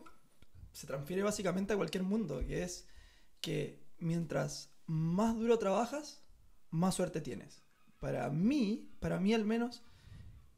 se 0.73 0.87
transfiere 0.87 1.23
básicamente 1.23 1.73
a 1.73 1.77
cualquier 1.77 2.03
mundo, 2.03 2.41
que 2.45 2.63
es 2.63 2.87
que 3.41 3.81
mientras 3.97 4.73
más 4.85 5.35
duro 5.35 5.57
trabajas, 5.57 6.21
más 6.69 6.95
suerte 6.95 7.21
tienes. 7.21 7.63
Para 7.99 8.29
mí, 8.29 8.91
para 8.99 9.19
mí 9.19 9.33
al 9.33 9.45
menos, 9.45 9.83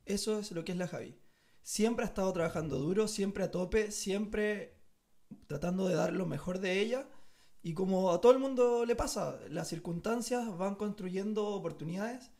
eso 0.05 0.39
es 0.39 0.51
lo 0.51 0.65
que 0.65 0.71
es 0.71 0.77
la 0.77 0.87
Javi. 0.87 1.19
Siempre 1.61 2.05
ha 2.05 2.07
estado 2.07 2.33
trabajando 2.33 2.77
duro, 2.79 3.07
siempre 3.07 3.43
a 3.43 3.51
tope, 3.51 3.91
siempre 3.91 4.81
tratando 5.47 5.87
de 5.87 5.95
dar 5.95 6.13
lo 6.13 6.25
mejor 6.25 6.59
de 6.59 6.79
ella. 6.79 7.07
Y 7.61 7.73
como 7.73 8.11
a 8.11 8.21
todo 8.21 8.31
el 8.31 8.39
mundo 8.39 8.85
le 8.85 8.95
pasa, 8.95 9.39
las 9.49 9.67
circunstancias 9.67 10.57
van 10.57 10.75
construyendo 10.75 11.47
oportunidades 11.47 12.31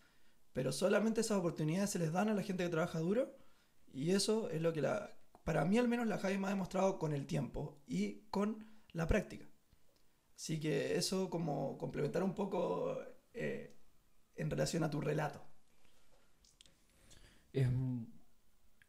pero 0.55 0.71
solamente 0.71 1.19
esas 1.19 1.37
oportunidades 1.37 1.89
se 1.89 1.99
les 1.99 2.13
dan 2.13 2.29
a 2.29 2.33
la 2.33 2.41
gente 2.41 2.63
que 2.63 2.69
trabaja 2.69 2.99
duro 2.99 3.35
y 3.91 4.11
eso 4.11 4.49
es 4.49 4.61
lo 4.61 4.71
que 4.71 4.81
la, 4.81 5.11
para 5.45 5.63
mí 5.63 5.77
al 5.77 5.87
menos 5.87 6.07
la 6.07 6.17
Javi 6.17 6.37
me 6.37 6.47
ha 6.47 6.49
demostrado 6.49 6.99
con 6.99 7.13
el 7.13 7.25
tiempo 7.25 7.77
y 7.87 8.23
con 8.31 8.65
la 8.91 9.07
práctica. 9.07 9.45
Así 10.35 10.59
que 10.59 10.97
eso 10.97 11.29
como 11.29 11.77
complementar 11.77 12.23
un 12.23 12.33
poco 12.33 12.97
eh, 13.33 13.77
en 14.35 14.49
relación 14.49 14.83
a 14.83 14.89
tu 14.89 14.99
relato. 14.99 15.41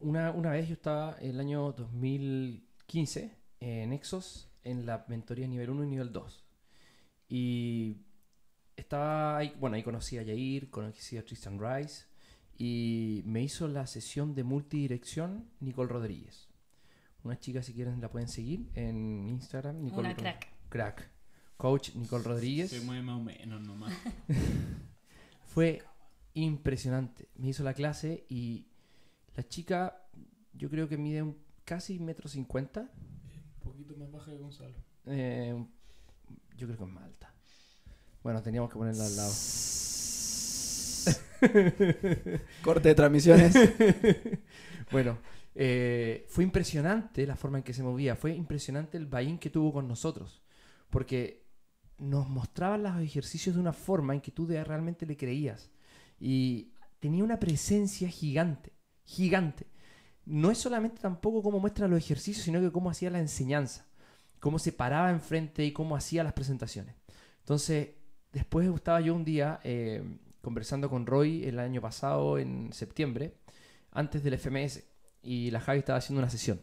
Una, 0.01 0.33
una 0.33 0.51
vez 0.51 0.67
yo 0.67 0.75
estaba 0.75 1.13
el 1.21 1.39
año 1.39 1.73
2015 1.73 3.37
en 3.61 3.93
Exos 3.93 4.51
en 4.65 4.87
la 4.87 5.05
mentoría 5.09 5.47
nivel 5.47 5.71
1 5.71 5.85
y 5.85 5.87
nivel 5.87 6.13
2. 6.13 6.45
Y 7.29 7.99
estaba 8.75 9.37
ahí, 9.37 9.55
bueno, 9.61 9.77
ahí 9.77 9.83
conocí 9.83 10.19
a 10.19 10.23
Yair, 10.23 10.71
conocí 10.71 11.17
a 11.17 11.25
Tristan 11.25 11.61
Rice 11.61 12.07
y 12.59 13.23
me 13.27 13.43
hizo 13.43 13.69
la 13.69 13.87
sesión 13.87 14.35
de 14.35 14.43
multidirección 14.43 15.49
Nicole 15.61 15.93
Rodríguez. 15.93 16.46
Una 17.27 17.39
chica, 17.41 17.61
si 17.61 17.75
quieren, 17.75 18.01
la 18.01 18.09
pueden 18.09 18.29
seguir 18.29 18.71
en 18.75 19.29
Instagram. 19.29 19.83
Nicole 19.83 20.11
Una 20.11 20.17
crack. 20.17 20.47
Crack. 20.69 21.11
Coach 21.57 21.97
Nicole 21.97 22.23
Rodríguez. 22.23 22.71
Se 22.71 22.81
mueve 22.83 23.03
más 23.03 23.19
o 23.19 23.25
menos 23.25 23.61
nomás. 23.63 23.93
Fue 25.47 25.83
impresionante. 26.35 27.29
Me 27.35 27.49
hizo 27.49 27.65
la 27.65 27.75
clase 27.75 28.25
y 28.29 28.69
la 29.35 29.43
chica, 29.43 30.07
yo 30.53 30.71
creo 30.71 30.89
que 30.89 30.97
mide 30.97 31.21
un 31.21 31.37
casi 31.65 31.99
metro 31.99 32.29
cincuenta. 32.29 32.93
Un 33.57 33.73
poquito 33.73 33.97
más 33.97 34.09
baja 34.13 34.31
que 34.31 34.39
Gonzalo. 34.39 34.77
Eh, 35.07 35.53
yo 36.57 36.67
creo 36.69 36.79
que 36.79 36.85
es 36.85 36.91
más 36.91 37.03
alta. 37.03 37.35
Bueno, 38.23 38.41
teníamos 38.41 38.71
que 38.71 38.79
ponerla 38.79 39.05
al 39.05 39.17
lado. 39.17 39.33
Corte 42.63 42.89
de 42.89 42.95
transmisiones. 42.95 43.53
Bueno, 44.93 45.19
eh, 45.59 46.27
fue 46.29 46.45
impresionante 46.45 47.27
la 47.27 47.35
forma 47.35 47.57
en 47.57 47.65
que 47.65 47.73
se 47.73 47.83
movía. 47.83 48.15
Fue 48.15 48.35
impresionante 48.35 48.99
el 48.99 49.07
vaín 49.07 49.39
que 49.39 49.49
tuvo 49.49 49.73
con 49.73 49.89
nosotros. 49.89 50.43
Porque 50.91 51.47
nos 51.99 52.29
mostraba 52.29 52.77
los 52.77 53.01
ejercicios 53.01 53.55
de 53.55 53.63
una 53.63 53.73
forma 53.73 54.15
en 54.15 54.21
que 54.21 54.31
tú 54.31 54.47
realmente 54.47 55.07
le 55.07 55.17
creías. 55.17 55.71
Y 56.21 56.73
tenía 57.01 57.25
una 57.25 57.41
presencia 57.41 58.09
gigante. 58.09 58.75
Gigante. 59.05 59.67
No 60.27 60.51
es 60.51 60.59
solamente 60.59 61.01
tampoco 61.01 61.43
cómo 61.43 61.59
muestra 61.59 61.89
los 61.89 62.01
ejercicios, 62.01 62.45
sino 62.45 62.61
que 62.61 62.71
cómo 62.71 62.91
hacía 62.91 63.09
la 63.09 63.21
enseñanza. 63.21 63.87
Cómo 64.41 64.59
se 64.59 64.73
paraba 64.73 65.11
enfrente 65.11 65.65
y 65.65 65.73
cómo 65.73 65.97
hacía 65.97 66.23
las 66.23 66.35
presentaciones. 66.35 66.95
Entonces, 67.39 67.91
después 68.31 68.69
estaba 68.75 69.01
yo 69.01 69.15
un 69.15 69.25
día 69.25 69.61
eh, 69.65 70.05
conversando 70.43 70.91
con 70.91 71.07
Roy 71.07 71.45
el 71.45 71.59
año 71.59 71.81
pasado, 71.81 72.39
en 72.39 72.75
septiembre, 72.75 73.39
antes 73.91 74.23
del 74.23 74.39
FMS 74.39 74.96
y 75.27 75.51
la 75.51 75.61
Javi 75.61 75.81
estaba 75.81 75.99
haciendo 75.99 76.21
una 76.21 76.31
sesión. 76.31 76.61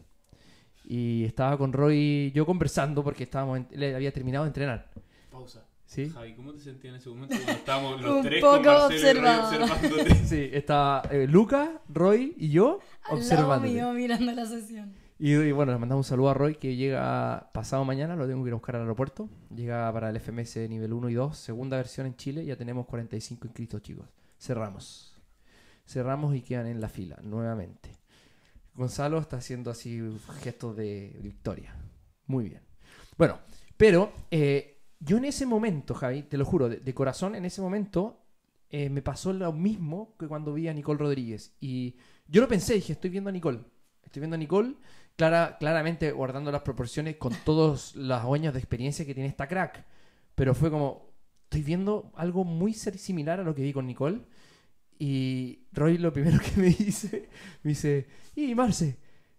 Y 0.84 1.24
estaba 1.24 1.56
con 1.56 1.72
Roy, 1.72 2.30
yo 2.34 2.44
conversando 2.44 3.02
porque 3.02 3.24
estábamos 3.24 3.58
en- 3.58 3.68
él 3.70 3.94
había 3.94 4.12
terminado 4.12 4.44
de 4.44 4.48
entrenar. 4.48 4.90
Pausa. 5.30 5.64
¿Sí? 5.86 6.10
Javi, 6.10 6.34
¿cómo 6.34 6.52
te 6.52 6.58
sentías 6.60 6.94
en 6.94 7.00
ese 7.00 7.08
momento 7.10 7.34
cuando 7.36 7.52
estábamos 7.52 8.00
los 8.02 8.16
Un 8.16 8.22
tres 8.22 8.40
poco 8.42 8.56
con 8.56 8.64
y 8.64 8.94
observado. 8.96 9.50
Sí, 10.24 10.48
estaba 10.52 11.02
eh, 11.10 11.26
Luca, 11.28 11.80
Roy 11.88 12.34
y 12.38 12.48
yo 12.50 12.80
observando. 13.10 13.92
mirando 13.92 14.32
la 14.32 14.46
sesión. 14.46 14.92
Y, 15.18 15.32
y 15.32 15.52
bueno, 15.52 15.72
le 15.72 15.78
mandamos 15.78 16.06
un 16.06 16.08
saludo 16.10 16.30
a 16.30 16.34
Roy 16.34 16.56
que 16.56 16.74
llega 16.74 17.50
pasado 17.54 17.84
mañana, 17.84 18.16
lo 18.16 18.26
tengo 18.26 18.42
que 18.42 18.48
ir 18.48 18.52
a 18.52 18.56
buscar 18.56 18.74
al 18.76 18.82
aeropuerto. 18.82 19.28
Llega 19.54 19.90
para 19.92 20.10
el 20.10 20.16
FMS 20.18 20.68
nivel 20.68 20.92
1 20.92 21.08
y 21.10 21.14
2, 21.14 21.36
segunda 21.38 21.76
versión 21.76 22.06
en 22.06 22.16
Chile. 22.16 22.44
Ya 22.44 22.56
tenemos 22.56 22.86
45 22.86 23.46
inscritos, 23.46 23.80
chicos. 23.82 24.06
Cerramos. 24.38 25.14
Cerramos 25.86 26.34
y 26.34 26.40
quedan 26.42 26.66
en 26.66 26.80
la 26.80 26.88
fila 26.88 27.16
nuevamente. 27.22 27.90
Gonzalo 28.74 29.18
está 29.18 29.36
haciendo 29.36 29.70
así 29.70 30.00
gestos 30.42 30.76
de 30.76 31.18
victoria. 31.22 31.74
Muy 32.26 32.48
bien. 32.48 32.62
Bueno, 33.16 33.38
pero 33.76 34.12
eh, 34.30 34.82
yo 34.98 35.16
en 35.16 35.26
ese 35.26 35.46
momento, 35.46 35.94
Javi, 35.94 36.22
te 36.22 36.36
lo 36.36 36.44
juro, 36.44 36.68
de, 36.68 36.94
corazón, 36.94 37.34
en 37.34 37.44
ese 37.44 37.60
momento 37.60 38.24
eh, 38.70 38.88
me 38.88 39.02
pasó 39.02 39.32
lo 39.32 39.52
mismo 39.52 40.16
que 40.18 40.26
cuando 40.26 40.52
vi 40.52 40.68
a 40.68 40.74
Nicole 40.74 40.98
Rodríguez. 40.98 41.54
Y 41.60 41.96
yo 42.26 42.40
lo 42.40 42.48
pensé, 42.48 42.74
dije, 42.74 42.94
estoy 42.94 43.10
viendo 43.10 43.30
a 43.30 43.32
Nicole. 43.32 43.60
Estoy 44.02 44.20
viendo 44.20 44.34
a 44.34 44.38
Nicole, 44.38 44.74
clara, 45.16 45.56
claramente 45.58 46.12
guardando 46.12 46.50
las 46.52 46.62
proporciones 46.62 47.16
con 47.16 47.32
todos 47.44 47.94
los 47.96 48.24
años 48.24 48.54
de 48.54 48.60
experiencia 48.60 49.04
que 49.04 49.14
tiene 49.14 49.28
esta 49.28 49.48
crack. 49.48 49.84
Pero 50.34 50.54
fue 50.54 50.70
como, 50.70 51.10
estoy 51.44 51.62
viendo 51.62 52.12
algo 52.16 52.44
muy 52.44 52.74
similar 52.74 53.40
a 53.40 53.44
lo 53.44 53.54
que 53.54 53.62
vi 53.62 53.72
con 53.72 53.86
Nicole. 53.86 54.22
Y 54.98 55.66
Roy 55.72 55.98
lo 55.98 56.12
primero 56.12 56.38
que 56.40 56.60
me 56.60 56.66
dice, 56.68 57.28
me 57.62 57.70
dice, 57.70 58.06
y 58.36 58.54
Marce, 58.54 58.96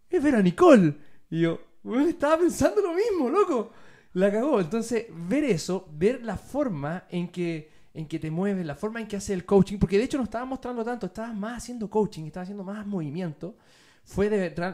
es 0.09 0.23
ver 0.23 0.35
a 0.35 0.41
Nicole. 0.41 0.95
Y 1.29 1.41
yo, 1.41 1.59
"Weón, 1.83 2.07
estaba 2.09 2.39
pensando 2.39 2.81
lo 2.81 2.93
mismo, 2.93 3.29
loco. 3.29 3.71
La 4.13 4.31
cagó. 4.31 4.59
Entonces, 4.61 5.05
ver 5.09 5.43
eso, 5.43 5.87
ver 5.93 6.23
la 6.23 6.37
forma 6.37 7.05
en 7.09 7.29
que, 7.29 7.69
en 7.93 8.07
que 8.07 8.19
te 8.19 8.31
mueves, 8.31 8.65
la 8.65 8.75
forma 8.75 8.99
en 9.01 9.07
que 9.07 9.17
hace 9.17 9.33
el 9.33 9.45
coaching, 9.45 9.77
porque 9.77 9.97
de 9.97 10.05
hecho 10.05 10.17
no 10.17 10.23
estabas 10.25 10.47
mostrando 10.47 10.83
tanto, 10.83 11.07
estabas 11.07 11.35
más 11.35 11.57
haciendo 11.63 11.89
coaching, 11.89 12.25
estabas 12.25 12.45
haciendo 12.47 12.63
más 12.63 12.85
movimiento, 12.85 13.57
fue 14.03 14.29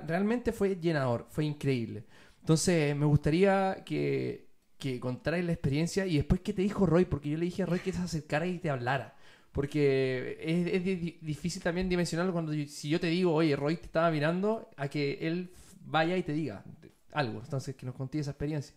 realmente 0.07 0.51
fue 0.51 0.75
llenador, 0.79 1.27
fue 1.29 1.45
increíble. 1.45 2.05
Entonces, 2.41 2.95
me 2.95 3.05
gustaría 3.05 3.83
que, 3.85 4.49
que 4.77 4.99
contarais 4.99 5.45
la 5.45 5.53
experiencia 5.53 6.05
y 6.05 6.17
después 6.17 6.41
que 6.41 6.53
te 6.53 6.61
dijo 6.63 6.85
Roy, 6.85 7.05
porque 7.05 7.29
yo 7.29 7.37
le 7.37 7.45
dije 7.45 7.63
a 7.63 7.65
Roy 7.65 7.79
que 7.79 7.93
se 7.93 8.01
acercara 8.01 8.45
y 8.47 8.59
te 8.59 8.69
hablara. 8.69 9.15
Porque 9.51 10.37
es, 10.41 10.67
es 10.75 10.83
di- 10.85 11.17
difícil 11.21 11.61
también 11.61 11.89
dimensionarlo 11.89 12.31
cuando 12.33 12.53
yo- 12.53 12.67
si 12.67 12.89
yo 12.89 12.99
te 12.99 13.07
digo, 13.07 13.33
oye, 13.33 13.55
Roy 13.55 13.77
te 13.77 13.85
estaba 13.85 14.11
mirando, 14.11 14.69
a 14.77 14.87
que 14.87 15.17
él 15.21 15.51
vaya 15.85 16.17
y 16.17 16.23
te 16.23 16.33
diga 16.33 16.63
algo. 17.11 17.41
Entonces, 17.43 17.75
que 17.75 17.85
nos 17.85 17.95
conté 17.95 18.19
esa 18.19 18.31
experiencia. 18.31 18.75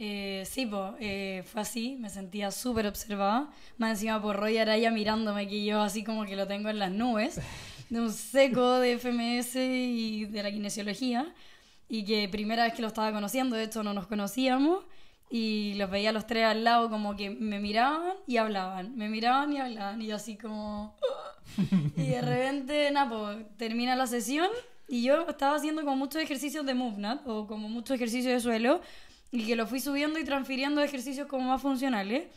Eh, 0.00 0.44
sí, 0.48 0.64
po, 0.66 0.94
eh, 1.00 1.42
fue 1.44 1.62
así, 1.62 1.96
me 1.98 2.08
sentía 2.08 2.50
súper 2.52 2.86
observada. 2.86 3.50
Más 3.78 3.90
encima 3.92 4.22
por 4.22 4.36
Roy 4.36 4.56
Araya 4.58 4.90
mirándome, 4.92 5.48
que 5.48 5.64
yo 5.64 5.80
así 5.82 6.04
como 6.04 6.24
que 6.24 6.36
lo 6.36 6.46
tengo 6.46 6.68
en 6.68 6.78
las 6.78 6.92
nubes, 6.92 7.40
de 7.90 8.00
un 8.00 8.12
seco 8.12 8.78
de 8.78 8.92
FMS 8.92 9.56
y 9.56 10.24
de 10.26 10.42
la 10.42 10.52
kinesiología. 10.52 11.34
Y 11.88 12.04
que 12.04 12.28
primera 12.28 12.64
vez 12.64 12.74
que 12.74 12.82
lo 12.82 12.88
estaba 12.88 13.12
conociendo, 13.12 13.56
de 13.56 13.64
hecho 13.64 13.82
no 13.82 13.94
nos 13.94 14.06
conocíamos. 14.06 14.84
Y 15.30 15.74
los 15.74 15.90
veía 15.90 16.12
los 16.12 16.26
tres 16.26 16.46
al 16.46 16.64
lado 16.64 16.88
como 16.88 17.14
que 17.16 17.30
me 17.30 17.60
miraban 17.60 18.16
y 18.26 18.38
hablaban, 18.38 18.96
me 18.96 19.08
miraban 19.08 19.52
y 19.52 19.58
hablaban. 19.58 20.00
Y 20.00 20.10
así 20.10 20.36
como... 20.36 20.96
Y 21.96 22.08
de 22.08 22.20
repente, 22.20 22.90
nada, 22.90 23.10
pues, 23.10 23.56
termina 23.56 23.96
la 23.96 24.06
sesión 24.06 24.48
y 24.86 25.02
yo 25.02 25.28
estaba 25.28 25.56
haciendo 25.56 25.82
como 25.82 25.96
muchos 25.96 26.22
ejercicios 26.22 26.64
de 26.64 26.74
MoveNat 26.74 27.26
o 27.26 27.46
como 27.46 27.68
muchos 27.68 27.96
ejercicios 27.96 28.32
de 28.32 28.40
suelo 28.40 28.80
y 29.30 29.46
que 29.46 29.56
lo 29.56 29.66
fui 29.66 29.80
subiendo 29.80 30.18
y 30.18 30.24
transfiriendo 30.24 30.80
a 30.80 30.84
ejercicios 30.84 31.26
como 31.26 31.44
más 31.44 31.60
funcionales 31.60 32.28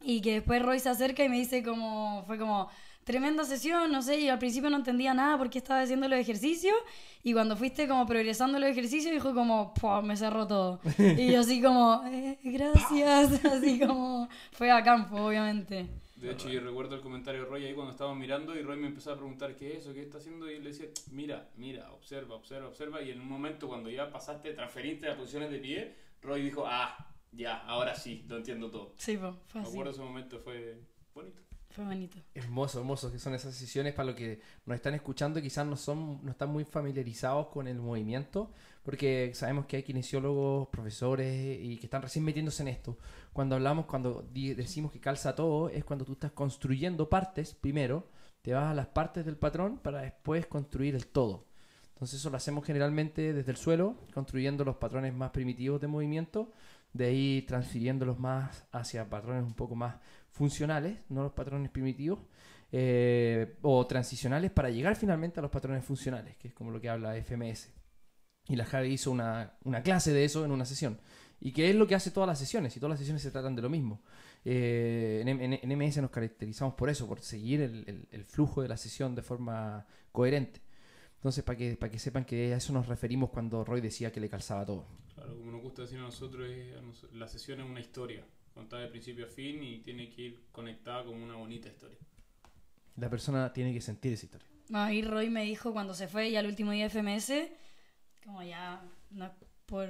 y 0.00 0.20
que 0.20 0.34
después 0.34 0.62
Roy 0.62 0.78
se 0.78 0.88
acerca 0.88 1.24
y 1.24 1.28
me 1.28 1.38
dice 1.38 1.62
como, 1.62 2.24
fue 2.26 2.38
como, 2.38 2.68
tremenda 3.04 3.44
sesión, 3.44 3.90
no 3.90 4.02
sé, 4.02 4.20
y 4.20 4.28
al 4.28 4.38
principio 4.38 4.70
no 4.70 4.76
entendía 4.76 5.12
nada 5.14 5.36
por 5.38 5.50
qué 5.50 5.58
estaba 5.58 5.80
haciendo 5.80 6.08
los 6.08 6.18
ejercicios 6.18 6.74
y 7.22 7.32
cuando 7.32 7.56
fuiste 7.56 7.88
como 7.88 8.06
progresando 8.06 8.58
los 8.58 8.70
ejercicios 8.70 9.12
dijo 9.12 9.34
como, 9.34 9.74
"Pua, 9.74 10.02
me 10.02 10.16
cerró 10.16 10.46
todo. 10.46 10.80
Y 10.98 11.32
yo 11.32 11.40
así 11.40 11.60
como, 11.62 12.02
"Eh, 12.06 12.38
gracias, 12.42 13.44
así 13.44 13.80
como, 13.80 14.28
fue 14.52 14.70
a 14.70 14.82
campo, 14.82 15.16
obviamente. 15.16 15.86
De 16.16 16.30
hecho, 16.30 16.48
yo 16.48 16.60
recuerdo 16.60 16.94
el 16.94 17.00
comentario 17.00 17.42
de 17.42 17.48
Roy 17.48 17.64
ahí 17.64 17.74
cuando 17.74 17.90
estábamos 17.90 18.16
mirando 18.20 18.54
y 18.54 18.62
Roy 18.62 18.76
me 18.78 18.86
empezó 18.86 19.10
a 19.12 19.16
preguntar 19.16 19.56
qué 19.56 19.72
es 19.72 19.78
eso, 19.80 19.92
qué 19.92 20.02
está 20.02 20.18
haciendo 20.18 20.48
y 20.48 20.54
él 20.54 20.62
le 20.62 20.70
decía, 20.70 20.86
mira, 21.10 21.48
mira, 21.56 21.90
observa, 21.92 22.36
observa, 22.36 22.68
observa 22.68 23.02
y 23.02 23.10
en 23.10 23.20
un 23.20 23.28
momento 23.28 23.66
cuando 23.66 23.90
ya 23.90 24.08
pasaste, 24.08 24.52
transferiste 24.52 25.10
a 25.10 25.16
posiciones 25.16 25.50
de 25.50 25.58
pie, 25.58 25.96
Roy 26.22 26.42
dijo, 26.42 26.62
ah, 26.64 26.96
ya, 27.32 27.56
ahora 27.66 27.96
sí, 27.96 28.24
lo 28.28 28.36
entiendo 28.36 28.70
todo. 28.70 28.92
Sí, 28.98 29.16
po, 29.16 29.34
fue 29.48 29.62
Me 29.62 29.66
así, 29.66 29.72
acuerdo 29.74 29.90
ese 29.90 30.00
momento, 30.02 30.38
fue 30.38 30.78
bonito. 31.12 31.42
Fue 31.72 31.84
bonito. 31.84 32.18
Hermoso, 32.34 32.80
hermoso, 32.80 33.10
que 33.10 33.18
son 33.18 33.34
esas 33.34 33.54
sesiones 33.54 33.94
para 33.94 34.06
los 34.06 34.14
que 34.14 34.40
nos 34.66 34.76
están 34.76 34.94
escuchando 34.94 35.38
y 35.38 35.42
quizás 35.42 35.66
no, 35.66 35.76
son, 35.76 36.24
no 36.24 36.30
están 36.30 36.50
muy 36.50 36.64
familiarizados 36.64 37.48
con 37.48 37.66
el 37.66 37.78
movimiento, 37.78 38.50
porque 38.82 39.32
sabemos 39.34 39.66
que 39.66 39.76
hay 39.76 39.82
kinesiólogos, 39.82 40.68
profesores 40.68 41.58
y 41.60 41.78
que 41.78 41.86
están 41.86 42.02
recién 42.02 42.24
metiéndose 42.24 42.62
en 42.62 42.68
esto. 42.68 42.98
Cuando 43.32 43.56
hablamos, 43.56 43.86
cuando 43.86 44.28
decimos 44.32 44.92
que 44.92 45.00
calza 45.00 45.34
todo, 45.34 45.68
es 45.68 45.84
cuando 45.84 46.04
tú 46.04 46.12
estás 46.12 46.32
construyendo 46.32 47.08
partes 47.08 47.54
primero, 47.54 48.06
te 48.42 48.52
vas 48.52 48.70
a 48.70 48.74
las 48.74 48.88
partes 48.88 49.24
del 49.24 49.36
patrón 49.36 49.78
para 49.78 50.02
después 50.02 50.46
construir 50.46 50.94
el 50.94 51.06
todo. 51.06 51.46
Entonces 51.94 52.18
eso 52.18 52.30
lo 52.30 52.36
hacemos 52.36 52.64
generalmente 52.64 53.32
desde 53.32 53.52
el 53.52 53.56
suelo, 53.56 53.96
construyendo 54.12 54.64
los 54.64 54.76
patrones 54.76 55.14
más 55.14 55.30
primitivos 55.30 55.80
de 55.80 55.86
movimiento, 55.86 56.50
de 56.92 57.06
ahí 57.06 57.42
transfiriéndolos 57.42 58.18
más 58.18 58.64
hacia 58.72 59.08
patrones 59.08 59.44
un 59.44 59.54
poco 59.54 59.76
más 59.76 59.96
funcionales, 60.32 60.98
no 61.08 61.22
los 61.22 61.32
patrones 61.32 61.70
primitivos, 61.70 62.18
eh, 62.72 63.56
o 63.62 63.86
transicionales 63.86 64.50
para 64.50 64.70
llegar 64.70 64.96
finalmente 64.96 65.38
a 65.40 65.42
los 65.42 65.50
patrones 65.50 65.84
funcionales, 65.84 66.36
que 66.36 66.48
es 66.48 66.54
como 66.54 66.70
lo 66.70 66.80
que 66.80 66.88
habla 66.88 67.16
FMS. 67.16 67.70
Y 68.48 68.56
la 68.56 68.64
Javi 68.64 68.88
hizo 68.94 69.10
una, 69.12 69.54
una 69.64 69.82
clase 69.82 70.12
de 70.12 70.24
eso 70.24 70.44
en 70.44 70.50
una 70.50 70.64
sesión. 70.64 70.98
Y 71.40 71.52
que 71.52 71.68
es 71.70 71.76
lo 71.76 71.86
que 71.86 71.94
hace 71.94 72.10
todas 72.10 72.26
las 72.28 72.38
sesiones, 72.38 72.76
y 72.76 72.80
todas 72.80 72.90
las 72.90 72.98
sesiones 72.98 73.22
se 73.22 73.30
tratan 73.30 73.54
de 73.54 73.62
lo 73.62 73.68
mismo. 73.68 74.02
Eh, 74.44 75.20
en, 75.24 75.28
en- 75.28 75.52
en 75.70 75.78
MS 75.78 76.00
nos 76.00 76.10
caracterizamos 76.10 76.74
por 76.74 76.88
eso, 76.88 77.06
por 77.06 77.20
seguir 77.20 77.60
el, 77.60 78.06
el- 78.10 78.24
flujo 78.24 78.62
de 78.62 78.68
la 78.68 78.76
sesión 78.76 79.14
de 79.14 79.22
forma 79.22 79.86
coherente. 80.12 80.60
Entonces, 81.16 81.44
para 81.44 81.56
que, 81.58 81.76
para 81.76 81.90
que 81.90 81.98
sepan 81.98 82.24
que 82.24 82.52
a 82.54 82.56
eso 82.56 82.72
nos 82.72 82.86
referimos 82.88 83.30
cuando 83.30 83.64
Roy 83.64 83.80
decía 83.80 84.10
que 84.10 84.18
le 84.20 84.28
calzaba 84.28 84.64
todo. 84.64 84.86
Claro, 85.14 85.36
como 85.36 85.52
nos 85.52 85.62
gusta 85.62 85.82
decir 85.82 85.98
a 85.98 86.02
nosotros, 86.02 86.48
la 87.12 87.28
sesión 87.28 87.60
es 87.60 87.66
una 87.68 87.80
historia, 87.80 88.24
contada 88.52 88.82
de 88.82 88.88
principio 88.88 89.26
a 89.26 89.28
fin 89.28 89.62
y 89.62 89.78
tiene 89.78 90.08
que 90.10 90.22
ir 90.22 90.40
conectada 90.52 91.04
como 91.04 91.22
una 91.22 91.36
bonita 91.36 91.68
historia. 91.68 91.98
La 92.96 93.08
persona 93.08 93.52
tiene 93.52 93.72
que 93.72 93.80
sentir 93.80 94.12
esa 94.12 94.26
historia. 94.26 94.46
Ahí 94.72 95.02
Roy 95.02 95.30
me 95.30 95.44
dijo 95.44 95.72
cuando 95.72 95.94
se 95.94 96.08
fue 96.08 96.30
ya 96.30 96.40
el 96.40 96.46
último 96.46 96.72
día 96.72 96.88
de 96.88 96.90
FMS, 96.90 97.32
como 98.24 98.42
ya, 98.42 98.82
no 99.10 99.26
es 99.26 99.30
por, 99.66 99.88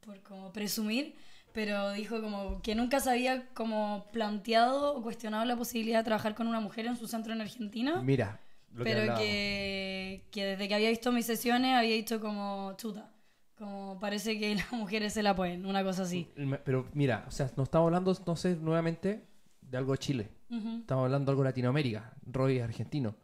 por 0.00 0.22
como 0.22 0.52
presumir, 0.52 1.14
pero 1.52 1.92
dijo 1.92 2.20
como 2.20 2.60
que 2.62 2.74
nunca 2.74 3.00
se 3.00 3.10
había 3.10 3.48
como 3.54 4.06
planteado 4.12 4.94
o 4.94 5.02
cuestionado 5.02 5.44
la 5.44 5.56
posibilidad 5.56 5.98
de 5.98 6.04
trabajar 6.04 6.34
con 6.34 6.46
una 6.46 6.60
mujer 6.60 6.86
en 6.86 6.96
su 6.96 7.06
centro 7.06 7.32
en 7.32 7.40
Argentina. 7.40 8.02
Mira, 8.02 8.40
lo 8.72 8.84
que 8.84 8.90
pero 8.90 9.00
hablábamos. 9.00 9.22
que, 9.22 10.24
que 10.30 10.44
desde 10.44 10.68
que 10.68 10.74
había 10.74 10.90
visto 10.90 11.12
mis 11.12 11.26
sesiones 11.26 11.76
había 11.76 11.94
dicho 11.94 12.20
como 12.20 12.74
chuta. 12.76 13.10
Como 13.58 13.98
parece 13.98 14.38
que 14.38 14.54
las 14.54 14.72
mujeres 14.72 15.12
se 15.14 15.22
la 15.22 15.34
pueden, 15.34 15.66
una 15.66 15.82
cosa 15.82 16.02
así. 16.02 16.28
Me- 16.36 16.58
Pero 16.58 16.86
mira, 16.94 17.24
o 17.26 17.30
sea, 17.30 17.50
no 17.56 17.64
estamos 17.64 17.86
hablando 17.86 18.12
entonces 18.16 18.58
nuevamente 18.58 19.24
de 19.62 19.76
algo 19.78 19.92
de 19.92 19.98
Chile. 19.98 20.28
Ujú. 20.50 20.78
Estamos 20.80 21.04
hablando 21.04 21.26
de 21.26 21.32
algo 21.32 21.42
de 21.42 21.48
Latinoamérica. 21.50 22.12
Roy 22.24 22.58
es 22.58 22.64
argentino. 22.64 23.16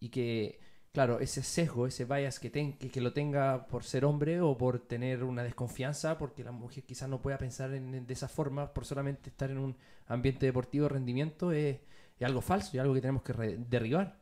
Y 0.00 0.08
que, 0.08 0.58
claro, 0.92 1.20
ese 1.20 1.42
sesgo, 1.42 1.86
ese 1.86 2.06
bias 2.06 2.40
que, 2.40 2.48
ten- 2.50 2.72
que, 2.78 2.90
que 2.90 3.00
lo 3.02 3.12
tenga 3.12 3.66
por 3.66 3.84
ser 3.84 4.04
hombre 4.06 4.40
o 4.40 4.56
por 4.56 4.80
tener 4.80 5.22
una 5.24 5.42
desconfianza, 5.42 6.16
porque 6.16 6.42
la 6.42 6.52
mujer 6.52 6.84
quizás 6.84 7.08
no 7.08 7.20
pueda 7.20 7.36
pensar 7.36 7.72
en, 7.74 8.06
de 8.06 8.12
esa 8.14 8.28
forma 8.28 8.72
por 8.72 8.84
solamente 8.86 9.28
estar 9.30 9.50
en 9.50 9.58
un 9.58 9.76
ambiente 10.06 10.46
deportivo 10.46 10.84
de 10.84 10.88
rendimiento, 10.88 11.52
es, 11.52 11.76
es 12.18 12.26
algo 12.26 12.40
falso 12.40 12.76
y 12.76 12.80
algo 12.80 12.94
que 12.94 13.00
tenemos 13.02 13.22
que 13.22 13.34
derribar. 13.68 14.18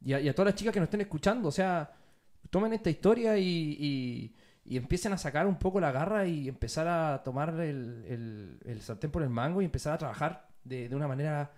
Y 0.00 0.12
a, 0.12 0.20
y 0.20 0.28
a 0.28 0.34
todas 0.34 0.52
las 0.52 0.54
chicas 0.54 0.72
que 0.72 0.78
nos 0.80 0.86
estén 0.86 1.00
escuchando, 1.00 1.48
o 1.48 1.52
sea, 1.52 1.92
tomen 2.50 2.72
esta 2.72 2.88
historia 2.88 3.36
y, 3.36 3.76
y- 3.80 4.36
y 4.68 4.76
empiecen 4.76 5.12
a 5.12 5.18
sacar 5.18 5.46
un 5.46 5.58
poco 5.58 5.80
la 5.80 5.92
garra 5.92 6.26
y 6.26 6.48
empezar 6.48 6.88
a 6.88 7.22
tomar 7.22 7.50
el, 7.60 8.04
el, 8.08 8.58
el 8.64 8.80
sartén 8.82 9.10
por 9.10 9.22
el 9.22 9.30
mango 9.30 9.62
y 9.62 9.64
empezar 9.64 9.92
a 9.94 9.98
trabajar 9.98 10.48
de, 10.64 10.88
de 10.88 10.96
una 10.96 11.06
manera 11.08 11.52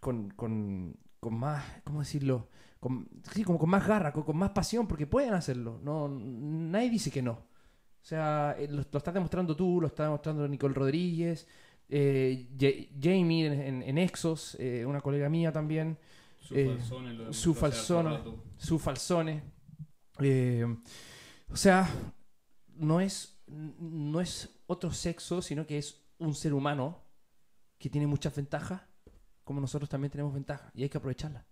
con, 0.00 0.30
con, 0.30 0.94
con 1.20 1.34
más, 1.34 1.64
¿cómo 1.84 2.00
decirlo? 2.00 2.48
Con, 2.80 3.08
sí, 3.32 3.44
como 3.44 3.58
con 3.58 3.70
más 3.70 3.86
garra, 3.86 4.12
con, 4.12 4.24
con 4.24 4.36
más 4.36 4.50
pasión, 4.50 4.86
porque 4.86 5.06
pueden 5.06 5.34
hacerlo. 5.34 5.80
No, 5.82 6.08
nadie 6.08 6.90
dice 6.90 7.10
que 7.10 7.22
no. 7.22 7.32
O 7.32 8.04
sea, 8.04 8.54
eh, 8.58 8.66
lo, 8.68 8.82
lo 8.90 8.98
estás 8.98 9.14
demostrando 9.14 9.54
tú, 9.56 9.80
lo 9.80 9.86
está 9.86 10.04
demostrando 10.04 10.46
Nicole 10.48 10.74
Rodríguez, 10.74 11.46
eh, 11.88 12.48
Ja- 12.60 12.88
Jamie 13.00 13.46
en, 13.46 13.52
en- 13.60 13.82
en 13.84 13.98
Exos, 13.98 14.56
eh, 14.58 14.84
una 14.84 15.00
colega 15.00 15.28
mía 15.28 15.52
también, 15.52 15.96
Su 16.40 16.54
Eh, 16.56 16.66
falsone 16.66 17.12
lo 17.14 17.32
su 17.32 17.54
falsone. 17.54 18.18
su 18.56 18.78
falsone. 18.80 19.42
O 21.50 21.56
sea, 21.56 21.88
no 22.76 23.00
es, 23.00 23.42
no 23.46 24.20
es 24.20 24.62
otro 24.66 24.92
sexo, 24.92 25.42
sino 25.42 25.66
que 25.66 25.78
es 25.78 26.02
un 26.18 26.34
ser 26.34 26.54
humano 26.54 27.02
que 27.78 27.90
tiene 27.90 28.06
muchas 28.06 28.34
ventajas, 28.34 28.82
como 29.44 29.60
nosotros 29.60 29.88
también 29.88 30.10
tenemos 30.10 30.32
ventajas, 30.32 30.70
y 30.74 30.84
hay 30.84 30.88
que 30.88 30.98
aprovecharlas. 30.98 31.44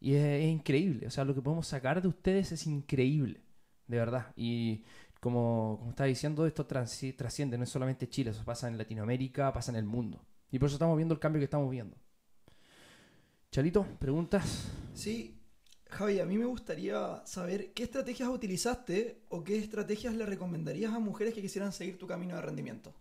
Y 0.00 0.14
es, 0.14 0.44
increíble, 0.44 1.06
o 1.06 1.10
sea, 1.10 1.24
lo 1.24 1.34
que 1.34 1.42
podemos 1.42 1.66
sacar 1.66 2.00
de 2.02 2.08
ustedes 2.08 2.52
es 2.52 2.66
increíble, 2.66 3.42
de 3.86 3.98
verdad. 3.98 4.32
Y 4.36 4.84
como, 5.20 5.76
como 5.78 5.90
estaba 5.90 6.06
diciendo, 6.06 6.46
esto 6.46 6.66
trasciende, 6.66 7.58
no 7.58 7.64
es 7.64 7.70
solamente 7.70 8.08
Chile, 8.08 8.30
eso 8.30 8.44
pasa 8.44 8.68
en 8.68 8.78
Latinoamérica, 8.78 9.52
pasa 9.52 9.72
en 9.72 9.76
el 9.76 9.84
mundo. 9.84 10.24
Y 10.50 10.58
por 10.58 10.66
eso 10.66 10.76
estamos 10.76 10.96
viendo 10.96 11.14
el 11.14 11.20
cambio 11.20 11.40
que 11.40 11.44
estamos 11.44 11.70
viendo. 11.70 11.96
Chalito, 13.50 13.86
preguntas. 13.98 14.70
Sí, 14.94 15.35
Javi, 15.96 16.20
a 16.20 16.26
mí 16.26 16.36
me 16.38 16.44
gustaría 16.44 17.22
saber 17.24 17.72
qué 17.74 17.82
estrategias 17.84 18.28
utilizaste 18.28 19.22
o 19.28 19.42
qué 19.44 19.58
estrategias 19.58 20.14
le 20.14 20.26
recomendarías 20.26 20.92
a 20.92 20.98
mujeres 21.00 21.34
que 21.34 21.42
quisieran 21.42 21.72
seguir 21.72 21.98
tu 21.98 22.06
camino 22.06 22.36
de 22.36 22.42
rendimiento. 22.42 22.94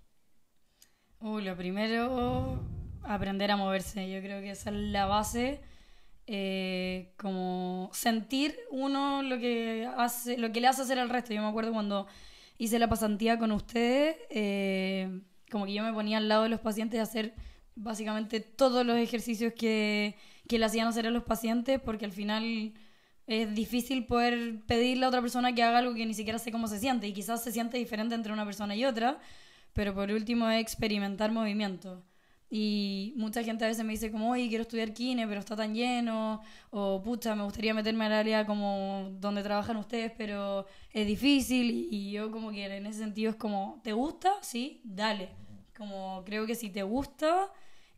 Uh, 1.19 1.39
lo 1.39 1.55
primero, 1.55 2.62
aprender 3.03 3.51
a 3.51 3.58
moverse. 3.58 4.10
Yo 4.10 4.19
creo 4.21 4.41
que 4.41 4.51
esa 4.51 4.69
es 4.69 4.75
la 4.75 5.05
base. 5.05 5.62
eh, 6.27 7.13
como 7.17 7.89
sentir 7.93 8.58
uno 8.71 9.23
lo 9.23 9.39
que 9.39 9.88
hace, 9.97 10.38
lo 10.38 10.51
que 10.51 10.62
le 10.62 10.67
hace 10.67 10.84
hacer 10.84 10.99
al 10.99 11.10
resto. 11.10 11.34
Yo 11.34 11.41
me 11.41 11.49
acuerdo 11.49 11.73
cuando 11.73 12.08
hice 12.60 12.79
la 12.79 12.89
pasantía 12.89 13.39
con 13.39 13.51
ustedes, 13.51 14.17
eh, 14.31 15.21
como 15.51 15.65
que 15.67 15.73
yo 15.73 15.84
me 15.84 15.93
ponía 15.93 16.17
al 16.19 16.29
lado 16.29 16.43
de 16.43 16.49
los 16.49 16.62
pacientes 16.62 16.99
a 16.99 17.03
hacer 17.03 17.36
básicamente 17.75 18.39
todos 18.41 18.86
los 18.86 18.97
ejercicios 18.97 19.53
que, 19.58 20.15
que 20.47 20.60
le 20.60 20.65
hacían 20.65 20.88
hacer 20.88 21.08
a 21.08 21.12
los 21.12 21.23
pacientes, 21.23 21.79
porque 21.81 22.05
al 22.05 22.13
final 22.13 22.73
es 23.28 23.54
difícil 23.56 24.06
poder 24.06 24.62
pedirle 24.66 25.06
a 25.06 25.10
otra 25.10 25.22
persona 25.22 25.54
que 25.54 25.64
haga 25.64 25.80
algo 25.80 25.94
que 25.94 26.06
ni 26.06 26.14
siquiera 26.14 26.40
sé 26.40 26.52
cómo 26.52 26.68
se 26.68 26.80
siente, 26.80 27.08
y 27.08 27.14
quizás 27.14 27.44
se 27.44 27.52
siente 27.52 27.78
diferente 27.78 28.16
entre 28.16 28.34
una 28.34 28.46
persona 28.46 28.76
y 28.76 28.86
otra, 28.86 29.20
pero 29.74 29.94
por 29.94 30.12
último 30.12 30.50
es 30.50 30.62
experimentar 30.62 31.32
movimiento. 31.32 32.04
Y 32.50 33.14
mucha 33.18 33.44
gente 33.44 33.66
a 33.66 33.68
veces 33.68 33.84
me 33.84 33.94
dice 33.94 34.12
como, 34.12 34.30
oye, 34.30 34.48
quiero 34.48 34.62
estudiar 34.62 34.94
kine, 34.94 35.28
pero 35.28 35.40
está 35.40 35.56
tan 35.56 35.74
lleno, 35.74 36.42
o 36.70 37.02
pucha, 37.02 37.36
me 37.36 37.44
gustaría 37.44 37.74
meterme 37.74 38.06
al 38.06 38.14
área 38.14 38.46
como 38.46 39.10
donde 39.20 39.42
trabajan 39.42 39.78
ustedes, 39.78 40.12
pero 40.16 40.66
es 40.94 41.08
difícil, 41.08 41.88
y 41.92 42.12
yo 42.12 42.32
como 42.32 42.52
que 42.52 42.66
en 42.66 42.86
ese 42.86 43.00
sentido 43.00 43.32
es 43.32 43.36
como, 43.36 43.82
¿te 43.84 43.94
gusta? 43.94 44.32
Sí, 44.42 44.82
dale. 44.84 45.30
Como 45.76 46.24
creo 46.24 46.46
que 46.46 46.56
si 46.56 46.70
te 46.70 46.84
gusta 46.84 47.52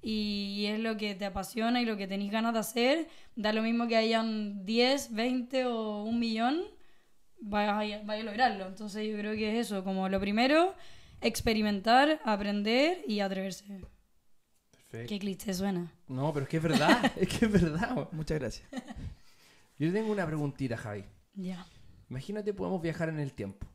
y 0.09 0.65
es 0.67 0.79
lo 0.79 0.95
que 0.95 1.15
te 1.15 1.25
apasiona 1.25 1.81
y 1.81 1.85
lo 1.85 1.97
que 1.97 2.07
tenés 2.07 2.31
ganas 2.31 2.53
de 2.53 2.59
hacer, 2.59 3.07
da 3.35 3.51
lo 3.51 3.61
mismo 3.61 3.87
que 3.87 3.97
hayan 3.97 4.65
10, 4.65 5.13
20 5.13 5.65
o 5.65 6.03
un 6.03 6.17
millón, 6.19 6.61
vaya, 7.41 8.01
vaya 8.05 8.21
a 8.21 8.25
lograrlo. 8.25 8.67
Entonces 8.67 9.05
yo 9.05 9.17
creo 9.17 9.33
que 9.33 9.51
es 9.59 9.67
eso, 9.67 9.83
como 9.83 10.07
lo 10.07 10.19
primero, 10.19 10.73
experimentar, 11.19 12.21
aprender 12.23 12.99
y 13.05 13.19
atreverse. 13.19 13.65
Perfecto. 14.71 15.09
Qué 15.09 15.19
cliché 15.19 15.53
suena. 15.53 15.91
No, 16.07 16.31
pero 16.33 16.43
es 16.45 16.49
que 16.49 16.57
es 16.57 16.63
verdad, 16.63 17.11
es 17.17 17.27
que 17.27 17.45
es 17.45 17.51
verdad. 17.51 18.07
Muchas 18.13 18.39
gracias. 18.39 18.69
Yo 19.77 19.91
tengo 19.91 20.11
una 20.11 20.25
preguntita, 20.25 20.77
Javi. 20.77 21.03
Ya. 21.33 21.65
Imagínate, 22.09 22.53
podemos 22.53 22.81
viajar 22.81 23.09
en 23.09 23.19
el 23.19 23.33
tiempo. 23.33 23.67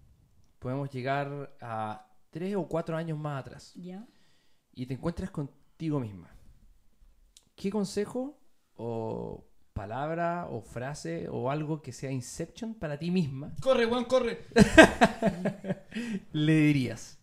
Podemos 0.58 0.88
llegar 0.90 1.54
a 1.60 2.06
tres 2.30 2.56
o 2.56 2.66
cuatro 2.66 2.96
años 2.96 3.18
más 3.18 3.40
atrás 3.40 3.72
Ya. 3.74 4.06
y 4.72 4.86
te 4.86 4.94
encuentras 4.94 5.30
contigo 5.82 5.98
misma. 5.98 6.30
¿Qué 7.56 7.68
consejo 7.68 8.38
o 8.76 9.44
palabra 9.72 10.46
o 10.48 10.60
frase 10.60 11.28
o 11.28 11.50
algo 11.50 11.82
que 11.82 11.90
sea 11.90 12.12
Inception 12.12 12.74
para 12.74 12.98
ti 12.98 13.10
misma 13.10 13.52
Corre, 13.60 13.86
Juan, 13.86 14.04
corre. 14.04 14.46
le 16.32 16.54
dirías 16.54 17.18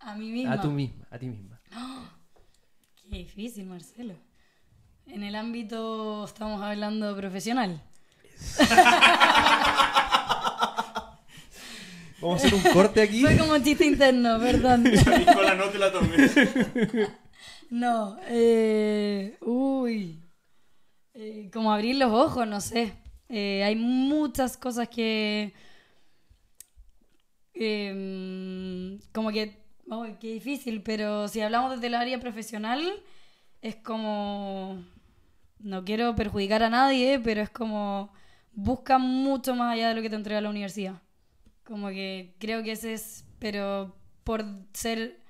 A 0.00 0.14
mí 0.14 0.30
misma. 0.30 0.52
a 0.52 0.60
tú 0.60 0.70
misma, 0.70 1.06
a 1.10 1.18
ti 1.18 1.26
misma? 1.26 1.58
Qué 3.02 3.16
difícil, 3.16 3.64
Marcelo. 3.64 4.14
En 5.06 5.22
el 5.22 5.34
ámbito, 5.34 6.26
estamos 6.26 6.60
hablando 6.60 7.16
profesional. 7.16 7.82
Vamos 12.20 12.44
a 12.44 12.46
hacer 12.46 12.54
un 12.54 12.72
corte 12.72 13.00
aquí. 13.00 13.22
Fue 13.22 13.36
como 13.38 13.58
chiste 13.58 13.86
interno, 13.86 14.38
perdón. 14.38 14.84
Nicola, 14.84 15.54
no 15.54 15.64
te 15.70 15.78
la 15.78 15.90
tomes. 15.90 16.32
No, 17.72 18.18
eh, 18.28 19.36
uy, 19.40 20.18
Eh, 21.14 21.50
como 21.52 21.72
abrir 21.72 21.96
los 21.96 22.12
ojos, 22.12 22.46
no 22.46 22.60
sé. 22.60 22.94
Eh, 23.28 23.64
hay 23.64 23.76
muchas 23.76 24.56
cosas 24.56 24.88
que, 24.88 25.54
em, 27.54 28.98
como 29.12 29.30
que, 29.30 29.58
uy, 29.86 30.16
qué 30.20 30.32
difícil, 30.34 30.82
pero 30.82 31.28
si 31.28 31.40
hablamos 31.40 31.72
desde 31.72 31.86
el 31.88 31.94
área 31.94 32.20
profesional, 32.20 32.80
es 33.62 33.76
como, 33.76 34.84
no 35.60 35.84
quiero 35.84 36.14
perjudicar 36.16 36.62
a 36.64 36.70
nadie, 36.70 37.20
pero 37.20 37.42
es 37.42 37.50
como, 37.50 38.12
busca 38.52 38.98
mucho 38.98 39.56
más 39.56 39.74
allá 39.74 39.90
de 39.90 39.96
lo 39.96 40.02
que 40.02 40.10
te 40.10 40.16
entrega 40.16 40.40
la 40.42 40.50
universidad. 40.50 41.02
Como 41.64 41.88
que 41.90 42.36
creo 42.40 42.64
que 42.64 42.72
ese 42.74 42.94
es, 42.94 43.26
pero 43.40 43.96
por 44.24 44.44
ser 44.74 45.20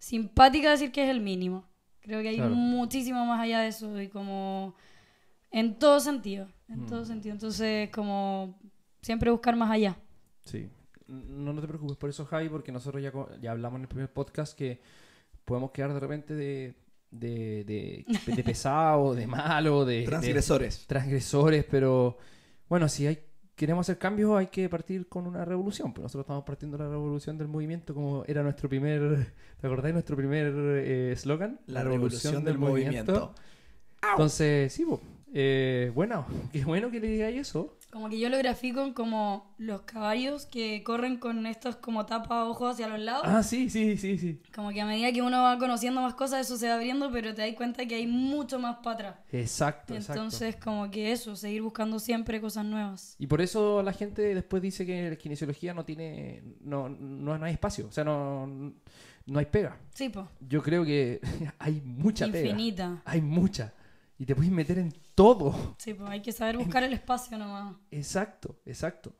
simpática 0.00 0.72
decir 0.72 0.92
que 0.92 1.04
es 1.04 1.10
el 1.10 1.20
mínimo. 1.22 1.69
Creo 2.02 2.22
que 2.22 2.28
hay 2.28 2.36
Claro. 2.36 2.54
muchísimo 2.54 3.24
más 3.26 3.40
allá 3.40 3.60
de 3.60 3.68
eso 3.68 4.00
y 4.00 4.08
como 4.08 4.74
en 5.50 5.78
todo 5.78 6.00
sentido, 6.00 6.48
en 6.68 6.82
Mm. 6.84 6.86
todo 6.86 7.04
sentido. 7.04 7.34
Entonces, 7.34 7.90
como 7.90 8.58
siempre 9.02 9.30
buscar 9.30 9.56
más 9.56 9.70
allá. 9.70 9.96
Sí. 10.44 10.68
No, 11.06 11.52
no 11.52 11.60
te 11.60 11.66
preocupes 11.66 11.96
por 11.96 12.08
eso, 12.10 12.24
Javi, 12.24 12.48
porque 12.48 12.70
nosotros 12.72 13.02
ya, 13.02 13.12
ya 13.40 13.50
hablamos 13.50 13.78
en 13.78 13.82
el 13.82 13.88
primer 13.88 14.12
podcast 14.12 14.56
que 14.56 14.80
podemos 15.44 15.72
quedar 15.72 15.92
de 15.92 15.98
repente 16.00 16.34
de, 16.34 16.74
de, 17.10 17.64
de, 17.64 18.04
de 18.36 18.44
pesado, 18.44 19.14
de 19.14 19.26
malo, 19.26 19.84
de, 19.84 20.00
de 20.00 20.06
Transgresores. 20.06 20.86
transgresores, 20.86 21.64
pero 21.68 22.16
bueno, 22.68 22.88
si 22.88 23.08
hay, 23.08 23.18
queremos 23.60 23.84
hacer 23.84 23.98
cambios 23.98 24.38
hay 24.38 24.46
que 24.46 24.70
partir 24.70 25.06
con 25.06 25.26
una 25.26 25.44
revolución. 25.44 25.92
Pues 25.92 26.04
nosotros 26.04 26.24
estamos 26.24 26.44
partiendo 26.44 26.78
la 26.78 26.88
revolución 26.88 27.36
del 27.36 27.46
movimiento 27.46 27.92
como 27.92 28.24
era 28.26 28.42
nuestro 28.42 28.70
primer, 28.70 29.34
¿te 29.60 29.66
acordáis? 29.66 29.92
Nuestro 29.92 30.16
primer 30.16 30.50
eh, 30.56 31.12
eslogan. 31.12 31.60
La 31.66 31.84
revolución 31.84 32.42
del 32.42 32.56
movimiento. 32.56 33.34
Entonces, 34.12 34.72
sí, 34.72 34.86
pues, 34.86 35.00
eh, 35.34 35.92
bueno, 35.94 36.24
qué 36.54 36.64
bueno 36.64 36.90
que 36.90 37.00
le 37.00 37.08
digáis 37.08 37.48
eso. 37.48 37.76
Como 37.90 38.08
que 38.08 38.20
yo 38.20 38.28
lo 38.28 38.38
grafico 38.38 38.94
como 38.94 39.52
los 39.58 39.82
caballos 39.82 40.46
que 40.46 40.84
corren 40.84 41.16
con 41.16 41.44
estos 41.44 41.74
como 41.74 42.06
tapa 42.06 42.44
ojos 42.44 42.74
hacia 42.74 42.86
los 42.86 43.00
lados. 43.00 43.22
Ah, 43.24 43.42
sí, 43.42 43.68
sí, 43.68 43.96
sí, 43.96 44.16
sí. 44.16 44.40
Como 44.54 44.70
que 44.70 44.80
a 44.80 44.86
medida 44.86 45.12
que 45.12 45.22
uno 45.22 45.42
va 45.42 45.58
conociendo 45.58 46.00
más 46.00 46.14
cosas, 46.14 46.46
eso 46.46 46.56
se 46.56 46.68
va 46.68 46.74
abriendo, 46.74 47.10
pero 47.10 47.34
te 47.34 47.42
das 47.42 47.56
cuenta 47.56 47.84
que 47.86 47.96
hay 47.96 48.06
mucho 48.06 48.60
más 48.60 48.76
para 48.76 48.94
atrás. 48.94 49.14
Exacto, 49.32 49.94
exacto. 49.94 50.22
Entonces, 50.22 50.56
como 50.56 50.88
que 50.90 51.10
eso, 51.10 51.34
seguir 51.34 51.62
buscando 51.62 51.98
siempre 51.98 52.40
cosas 52.40 52.64
nuevas. 52.64 53.16
Y 53.18 53.26
por 53.26 53.40
eso 53.40 53.82
la 53.82 53.92
gente 53.92 54.34
después 54.36 54.62
dice 54.62 54.86
que 54.86 55.10
la 55.10 55.16
kinesiología 55.16 55.74
no 55.74 55.84
tiene, 55.84 56.42
no, 56.60 56.88
no, 56.88 57.38
no 57.38 57.44
hay 57.44 57.52
espacio. 57.54 57.88
O 57.88 57.92
sea, 57.92 58.04
no, 58.04 58.72
no 59.26 59.38
hay 59.38 59.46
pega. 59.46 59.76
Sí, 59.94 60.08
pues. 60.10 60.26
Yo 60.48 60.62
creo 60.62 60.84
que 60.84 61.20
hay 61.58 61.80
mucha 61.84 62.26
pega. 62.26 62.50
Infinita. 62.50 63.02
Hay 63.04 63.20
mucha. 63.20 63.74
Y 64.20 64.26
te 64.26 64.36
puedes 64.36 64.52
meter 64.52 64.78
en 64.78 64.92
todo. 65.14 65.74
Sí, 65.78 65.94
pues 65.94 66.10
hay 66.10 66.20
que 66.20 66.30
saber 66.30 66.58
buscar 66.58 66.82
el 66.82 66.92
espacio 66.92 67.38
nomás. 67.38 67.74
Exacto, 67.90 68.60
exacto. 68.66 69.14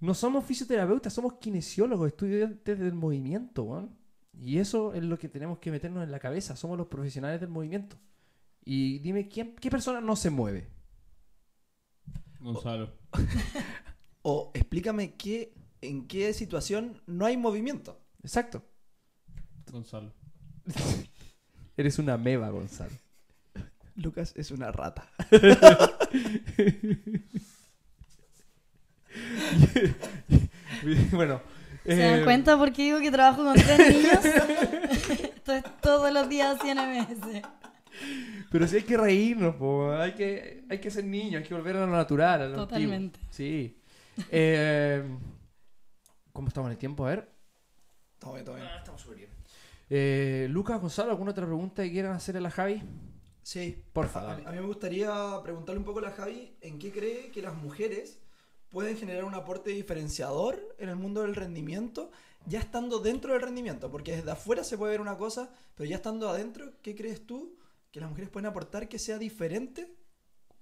No 0.00 0.14
somos 0.14 0.46
fisioterapeutas, 0.46 1.12
somos 1.12 1.34
kinesiólogos, 1.34 2.08
estudiantes 2.08 2.78
del 2.78 2.94
movimiento, 2.94 3.64
weón. 3.64 3.94
Y 4.32 4.56
eso 4.56 4.94
es 4.94 5.02
lo 5.02 5.18
que 5.18 5.28
tenemos 5.28 5.58
que 5.58 5.70
meternos 5.70 6.02
en 6.02 6.10
la 6.10 6.18
cabeza. 6.18 6.56
Somos 6.56 6.78
los 6.78 6.86
profesionales 6.86 7.38
del 7.38 7.50
movimiento. 7.50 7.98
Y 8.64 9.00
dime, 9.00 9.28
¿quién, 9.28 9.54
¿qué 9.56 9.70
persona 9.70 10.00
no 10.00 10.16
se 10.16 10.30
mueve? 10.30 10.70
Gonzalo. 12.40 12.94
O 14.22 14.50
explícame 14.54 15.14
qué, 15.16 15.54
en 15.80 16.06
qué 16.06 16.32
situación 16.34 17.02
no 17.06 17.26
hay 17.26 17.36
movimiento. 17.38 18.00
Exacto. 18.22 18.62
Gonzalo. 19.70 20.12
Eres 21.76 21.98
una 21.98 22.18
meba, 22.18 22.50
Gonzalo. 22.50 22.92
Lucas 24.00 24.32
es 24.36 24.50
una 24.50 24.72
rata. 24.72 25.06
bueno. 31.12 31.40
¿Se 31.84 31.96
dan 31.96 32.20
eh, 32.20 32.24
cuenta 32.24 32.56
por 32.58 32.72
qué 32.72 32.82
digo 32.82 33.00
que 33.00 33.10
trabajo 33.10 33.44
con 33.44 33.54
tres 33.54 33.78
niños? 33.78 34.24
Esto 35.34 35.52
es 35.52 35.64
todos 35.80 36.12
los 36.12 36.28
días 36.28 36.58
así 36.58 36.70
en 36.70 36.78
MS. 36.78 37.42
Pero 38.50 38.68
sí 38.68 38.76
hay 38.76 38.82
que 38.82 38.96
reírnos, 38.96 39.56
po. 39.56 39.92
Hay, 39.92 40.12
que, 40.12 40.64
hay 40.68 40.78
que 40.78 40.90
ser 40.90 41.04
niños, 41.04 41.42
hay 41.42 41.48
que 41.48 41.54
volver 41.54 41.76
a 41.76 41.80
lo 41.80 41.92
natural. 41.92 42.42
a 42.42 42.48
lo 42.48 42.56
Totalmente. 42.56 43.18
antiguo. 43.18 43.32
Sí. 43.32 43.78
Eh, 44.30 45.02
¿Cómo 46.32 46.48
estamos 46.48 46.68
en 46.68 46.72
el 46.72 46.78
tiempo? 46.78 47.06
A 47.06 47.10
ver. 47.10 47.28
Todo 48.18 48.34
bien, 48.34 48.44
todo 48.44 48.56
bien. 48.56 48.68
estamos 48.78 49.00
súper 49.00 49.18
bien. 49.18 49.30
Eh, 49.88 50.46
Lucas, 50.50 50.80
Gonzalo, 50.80 51.10
¿alguna 51.10 51.32
otra 51.32 51.46
pregunta 51.46 51.82
que 51.82 51.90
quieran 51.90 52.12
hacerle 52.12 52.38
a 52.38 52.42
la 52.42 52.50
Javi? 52.50 52.82
Sí. 53.42 53.82
Porfa, 53.92 54.20
A, 54.20 54.24
dale. 54.24 54.46
a 54.46 54.52
mí 54.52 54.58
me 54.58 54.66
gustaría 54.66 55.40
preguntarle 55.42 55.78
un 55.78 55.84
poco 55.84 55.98
a 56.00 56.02
la 56.02 56.10
Javi 56.12 56.56
en 56.60 56.78
qué 56.78 56.92
cree 56.92 57.30
que 57.30 57.42
las 57.42 57.54
mujeres 57.54 58.20
pueden 58.68 58.96
generar 58.96 59.24
un 59.24 59.34
aporte 59.34 59.70
diferenciador 59.70 60.76
en 60.78 60.88
el 60.88 60.96
mundo 60.96 61.22
del 61.22 61.34
rendimiento, 61.34 62.10
ya 62.46 62.60
estando 62.60 63.00
dentro 63.00 63.32
del 63.32 63.42
rendimiento, 63.42 63.90
porque 63.90 64.16
desde 64.16 64.30
afuera 64.30 64.62
se 64.64 64.78
puede 64.78 64.92
ver 64.92 65.00
una 65.00 65.16
cosa, 65.18 65.50
pero 65.74 65.88
ya 65.88 65.96
estando 65.96 66.28
adentro, 66.28 66.72
¿qué 66.82 66.94
crees 66.94 67.26
tú 67.26 67.56
que 67.90 68.00
las 68.00 68.08
mujeres 68.08 68.30
pueden 68.30 68.46
aportar 68.46 68.88
que 68.88 68.98
sea 68.98 69.18
diferente 69.18 69.92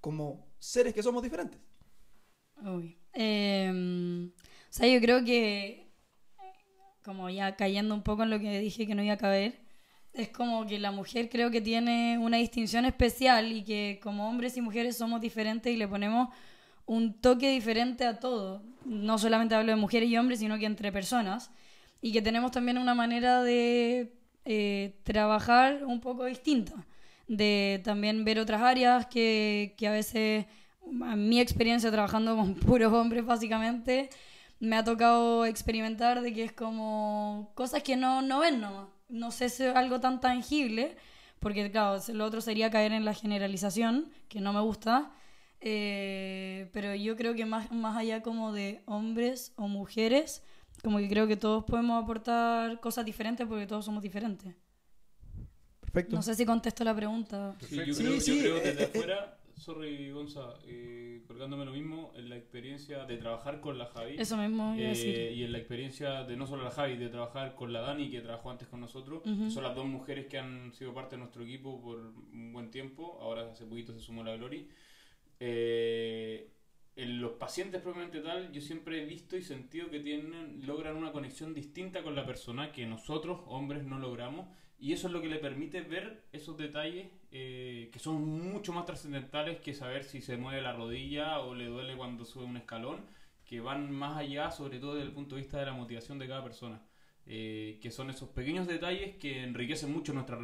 como 0.01 0.47
seres 0.59 0.95
que 0.95 1.03
somos 1.03 1.22
diferentes? 1.22 1.61
Uy. 2.64 2.99
Eh, 3.12 4.31
o 4.31 4.72
sea, 4.72 4.89
yo 4.89 5.01
creo 5.01 5.24
que, 5.24 5.93
como 7.05 7.29
ya 7.31 7.57
cayendo 7.57 7.95
un 7.95 8.03
poco 8.03 8.22
en 8.22 8.31
lo 8.31 8.41
que 8.41 8.59
dije 8.59 8.87
que 8.87 8.95
no 8.95 9.03
iba 9.03 9.14
a 9.14 9.18
caber, 9.18 9.59
es 10.18 10.28
como 10.28 10.66
que 10.66 10.78
la 10.78 10.90
mujer 10.90 11.28
creo 11.28 11.50
que 11.50 11.60
tiene 11.60 12.18
una 12.18 12.36
distinción 12.36 12.84
especial 12.84 13.52
y 13.52 13.62
que 13.62 14.00
como 14.02 14.28
hombres 14.28 14.56
y 14.56 14.60
mujeres 14.60 14.96
somos 14.96 15.20
diferentes 15.20 15.72
y 15.72 15.76
le 15.76 15.86
ponemos 15.88 16.28
un 16.86 17.14
toque 17.20 17.50
diferente 17.50 18.04
a 18.04 18.18
todo. 18.18 18.62
No 18.84 19.18
solamente 19.18 19.54
hablo 19.54 19.70
de 19.72 19.76
mujeres 19.76 20.08
y 20.08 20.16
hombres, 20.16 20.40
sino 20.40 20.58
que 20.58 20.66
entre 20.66 20.90
personas. 20.90 21.50
Y 22.00 22.12
que 22.12 22.22
tenemos 22.22 22.50
también 22.50 22.78
una 22.78 22.94
manera 22.94 23.42
de 23.42 24.12
eh, 24.44 24.96
trabajar 25.04 25.84
un 25.84 26.00
poco 26.00 26.24
distinta. 26.24 26.86
De 27.28 27.80
también 27.84 28.24
ver 28.24 28.38
otras 28.38 28.62
áreas 28.62 29.06
que, 29.06 29.74
que 29.76 29.86
a 29.86 29.92
veces, 29.92 30.46
a 31.02 31.16
mi 31.16 31.40
experiencia 31.40 31.90
trabajando 31.90 32.36
con 32.36 32.54
puros 32.66 32.92
hombres 32.92 33.24
básicamente, 33.24 34.08
me 34.61 34.76
ha 34.76 34.84
tocado 34.84 35.44
experimentar 35.46 36.20
de 36.20 36.32
que 36.32 36.44
es 36.44 36.52
como 36.52 37.52
cosas 37.54 37.82
que 37.82 37.96
no, 37.96 38.22
no 38.22 38.40
ven 38.40 38.61
nomás. 38.61 38.88
No 39.09 39.30
sé 39.30 39.48
si 39.48 39.64
es 39.64 39.74
algo 39.74 40.00
tan 40.00 40.20
tangible, 40.20 40.96
porque 41.38 41.70
claro, 41.70 42.00
lo 42.12 42.24
otro 42.24 42.40
sería 42.40 42.70
caer 42.70 42.92
en 42.92 43.04
la 43.04 43.14
generalización, 43.14 44.11
que 44.28 44.40
no 44.40 44.52
me 44.52 44.61
gusta. 44.61 45.11
Eh, 45.61 46.68
pero 46.72 46.94
yo 46.94 47.16
creo 47.16 47.34
que 47.34 47.44
más, 47.44 47.70
más 47.72 47.96
allá 47.96 48.22
como 48.22 48.52
de 48.52 48.82
hombres 48.86 49.52
o 49.56 49.66
mujeres, 49.66 50.42
como 50.82 50.98
que 50.98 51.09
creo 51.09 51.26
que 51.26 51.36
todos 51.36 51.64
podemos 51.64 52.02
aportar 52.02 52.80
cosas 52.80 53.04
diferentes 53.04 53.46
porque 53.46 53.66
todos 53.66 53.84
somos 53.84 54.02
diferentes. 54.02 54.54
Perfecto. 55.80 56.16
No 56.16 56.22
sé 56.22 56.34
si 56.34 56.44
contesto 56.44 56.84
la 56.84 56.94
pregunta. 56.94 57.56
Sí, 57.66 57.76
yo 57.76 57.94
Sí, 57.94 58.02
creo, 58.02 58.14
yo 58.14 58.20
sí, 58.20 58.40
creo 58.40 58.54
desde 58.61 58.84
afuera, 58.84 59.38
sorry 59.59 60.11
Gonza, 60.11 60.54
eh, 60.66 61.22
colgándome 61.26 61.64
lo 61.64 61.72
mismo, 61.72 62.12
en 62.16 62.28
la 62.28 62.36
experiencia 62.36 63.04
de 63.04 63.16
trabajar 63.16 63.61
con 63.61 63.78
la 63.78 63.86
Javi. 63.86 64.16
Eso 64.18 64.36
mismo 64.36 64.74
iba 64.76 64.84
a 64.84 64.86
eh, 64.86 64.88
decir. 64.88 65.32
y 65.32 65.44
en 65.44 65.52
la 65.52 65.59
experiencia 65.59 66.24
de 66.24 66.36
no 66.36 66.46
solo 66.46 66.64
la 66.64 66.70
Javi, 66.70 66.96
de 66.96 67.09
trabajar 67.09 67.54
con 67.54 67.72
la 67.72 67.80
Dani, 67.80 68.11
que 68.11 68.20
trabajó 68.20 68.50
antes 68.50 68.68
con 68.68 68.80
nosotros, 68.80 69.22
Ujú. 69.26 69.44
que 69.44 69.50
son 69.50 69.62
las 69.62 69.74
dos 69.74 69.86
mujeres 69.86 70.26
que 70.26 70.38
han 70.38 70.72
sido 70.72 70.94
parte 70.94 71.16
de 71.16 71.20
nuestro 71.20 71.42
equipo 71.42 71.80
por 71.80 71.98
un 71.98 72.52
buen 72.52 72.70
tiempo, 72.70 73.18
ahora 73.20 73.50
hace 73.50 73.64
poquito 73.64 73.92
se 73.92 74.00
sumó 74.00 74.22
la 74.22 74.36
Glory. 74.36 74.68
Eh, 75.40 76.50
en 76.96 77.20
los 77.20 77.32
pacientes 77.32 77.80
propiamente 77.80 78.20
tal, 78.20 78.50
yo 78.50 78.61
siempre 78.61 79.00
he 79.00 79.06
visto 79.06 79.36
y 79.36 79.42
sentido 79.42 79.88
que 79.88 80.00
tienen, 80.00 80.66
logran 80.66 80.96
una 80.96 81.12
conexión 81.12 81.54
distinta 81.54 82.02
con 82.02 82.16
la 82.16 82.26
persona 82.26 82.72
que 82.72 82.86
nosotros, 82.86 83.40
hombres, 83.46 83.84
no 83.84 84.00
logramos. 84.00 84.48
Y 84.80 84.92
eso 84.92 85.06
es 85.06 85.12
lo 85.12 85.22
que 85.22 85.28
le 85.28 85.38
permite 85.38 85.80
ver 85.80 86.24
esos 86.32 86.56
detalles 86.56 87.06
eh, 87.31 87.91
que 87.93 87.99
son 87.99 88.24
mucho 88.24 88.72
más 88.72 88.87
trascendentales 88.87 89.61
que 89.61 89.74
saber 89.74 90.05
si 90.05 90.20
se 90.20 90.37
mueve 90.37 90.62
la 90.62 90.72
rodilla 90.72 91.41
o 91.41 91.55
le 91.55 91.66
duele 91.66 91.97
cuando 91.97 92.24
sube 92.24 92.45
un 92.45 92.57
escalón, 92.57 93.01
que 93.45 93.61
van 93.61 93.91
más 93.91 94.18
allá, 94.18 94.51
sobre 94.51 94.79
todo 94.79 94.95
desde 94.95 95.09
el 95.09 95.14
punto 95.14 95.35
de 95.35 95.43
vista 95.43 95.59
de 95.59 95.66
la 95.66 95.72
motivación 95.72 96.18
de 96.18 96.29
cada 96.29 96.43
persona. 96.43 96.83
Eh, 97.31 97.79
que 97.83 97.91
son 97.91 98.09
esos 98.09 98.31
pequeños 98.31 98.66
detalles 98.66 99.16
que 99.16 99.43
enriquecen 99.43 99.93
mucho 99.93 100.14
nuestras 100.14 100.41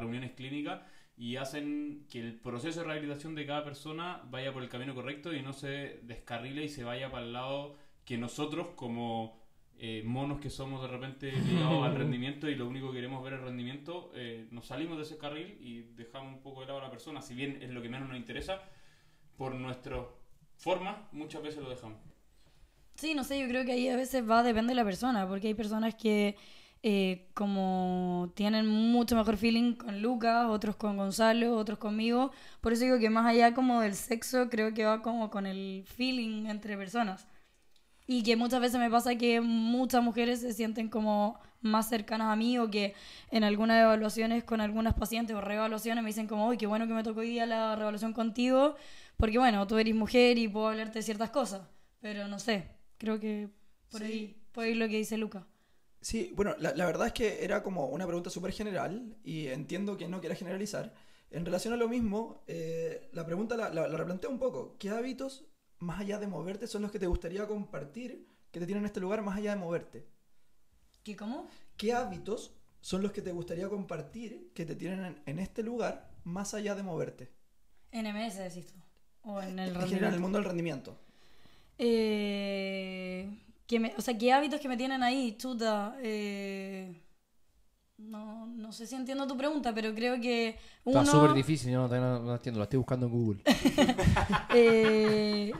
reuniones 0.00 0.32
clínicas 0.32 0.82
y 1.16 1.36
hacen 1.36 2.06
que 2.10 2.20
el 2.20 2.34
proceso 2.34 2.80
de 2.80 2.86
rehabilitación 2.86 3.34
de 3.34 3.46
cada 3.46 3.64
persona 3.64 4.20
vaya 4.30 4.52
por 4.52 4.62
el 4.62 4.68
camino 4.68 4.94
correcto 4.94 5.32
y 5.32 5.40
no 5.40 5.54
se 5.54 6.00
descarrile 6.02 6.64
y 6.64 6.68
se 6.68 6.84
vaya 6.84 7.10
para 7.10 7.24
el 7.24 7.32
lado 7.32 7.76
que 8.04 8.18
nosotros 8.18 8.68
como 8.76 9.43
eh, 9.86 10.02
monos 10.02 10.40
que 10.40 10.48
somos 10.48 10.80
de 10.80 10.88
repente 10.88 11.30
ligados 11.30 11.84
al 11.84 11.94
rendimiento 12.02 12.48
y 12.48 12.54
lo 12.54 12.66
único 12.66 12.88
que 12.88 12.94
queremos 12.94 13.22
ver 13.22 13.34
es 13.34 13.40
el 13.40 13.44
rendimiento, 13.44 14.10
eh, 14.14 14.48
nos 14.50 14.64
salimos 14.64 14.96
de 14.96 15.02
ese 15.02 15.18
carril 15.18 15.58
y 15.60 15.82
dejamos 15.94 16.36
un 16.36 16.42
poco 16.42 16.62
de 16.62 16.68
lado 16.68 16.78
a 16.78 16.84
la 16.84 16.90
persona, 16.90 17.20
si 17.20 17.34
bien 17.34 17.58
es 17.60 17.68
lo 17.68 17.82
que 17.82 17.90
menos 17.90 18.08
nos 18.08 18.16
interesa, 18.16 18.62
por 19.36 19.54
nuestra 19.54 20.02
forma 20.56 21.06
muchas 21.12 21.42
veces 21.42 21.62
lo 21.62 21.68
dejamos. 21.68 21.98
Sí, 22.94 23.14
no 23.14 23.24
sé, 23.24 23.38
yo 23.38 23.46
creo 23.46 23.66
que 23.66 23.72
ahí 23.72 23.90
a 23.90 23.96
veces 23.96 24.26
va, 24.26 24.42
depende 24.42 24.70
de 24.70 24.76
la 24.76 24.84
persona, 24.86 25.28
porque 25.28 25.48
hay 25.48 25.54
personas 25.54 25.94
que 25.96 26.34
eh, 26.82 27.28
como 27.34 28.32
tienen 28.34 28.66
mucho 28.66 29.16
mejor 29.16 29.36
feeling 29.36 29.74
con 29.74 30.00
Lucas, 30.00 30.46
otros 30.48 30.76
con 30.76 30.96
Gonzalo, 30.96 31.56
otros 31.56 31.78
conmigo. 31.78 32.30
Por 32.62 32.72
eso 32.72 32.84
digo 32.84 32.98
que 32.98 33.10
más 33.10 33.26
allá 33.26 33.52
como 33.52 33.82
del 33.82 33.94
sexo, 33.94 34.48
creo 34.48 34.72
que 34.72 34.86
va 34.86 35.02
como 35.02 35.28
con 35.30 35.44
el 35.44 35.84
feeling 35.86 36.46
entre 36.46 36.78
personas. 36.78 37.26
Y 38.06 38.22
que 38.22 38.36
muchas 38.36 38.60
veces 38.60 38.78
me 38.78 38.90
pasa 38.90 39.16
que 39.16 39.40
muchas 39.40 40.02
mujeres 40.02 40.40
se 40.40 40.52
sienten 40.52 40.88
como 40.88 41.38
más 41.62 41.88
cercanas 41.88 42.28
a 42.32 42.36
mí 42.36 42.58
o 42.58 42.70
que 42.70 42.94
en 43.30 43.44
algunas 43.44 43.80
evaluaciones 43.82 44.44
con 44.44 44.60
algunas 44.60 44.94
pacientes 44.94 45.34
o 45.34 45.40
reevaluaciones 45.40 46.04
me 46.04 46.10
dicen 46.10 46.26
como, 46.26 46.46
uy, 46.48 46.58
qué 46.58 46.66
bueno 46.66 46.86
que 46.86 46.92
me 46.92 47.02
tocó 47.02 47.20
hoy 47.20 47.30
día 47.30 47.46
la 47.46 47.74
reevaluación 47.76 48.12
contigo, 48.12 48.76
porque 49.16 49.38
bueno, 49.38 49.66
tú 49.66 49.78
eres 49.78 49.94
mujer 49.94 50.36
y 50.38 50.48
puedo 50.48 50.68
hablarte 50.68 50.98
de 50.98 51.02
ciertas 51.02 51.30
cosas. 51.30 51.62
Pero 52.00 52.28
no 52.28 52.38
sé, 52.38 52.68
creo 52.98 53.18
que 53.18 53.48
por 53.90 54.02
Sí, 54.02 54.04
ahí, 54.04 54.36
por 54.52 54.64
ahí 54.64 54.74
lo 54.74 54.86
que 54.88 54.96
dice 54.98 55.16
Luca. 55.16 55.46
Sí, 56.00 56.32
bueno, 56.36 56.54
la, 56.58 56.74
la 56.74 56.84
verdad 56.86 57.06
es 57.08 57.12
que 57.14 57.44
era 57.44 57.62
como 57.62 57.86
una 57.86 58.06
pregunta 58.06 58.28
súper 58.30 58.52
general 58.52 59.16
y 59.24 59.46
entiendo 59.48 59.96
que 59.96 60.06
no 60.08 60.20
quiera 60.20 60.34
generalizar. 60.36 60.94
En 61.30 61.44
relación 61.46 61.72
a 61.74 61.76
lo 61.78 61.88
mismo, 61.88 62.44
eh, 62.46 63.08
la 63.12 63.24
pregunta 63.24 63.56
la, 63.56 63.70
la, 63.70 63.88
la 63.88 63.96
replanteo 63.96 64.30
un 64.30 64.38
poco. 64.38 64.76
¿Qué 64.78 64.90
hábitos, 64.90 65.46
más 65.84 66.00
allá 66.00 66.18
de 66.18 66.26
moverte, 66.26 66.66
son 66.66 66.82
los 66.82 66.90
que 66.90 66.98
te 66.98 67.06
gustaría 67.06 67.46
compartir 67.46 68.26
que 68.50 68.60
te 68.60 68.66
tienen 68.66 68.84
en 68.84 68.86
este 68.86 69.00
lugar 69.00 69.22
más 69.22 69.36
allá 69.36 69.50
de 69.50 69.56
moverte? 69.56 70.06
¿Qué 71.02 71.16
cómo? 71.16 71.48
¿Qué 71.76 71.92
hábitos 71.92 72.54
son 72.80 73.02
los 73.02 73.12
que 73.12 73.22
te 73.22 73.32
gustaría 73.32 73.68
compartir 73.68 74.50
que 74.54 74.64
te 74.64 74.74
tienen 74.74 75.04
en, 75.04 75.22
en 75.26 75.38
este 75.38 75.62
lugar 75.62 76.10
más 76.24 76.54
allá 76.54 76.74
de 76.74 76.82
moverte? 76.82 77.30
En 77.90 78.06
MS 78.06 78.36
decís 78.38 78.66
tú. 78.66 78.80
O 79.22 79.40
en 79.40 79.58
el 79.58 79.74
en 79.74 79.74
general, 79.74 79.74
en 79.74 79.80
el 79.80 79.90
rendimiento. 79.90 80.20
mundo 80.20 80.38
del 80.38 80.44
rendimiento. 80.46 80.98
Eh, 81.78 83.38
que 83.66 83.80
me, 83.80 83.94
o 83.96 84.00
sea, 84.02 84.16
¿qué 84.16 84.32
hábitos 84.32 84.60
que 84.60 84.68
me 84.68 84.76
tienen 84.76 85.02
ahí? 85.02 85.36
Chuta. 85.36 85.96
eh, 86.02 87.00
no, 87.96 88.46
no 88.46 88.72
sé 88.72 88.86
si 88.86 88.96
entiendo 88.96 89.26
tu 89.26 89.36
pregunta, 89.36 89.72
pero 89.72 89.94
creo 89.94 90.20
que 90.20 90.58
uno... 90.84 91.02
Está 91.02 91.12
súper 91.12 91.32
difícil, 91.32 91.70
yo 91.70 91.86
no, 91.86 91.88
no, 91.88 92.20
no 92.20 92.34
entiendo, 92.34 92.58
la 92.58 92.64
estoy 92.64 92.78
buscando 92.78 93.06
en 93.06 93.12
Google. 93.12 93.40
eh, 94.54 95.52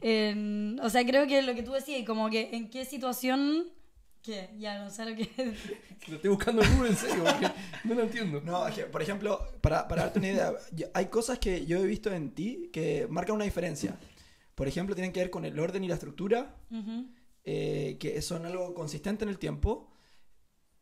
en- 0.00 0.78
o 0.82 0.90
sea, 0.90 1.04
creo 1.04 1.26
que 1.26 1.42
lo 1.42 1.54
que 1.54 1.62
tú 1.62 1.72
decías, 1.72 2.04
como 2.06 2.30
que 2.30 2.50
en 2.54 2.70
qué 2.70 2.84
situación... 2.84 3.66
¿Qué? 4.22 4.50
Ya 4.58 4.78
no 4.84 4.90
sé 4.90 5.06
lo 5.06 5.16
que... 5.16 5.28
Lo 6.08 6.16
estoy 6.16 6.30
buscando 6.30 6.62
en 6.62 6.74
Google, 6.74 6.90
en 6.90 6.96
serio, 6.96 7.24
porque 7.24 7.48
no 7.84 7.94
lo 7.94 8.02
entiendo. 8.02 8.40
No, 8.42 8.64
por 8.92 9.02
ejemplo, 9.02 9.38
para, 9.62 9.86
para 9.88 10.02
darte 10.04 10.18
una 10.18 10.28
idea, 10.28 10.52
hay 10.94 11.06
cosas 11.06 11.38
que 11.38 11.64
yo 11.66 11.78
he 11.78 11.86
visto 11.86 12.10
en 12.12 12.34
ti 12.34 12.70
que 12.72 13.06
marcan 13.10 13.36
una 13.36 13.44
diferencia. 13.44 13.98
Por 14.54 14.66
ejemplo, 14.68 14.94
tienen 14.94 15.12
que 15.12 15.20
ver 15.20 15.30
con 15.30 15.44
el 15.46 15.58
orden 15.58 15.84
y 15.84 15.88
la 15.88 15.94
estructura, 15.94 16.56
Ujú. 16.70 17.06
eh, 17.44 17.96
que 18.00 18.20
son 18.22 18.44
algo 18.46 18.72
consistente 18.74 19.24
en 19.24 19.30
el 19.30 19.38
tiempo. 19.38 19.90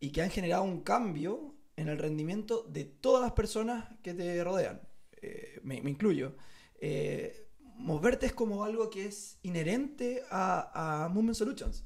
y 0.00 0.10
que 0.10 0.22
han 0.22 0.30
generado 0.30 0.62
un 0.62 0.82
cambio 0.82 1.56
en 1.76 1.88
el 1.88 1.98
rendimiento 1.98 2.62
de 2.68 2.84
todas 2.84 3.22
las 3.22 3.32
personas 3.32 3.88
que 4.02 4.14
te 4.14 4.42
rodean. 4.44 4.80
Eh, 5.20 5.58
me, 5.64 5.80
me 5.82 5.90
incluyo. 5.90 6.36
Eh, 6.80 7.47
moverte 7.78 8.26
es 8.26 8.32
como 8.32 8.64
algo 8.64 8.90
que 8.90 9.06
es 9.06 9.38
inherente 9.42 10.22
a, 10.30 11.04
a 11.04 11.08
Movement 11.08 11.36
Solutions, 11.36 11.84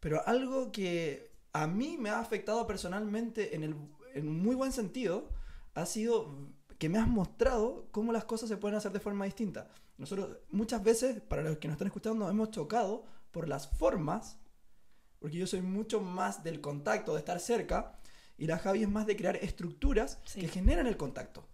pero 0.00 0.26
algo 0.26 0.72
que 0.72 1.32
a 1.52 1.66
mí 1.66 1.96
me 1.98 2.10
ha 2.10 2.18
afectado 2.20 2.66
personalmente 2.66 3.54
en, 3.54 3.62
el, 3.62 3.76
en 4.14 4.26
muy 4.42 4.54
buen 4.54 4.72
sentido 4.72 5.28
ha 5.74 5.86
sido 5.86 6.34
que 6.78 6.88
me 6.88 6.98
has 6.98 7.06
mostrado 7.08 7.88
cómo 7.92 8.12
las 8.12 8.24
cosas 8.24 8.48
se 8.48 8.56
pueden 8.56 8.76
hacer 8.76 8.92
de 8.92 9.00
forma 9.00 9.24
distinta. 9.24 9.68
Nosotros 9.98 10.38
muchas 10.50 10.82
veces, 10.82 11.20
para 11.20 11.42
los 11.42 11.58
que 11.58 11.68
nos 11.68 11.76
están 11.76 11.86
escuchando, 11.88 12.28
hemos 12.28 12.50
chocado 12.50 13.04
por 13.30 13.48
las 13.48 13.68
formas, 13.68 14.38
porque 15.20 15.38
yo 15.38 15.46
soy 15.46 15.62
mucho 15.62 16.00
más 16.00 16.42
del 16.42 16.60
contacto, 16.60 17.12
de 17.12 17.20
estar 17.20 17.38
cerca, 17.38 17.98
y 18.36 18.46
la 18.46 18.58
Javi 18.58 18.82
es 18.82 18.88
más 18.88 19.06
de 19.06 19.16
crear 19.16 19.36
estructuras 19.36 20.18
Sí. 20.24 20.40
que 20.40 20.48
generan 20.48 20.86
el 20.88 20.96
contacto. 20.96 21.46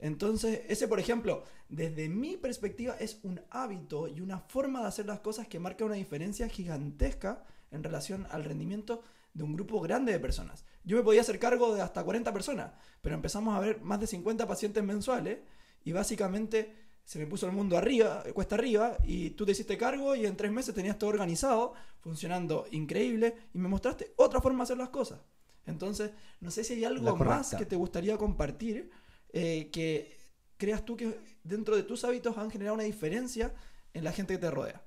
Entonces, 0.00 0.62
ese, 0.68 0.88
por 0.88 0.98
ejemplo, 0.98 1.44
desde 1.68 2.08
mi 2.08 2.36
perspectiva, 2.36 2.96
es 2.98 3.20
un 3.22 3.40
hábito 3.50 4.08
y 4.08 4.20
una 4.20 4.38
forma 4.38 4.80
de 4.80 4.88
hacer 4.88 5.06
las 5.06 5.20
cosas 5.20 5.46
que 5.46 5.60
marca 5.60 5.84
una 5.84 5.94
diferencia 5.94 6.48
gigantesca 6.48 7.44
en 7.70 7.84
relación 7.84 8.26
al 8.30 8.44
rendimiento 8.44 9.02
de 9.34 9.44
un 9.44 9.52
grupo 9.52 9.80
grande 9.80 10.12
de 10.12 10.18
personas. 10.18 10.64
Yo 10.84 10.96
me 10.96 11.02
podía 11.02 11.20
hacer 11.20 11.38
cargo 11.38 11.74
de 11.74 11.82
hasta 11.82 12.02
40 12.02 12.32
personas, 12.32 12.72
pero 13.02 13.14
empezamos 13.14 13.54
a 13.54 13.60
ver 13.60 13.80
más 13.82 14.00
de 14.00 14.06
50 14.06 14.48
pacientes 14.48 14.82
mensuales 14.82 15.38
y 15.84 15.92
básicamente 15.92 16.74
se 17.04 17.18
me 17.18 17.26
puso 17.26 17.46
el 17.46 17.52
mundo 17.52 17.76
arriba, 17.76 18.22
cuesta 18.34 18.54
arriba, 18.54 18.96
y 19.04 19.30
tú 19.30 19.44
te 19.44 19.52
hiciste 19.52 19.76
cargo 19.76 20.14
y 20.14 20.26
en 20.26 20.36
tres 20.36 20.52
meses 20.52 20.74
tenías 20.74 20.98
todo 20.98 21.10
organizado, 21.10 21.74
funcionando 22.00 22.66
increíble, 22.70 23.34
y 23.52 23.58
me 23.58 23.68
mostraste 23.68 24.12
otra 24.16 24.40
forma 24.40 24.58
de 24.58 24.62
hacer 24.64 24.78
las 24.78 24.90
cosas. 24.90 25.18
Entonces, 25.66 26.12
no 26.40 26.50
sé 26.50 26.62
si 26.62 26.74
hay 26.74 26.84
algo 26.84 27.16
más 27.16 27.54
que 27.54 27.66
te 27.66 27.76
gustaría 27.76 28.16
compartir 28.16 28.90
eh, 29.32 29.70
que 29.72 30.16
creas 30.56 30.84
tú 30.84 30.96
que 30.96 31.18
dentro 31.42 31.76
de 31.76 31.82
tus 31.82 32.04
hábitos 32.04 32.36
han 32.38 32.50
generado 32.50 32.74
una 32.74 32.84
diferencia 32.84 33.54
en 33.94 34.04
la 34.04 34.12
gente 34.12 34.34
que 34.34 34.38
te 34.38 34.50
rodea. 34.50 34.82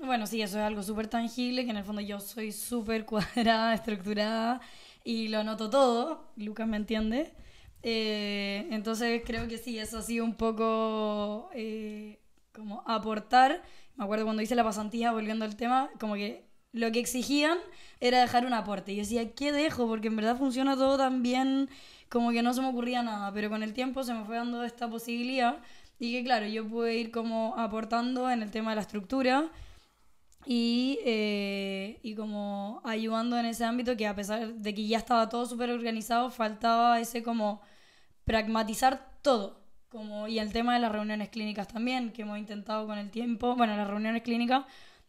Bueno, 0.00 0.26
sí, 0.26 0.42
eso 0.42 0.58
es 0.58 0.64
algo 0.64 0.82
súper 0.82 1.08
tangible, 1.08 1.64
que 1.64 1.70
en 1.70 1.78
el 1.78 1.84
fondo 1.84 2.02
yo 2.02 2.20
soy 2.20 2.52
súper 2.52 3.04
cuadrada, 3.06 3.74
estructurada 3.74 4.60
y 5.04 5.28
lo 5.28 5.42
noto 5.44 5.70
todo, 5.70 6.32
Lucas 6.36 6.66
me 6.68 6.76
entiende. 6.76 7.32
Eh, 7.82 8.66
entonces 8.70 9.22
creo 9.24 9.48
que 9.48 9.58
sí, 9.58 9.78
eso 9.78 9.98
ha 9.98 10.02
sido 10.02 10.24
un 10.24 10.34
poco 10.34 11.50
eh, 11.54 12.20
como 12.52 12.82
aportar. 12.86 13.62
Me 13.96 14.04
acuerdo 14.04 14.24
cuando 14.24 14.42
hice 14.42 14.54
la 14.54 14.64
pasantía, 14.64 15.12
volviendo 15.12 15.44
al 15.44 15.56
tema, 15.56 15.90
como 15.98 16.14
que 16.14 16.45
lo 16.76 16.92
que 16.92 17.00
exigían 17.00 17.58
era 18.00 18.20
dejar 18.20 18.46
un 18.46 18.52
aporte. 18.52 18.92
Y 18.92 18.96
yo 18.96 19.02
decía, 19.02 19.32
¿qué 19.32 19.52
dejo? 19.52 19.86
Porque 19.88 20.08
en 20.08 20.16
verdad 20.16 20.36
funciona 20.36 20.76
todo 20.76 20.96
tan 20.98 21.22
bien, 21.22 21.68
como 22.08 22.30
que 22.30 22.42
no 22.42 22.52
se 22.54 22.60
me 22.60 22.68
ocurría 22.68 23.02
nada. 23.02 23.32
Pero 23.32 23.50
con 23.50 23.62
el 23.62 23.72
tiempo 23.72 24.04
se 24.04 24.14
me 24.14 24.24
fue 24.24 24.36
dando 24.36 24.62
esta 24.64 24.88
posibilidad. 24.88 25.58
Y 25.98 26.12
que 26.12 26.24
claro, 26.24 26.46
yo 26.46 26.68
pude 26.68 26.96
ir 26.96 27.10
como 27.10 27.54
aportando 27.56 28.30
en 28.30 28.42
el 28.42 28.50
tema 28.50 28.70
de 28.70 28.76
la 28.76 28.82
estructura 28.82 29.50
y, 30.44 31.00
eh, 31.04 31.98
y 32.02 32.14
como 32.14 32.80
ayudando 32.84 33.38
en 33.38 33.46
ese 33.46 33.64
ámbito 33.64 33.96
que 33.96 34.06
a 34.06 34.14
pesar 34.14 34.54
de 34.54 34.74
que 34.74 34.86
ya 34.86 34.98
estaba 34.98 35.28
todo 35.28 35.46
súper 35.46 35.70
organizado, 35.70 36.30
faltaba 36.30 37.00
ese 37.00 37.22
como 37.22 37.62
pragmatizar 38.24 39.10
todo. 39.22 39.64
Como, 39.88 40.28
y 40.28 40.38
el 40.38 40.52
tema 40.52 40.74
de 40.74 40.80
las 40.80 40.92
reuniones 40.92 41.30
clínicas 41.30 41.68
también, 41.68 42.12
que 42.12 42.22
hemos 42.22 42.38
intentado 42.38 42.86
con 42.86 42.98
el 42.98 43.10
tiempo. 43.10 43.56
Bueno, 43.56 43.76
las 43.76 43.88
reuniones 43.88 44.22
clínicas 44.22 44.64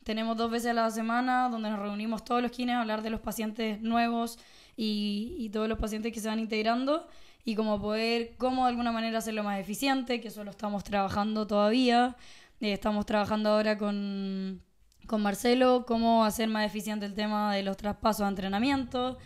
tenemos 0.08 0.38
dos 0.38 0.50
veces 0.50 0.72
a 0.72 0.74
la 0.74 0.90
semana 0.90 1.50
donde 1.50 1.70
nos 1.70 1.80
reunimos 1.80 2.24
todos 2.24 2.42
los 2.42 2.50
kines 2.50 2.78
a 2.78 2.80
hablar 2.80 3.02
de 3.02 3.10
los 3.10 3.20
pacientes 3.20 3.82
nuevos 3.82 4.40
y, 4.78 5.36
y 5.38 5.50
todos 5.50 5.68
los 5.68 5.78
pacientes 5.78 6.14
que 6.14 6.22
se 6.22 6.30
van 6.30 6.40
integrando 6.40 7.06
y 7.44 7.56
como 7.56 7.78
poder, 7.82 8.32
cómo 8.38 8.64
de 8.64 8.70
alguna 8.70 8.94
manera 8.94 9.18
hacerlo 9.18 9.44
más 9.44 9.60
eficiente, 9.60 10.22
que 10.22 10.30
eso 10.30 10.46
lo 10.46 10.52
estamos 10.52 10.86
trabajando 10.86 11.46
todavía. 11.46 12.16
Eh, 12.62 12.72
estamos 12.72 13.06
trabajando 13.06 13.50
ahora 13.50 13.78
con, 13.78 14.62
con 15.08 15.22
Marcelo, 15.22 15.84
cómo 15.86 16.24
hacer 16.24 16.48
más 16.48 16.66
eficiente 16.66 17.06
el 17.06 17.14
tema 17.14 17.54
de 17.54 17.64
los 17.64 17.76
traspasos 17.76 18.22
a 18.22 18.30
entrenamiento. 18.30 19.18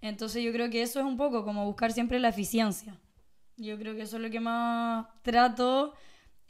Entonces 0.00 0.42
yo 0.42 0.52
creo 0.52 0.70
que 0.70 0.80
eso 0.80 1.00
es 1.00 1.04
un 1.04 1.18
poco 1.18 1.44
como 1.44 1.66
buscar 1.66 1.92
siempre 1.92 2.18
la 2.18 2.28
eficiencia. 2.28 2.98
Yo 3.58 3.78
creo 3.78 3.94
que 3.94 4.02
eso 4.02 4.16
es 4.16 4.22
lo 4.22 4.30
que 4.30 4.40
más 4.40 5.04
trato 5.20 5.92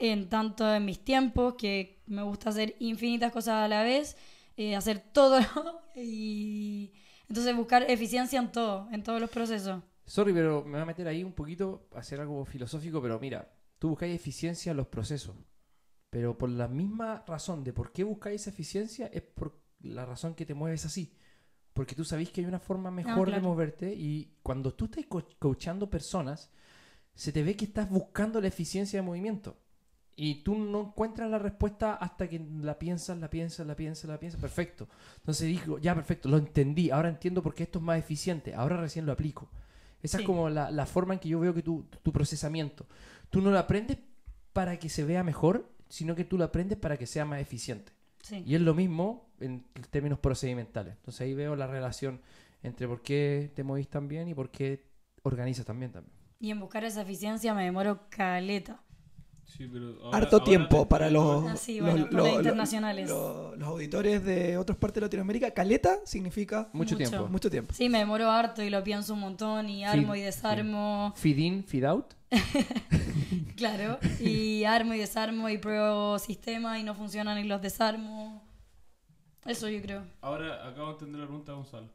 en 0.00 0.28
tanto 0.28 0.72
en 0.74 0.84
mis 0.84 1.04
tiempos, 1.04 1.54
que 1.54 2.02
me 2.06 2.22
gusta 2.22 2.50
hacer 2.50 2.76
infinitas 2.80 3.32
cosas 3.32 3.54
a 3.64 3.68
la 3.68 3.82
vez, 3.82 4.16
eh, 4.56 4.76
hacer 4.76 5.00
todo 5.12 5.38
y 5.96 6.92
entonces 7.28 7.54
buscar 7.56 7.84
eficiencia 7.90 8.38
en 8.40 8.50
todo, 8.52 8.88
en 8.92 9.02
todos 9.02 9.20
los 9.20 9.30
procesos. 9.30 9.82
Sorry, 10.06 10.32
pero 10.32 10.64
me 10.64 10.72
voy 10.72 10.80
a 10.80 10.84
meter 10.84 11.06
ahí 11.08 11.22
un 11.22 11.32
poquito 11.32 11.88
a 11.94 12.00
hacer 12.00 12.20
algo 12.20 12.44
filosófico, 12.44 13.00
pero 13.00 13.18
mira, 13.20 13.52
tú 13.78 13.90
buscáis 13.90 14.14
eficiencia 14.14 14.70
en 14.72 14.76
los 14.76 14.88
procesos, 14.88 15.36
pero 16.10 16.38
por 16.38 16.50
la 16.50 16.68
misma 16.68 17.24
razón 17.26 17.64
de 17.64 17.72
por 17.72 17.92
qué 17.92 18.04
buscáis 18.04 18.42
esa 18.42 18.50
eficiencia 18.50 19.08
es 19.12 19.22
por 19.22 19.60
la 19.80 20.06
razón 20.06 20.34
que 20.34 20.46
te 20.46 20.54
mueves 20.54 20.86
así. 20.86 21.14
Porque 21.74 21.94
tú 21.96 22.04
sabéis 22.04 22.30
que 22.30 22.42
hay 22.42 22.46
una 22.48 22.60
forma 22.60 22.90
mejor 22.90 23.32
de 23.32 23.40
claro. 23.40 23.48
moverte 23.48 23.94
y 23.94 24.34
cuando 24.42 24.74
tú 24.74 24.86
estás 24.86 25.06
co- 25.08 25.26
coachando 25.38 25.90
personas, 25.90 26.50
se 27.14 27.32
te 27.32 27.42
ve 27.44 27.56
que 27.56 27.66
estás 27.66 27.90
buscando 27.90 28.40
la 28.40 28.48
eficiencia 28.48 29.00
de 29.00 29.06
movimiento. 29.06 29.58
Y 30.16 30.42
tú 30.42 30.56
no 30.58 30.80
encuentras 30.80 31.30
la 31.30 31.38
respuesta 31.38 31.94
hasta 31.94 32.28
que 32.28 32.38
la 32.60 32.78
piensas, 32.78 33.18
la 33.18 33.30
piensas, 33.30 33.66
la 33.66 33.74
piensas, 33.74 34.04
la 34.10 34.18
piensas. 34.20 34.40
Perfecto. 34.40 34.88
Entonces 35.16 35.46
digo, 35.48 35.78
ya, 35.78 35.94
perfecto, 35.94 36.28
lo 36.28 36.36
entendí. 36.36 36.90
Ahora 36.90 37.08
entiendo 37.08 37.42
por 37.42 37.54
qué 37.54 37.62
esto 37.62 37.78
es 37.78 37.84
más 37.84 37.98
eficiente. 37.98 38.54
Ahora 38.54 38.76
recién 38.78 39.06
lo 39.06 39.12
aplico. 39.12 39.48
Esa 40.02 40.18
Sí. 40.18 40.22
es 40.24 40.26
como 40.26 40.48
la, 40.50 40.70
la 40.70 40.86
forma 40.86 41.14
en 41.14 41.20
que 41.20 41.28
yo 41.28 41.40
veo 41.40 41.54
que 41.54 41.62
tu, 41.62 41.86
tu 42.02 42.12
procesamiento. 42.12 42.86
Tú 43.30 43.40
no 43.40 43.50
lo 43.50 43.58
aprendes 43.58 43.98
para 44.52 44.78
que 44.78 44.88
se 44.88 45.04
vea 45.04 45.22
mejor, 45.24 45.70
sino 45.88 46.14
que 46.14 46.24
tú 46.24 46.36
lo 46.36 46.44
aprendes 46.44 46.78
para 46.78 46.96
que 46.96 47.06
sea 47.06 47.24
más 47.24 47.40
eficiente. 47.40 47.92
Sí. 48.22 48.42
Y 48.46 48.54
es 48.54 48.60
lo 48.60 48.74
mismo 48.74 49.30
en 49.40 49.64
términos 49.90 50.18
procedimentales. 50.18 50.96
Entonces 50.96 51.22
ahí 51.22 51.34
veo 51.34 51.56
la 51.56 51.66
relación 51.66 52.20
entre 52.62 52.86
por 52.86 53.00
qué 53.02 53.50
te 53.54 53.64
movís 53.64 53.88
tan 53.88 54.06
bien 54.08 54.28
y 54.28 54.34
por 54.34 54.50
qué 54.50 54.84
organizas 55.22 55.64
también 55.64 55.92
también. 55.92 56.14
Y 56.38 56.50
en 56.50 56.60
buscar 56.60 56.84
esa 56.84 57.02
eficiencia 57.02 57.54
me 57.54 57.64
demoro 57.64 58.06
caleta. 58.10 58.82
Sí, 59.56 59.68
pero 59.70 59.98
ahora- 60.04 60.16
Harto 60.18 60.36
ahora 60.36 60.44
tiempo 60.44 60.82
te- 60.82 60.86
para 60.86 61.10
los, 61.10 61.44
Ah, 61.46 61.56
sí, 61.56 61.80
los, 61.80 61.90
bueno, 61.90 62.06
los- 62.10 62.14
los 62.14 62.28
internacionales. 62.36 63.08
los- 63.08 63.58
los 63.58 63.68
auditores 63.68 64.24
de 64.24 64.56
otras 64.56 64.78
partes 64.78 64.96
de 64.96 65.06
Latinoamérica. 65.06 65.50
Caleta 65.50 65.98
significa 66.04 66.68
Mucho, 66.72 66.94
Mucho. 66.96 67.08
tiempo. 67.10 67.28
mucho 67.28 67.50
tiempo. 67.50 67.74
Sí, 67.74 67.88
me 67.88 67.98
demoro 67.98 68.30
harto 68.30 68.62
y 68.62 68.70
lo 68.70 68.82
pienso 68.84 69.14
un 69.14 69.20
montón 69.20 69.68
y 69.68 69.84
armo 69.84 70.14
y 70.14 70.20
desarmo. 70.20 71.12
Feed 71.16 71.36
in, 71.38 71.64
feed 71.64 71.84
out. 71.84 72.14
Claro, 73.56 73.98
y 74.20 74.64
armo 74.64 74.94
y 74.94 74.98
desarmo 74.98 75.48
y 75.50 75.58
pruebo 75.58 76.18
sistemas 76.18 76.78
y 76.78 76.82
no 76.82 76.94
funcionan 76.94 77.38
y 77.38 77.44
los 77.44 77.60
desarmo. 77.60 78.42
Eso 79.44 79.68
yo 79.68 79.80
creo. 79.82 80.02
Ahora 80.22 80.66
acabo 80.66 80.86
de 80.88 80.92
entender 80.92 81.20
la 81.20 81.26
pregunta 81.26 81.52
de 81.52 81.56
Gonzalo. 81.56 81.88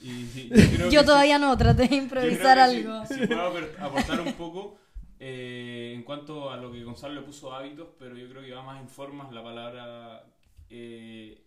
Y, 0.00 0.26
sí, 0.32 0.48
yo 0.54 0.54
creo 0.76 0.90
Yo 0.90 1.00
que 1.00 1.06
todavía 1.06 1.38
no, 1.40 1.56
traté 1.58 1.88
de 1.88 1.96
improvisar 1.96 2.58
algo. 2.58 3.04
sí 3.06 3.26
puedo 3.26 3.52
aper- 3.52 3.76
aportar 3.80 4.20
un 4.20 4.32
poco 4.34 4.78
eh, 5.18 5.92
en 5.94 6.02
cuanto 6.02 6.50
a 6.50 6.56
lo 6.56 6.70
que 6.72 6.84
Gonzalo 6.84 7.14
le 7.14 7.22
puso 7.22 7.52
hábitos, 7.52 7.88
pero 7.98 8.16
yo 8.16 8.28
creo 8.28 8.42
que 8.42 8.52
va 8.52 8.62
más 8.62 8.80
en 8.80 8.88
formas 8.88 9.32
la 9.32 9.42
palabra. 9.42 10.24
eh, 10.70 11.44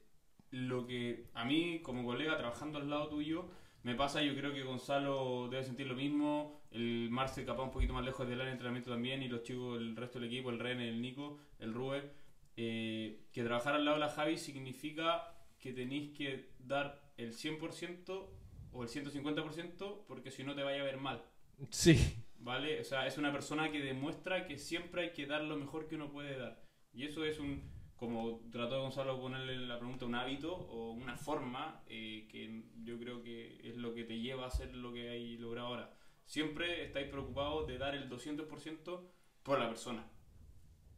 lo 0.52 0.86
que 0.86 1.30
a 1.34 1.46
mí, 1.46 1.80
como 1.82 2.04
colega, 2.04 2.38
trabajando 2.38 2.78
al 2.80 2.90
lado 2.90 3.08
tuyo, 3.08 3.48
me 3.84 3.96
pasa, 3.96 4.22
yo 4.22 4.36
creo 4.36 4.54
que 4.54 4.64
Gonzalo 4.64 5.48
debe 5.50 5.64
sentir 5.64 5.88
lo 5.88 5.96
mismo, 5.96 6.62
el 6.72 7.10
Marce 7.10 7.46
capaz 7.46 7.64
un 7.64 7.72
poquito 7.72 7.94
más 7.94 8.04
lejos 8.04 8.28
del 8.28 8.36
área 8.42 8.48
de 8.48 8.52
entrenamiento 8.54 8.92
también, 8.92 9.24
y 9.24 9.30
los 9.30 9.44
chicos, 9.44 9.78
el 9.80 9.96
resto 9.96 10.20
del 10.20 10.28
equipo, 10.28 10.50
el 10.50 10.60
Ren, 10.60 10.82
el 10.82 11.02
Nico, 11.02 11.38
el 11.60 11.74
Rube, 11.74 12.12
eh, 12.58 13.22
que 13.32 13.44
trabajar 13.44 13.76
al 13.76 13.86
lado 13.86 13.96
de 13.98 14.02
la 14.06 14.10
Javi 14.12 14.38
significa 14.38 15.34
que 15.60 15.72
tenéis 15.74 16.16
que 16.18 16.50
dar 16.60 17.02
el 17.18 17.34
100% 17.34 18.30
o 18.74 18.84
el 18.84 18.90
150% 18.90 20.06
porque 20.08 20.32
si 20.32 20.44
no 20.44 20.54
te 20.56 20.64
vaya 20.64 20.82
a 20.82 20.86
ver 20.86 20.98
mal, 20.98 21.24
Sí. 21.70 21.96
¿Vale? 22.42 22.82
O 22.82 22.84
sea, 22.84 23.08
es 23.08 23.18
una 23.18 23.32
persona 23.32 23.72
que 23.72 23.80
demuestra 23.80 24.46
que 24.46 24.58
siempre 24.58 25.04
hay 25.04 25.14
que 25.14 25.26
dar 25.26 25.44
lo 25.44 25.56
mejor 25.56 25.88
que 25.88 25.96
uno 25.96 26.12
puede 26.12 26.38
dar. 26.38 26.62
Y 26.94 27.06
eso 27.06 27.24
es 27.24 27.40
un, 27.40 27.72
como 27.96 28.42
trató 28.52 28.82
Gonzalo 28.82 29.16
de 29.16 29.22
ponerle 29.22 29.54
en 29.54 29.68
la 29.68 29.78
pregunta, 29.78 30.06
un 30.06 30.16
hábito 30.16 30.54
o 30.54 30.92
una 30.92 31.18
forma 31.18 31.84
eh, 31.88 32.28
que 32.30 32.64
yo 32.84 33.00
creo 33.00 33.22
que 33.22 33.70
es 33.70 33.78
lo 33.78 33.94
que 33.94 34.04
te 34.04 34.20
lleva 34.20 34.46
a 34.46 34.48
hacer 34.48 34.74
lo 34.76 34.92
que 34.92 35.10
hay 35.10 35.38
logrado 35.38 35.68
ahora. 35.68 35.94
Siempre 36.26 36.86
estáis 36.86 37.08
preocupados 37.08 37.68
de 37.68 37.78
dar 37.78 37.96
el 37.96 38.10
200% 38.10 39.02
por 39.44 39.60
la 39.60 39.68
persona. 39.68 40.08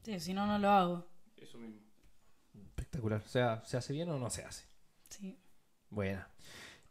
Sí, 0.03 0.19
si 0.19 0.33
no, 0.33 0.45
no 0.45 0.59
lo 0.59 0.69
hago. 0.69 1.07
Eso 1.37 1.57
mismo. 1.57 1.81
Espectacular. 2.53 3.21
O 3.21 3.27
sea, 3.27 3.63
¿se 3.65 3.77
hace 3.77 3.93
bien 3.93 4.09
o 4.09 4.19
no 4.19 4.29
se 4.29 4.43
hace? 4.43 4.67
Sí. 5.09 5.39
Buena. 5.89 6.32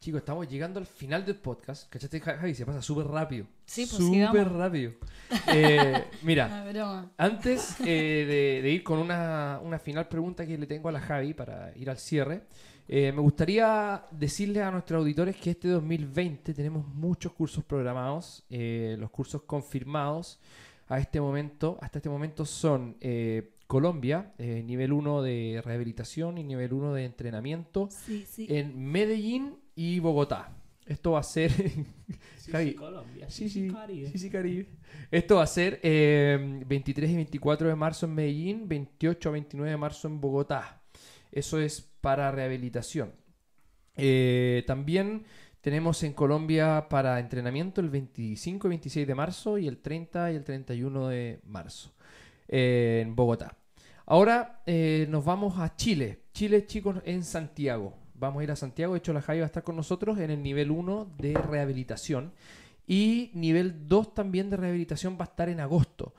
Chicos, 0.03 0.19
estamos 0.19 0.49
llegando 0.49 0.81
al 0.81 0.87
final 0.87 1.25
del 1.25 1.37
podcast. 1.37 1.89
¿Cachaste, 1.89 2.19
Ja- 2.19 2.37
Javi? 2.37 2.55
Se 2.57 2.67
pasa 2.67 2.83
súper 2.83 3.07
rápido. 3.07 3.47
Sí, 3.65 3.87
pues, 3.87 4.03
Súper 4.03 4.49
rápido. 4.53 4.95
Eh, 5.47 6.07
mira, 6.25 6.65
broma. 6.73 7.13
Antes 7.17 7.77
eh, 7.83 7.85
de, 8.27 8.63
de 8.63 8.71
ir 8.73 8.83
con 8.83 8.99
una, 8.99 9.61
una 9.63 9.79
final 9.79 10.09
pregunta 10.09 10.45
que 10.45 10.59
le 10.59 10.67
tengo 10.67 10.89
a 10.89 10.93
la 10.93 11.01
Javi 11.01 11.35
para 11.35 11.73
ir 11.77 11.89
al 11.89 11.99
cierre, 11.99 12.43
Eh, 12.89 13.13
me 13.13 13.21
gustaría 13.21 14.03
decirles 14.11 14.65
a 14.65 14.71
nuestros 14.73 14.99
auditores 14.99 15.37
que 15.37 15.51
este 15.53 15.69
2020 15.69 16.53
tenemos 16.53 16.85
muchos 16.89 17.33
cursos 17.33 17.63
programados, 17.63 18.43
los 18.51 19.09
cursos 19.11 19.43
confirmados 19.43 20.41
a 20.89 20.99
este 20.99 21.21
momento, 21.21 21.79
hasta 21.81 21.99
este 22.01 22.09
momento 22.11 22.45
son 22.45 22.97
Colombia, 23.69 24.33
nivel 24.39 24.93
1 24.93 25.23
de 25.23 25.63
rehabilitación 25.65 26.39
y 26.39 26.43
nivel 26.43 26.73
1 26.73 26.93
de 26.93 27.05
entrenamiento, 27.05 27.89
Sí, 27.89 28.27
sí. 28.29 28.47
en 28.51 28.77
Medellín 28.91 29.55
y 29.75 29.99
Bogotá. 30.01 30.53
Esto 30.87 31.13
va 31.13 31.21
a 31.21 31.23
ser... 31.23 31.53
Javi, 32.51 32.75
Colombia. 32.75 33.31
Sí, 33.31 33.49
sí, 33.49 33.69
Caribe. 33.71 34.11
sí, 34.11 34.19
sí, 34.19 34.31
Caribe. 34.31 34.67
Esto 35.11 35.37
va 35.37 35.45
a 35.45 35.47
ser 35.47 35.81
eh, 35.83 36.63
23 36.67 37.11
y 37.11 37.17
24 37.17 37.69
de 37.69 37.75
marzo 37.75 38.07
en 38.07 38.15
Medellín, 38.15 38.69
28 38.69 39.29
a 39.29 39.33
29 39.33 39.71
de 39.71 39.77
marzo 39.77 40.09
en 40.09 40.21
Bogotá. 40.21 40.83
Eso 41.31 41.61
es 41.61 41.81
para 42.01 42.31
rehabilitación. 42.31 43.13
Eh, 43.97 44.65
también 44.67 45.25
tenemos 45.61 46.03
en 46.03 46.13
Colombia 46.13 46.89
para 46.91 47.21
entrenamiento 47.21 47.81
el 47.81 47.89
25 47.89 48.67
y 48.67 48.71
26 48.71 49.07
de 49.07 49.15
marzo 49.15 49.59
y 49.59 49.69
el 49.69 49.79
30 49.79 50.33
y 50.33 50.37
el 50.37 50.45
31 50.45 51.09
de 51.09 51.41
marzo 51.45 51.95
eh, 52.49 53.01
en 53.03 53.15
Bogotá. 53.15 53.57
Ahora 54.07 54.63
eh, 54.67 55.07
nos 55.09 55.25
vamos 55.25 55.59
a 55.59 55.75
Chile. 55.77 56.25
Chile, 56.33 56.67
chicos, 56.67 56.97
en 57.05 57.23
Santiago. 57.23 58.02
Vamos 58.23 58.41
a 58.41 58.45
ir 58.45 58.51
a 58.53 58.57
Santiago. 58.57 58.93
De 58.95 58.99
hecho, 58.99 59.13
la 59.13 59.21
Javi 59.21 59.41
va 59.41 59.45
a 59.45 59.47
estar 59.47 59.65
con 59.65 59.75
nosotros 59.75 60.17
en 60.19 60.31
el 60.31 60.43
nivel 60.43 60.71
1 60.71 61.09
de 61.19 61.35
rehabilitación. 61.35 62.33
Y 62.87 63.31
nivel 63.35 63.89
2 63.89 64.15
también 64.15 64.49
de 64.49 64.57
rehabilitación 64.57 65.17
va 65.21 65.25
a 65.25 65.29
estar 65.29 65.49
en 65.49 65.59
agosto. 65.59 66.15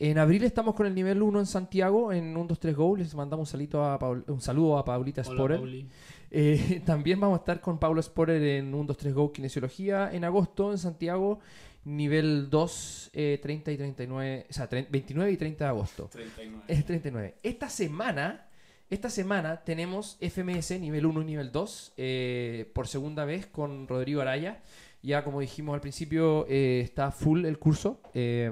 En 0.00 0.18
abril 0.18 0.44
estamos 0.44 0.76
con 0.76 0.86
el 0.86 0.94
nivel 0.94 1.20
1 1.20 1.40
en 1.40 1.46
Santiago, 1.46 2.12
en 2.12 2.36
1, 2.36 2.44
2, 2.44 2.60
3 2.60 2.76
Go. 2.76 2.96
Les 2.96 3.12
mandamos 3.16 3.48
un, 3.48 3.50
salito 3.50 3.84
a 3.84 3.98
Paul- 3.98 4.24
un 4.28 4.40
saludo 4.40 4.78
a 4.78 4.84
Paulita 4.84 5.22
Hola, 5.22 5.30
Sporer. 5.36 5.58
Pauli. 5.58 5.88
Eh, 6.30 6.80
también 6.86 7.18
vamos 7.18 7.38
a 7.38 7.40
estar 7.40 7.60
con 7.60 7.78
Pablo 7.80 8.00
Sporer 8.00 8.40
en 8.40 8.72
1, 8.72 8.84
2, 8.84 8.96
3 8.96 9.14
Go 9.14 9.32
Kinesiología 9.32 10.10
en 10.12 10.22
agosto 10.24 10.70
en 10.70 10.78
Santiago, 10.78 11.40
nivel 11.84 12.48
2, 12.50 13.10
eh, 13.14 13.38
30 13.42 13.72
y 13.72 13.76
39, 13.76 14.46
o 14.48 14.52
sea, 14.52 14.68
tre- 14.68 14.86
29 14.88 15.32
y 15.32 15.36
30 15.36 15.64
de 15.64 15.68
agosto. 15.70 16.08
39. 16.12 16.64
Es 16.68 16.84
39. 16.84 17.34
Esta 17.42 17.68
semana, 17.68 18.46
esta 18.90 19.10
semana 19.10 19.62
tenemos 19.64 20.16
FMS 20.20 20.78
nivel 20.80 21.06
1 21.06 21.22
y 21.22 21.24
nivel 21.24 21.52
2 21.52 21.92
eh, 21.96 22.70
por 22.74 22.88
segunda 22.88 23.24
vez 23.24 23.46
con 23.46 23.86
Rodrigo 23.88 24.20
Araya. 24.22 24.62
Ya 25.02 25.22
como 25.22 25.40
dijimos 25.40 25.74
al 25.74 25.80
principio, 25.80 26.46
eh, 26.48 26.80
está 26.80 27.10
full 27.12 27.44
el 27.44 27.58
curso. 27.58 28.00
Eh, 28.14 28.50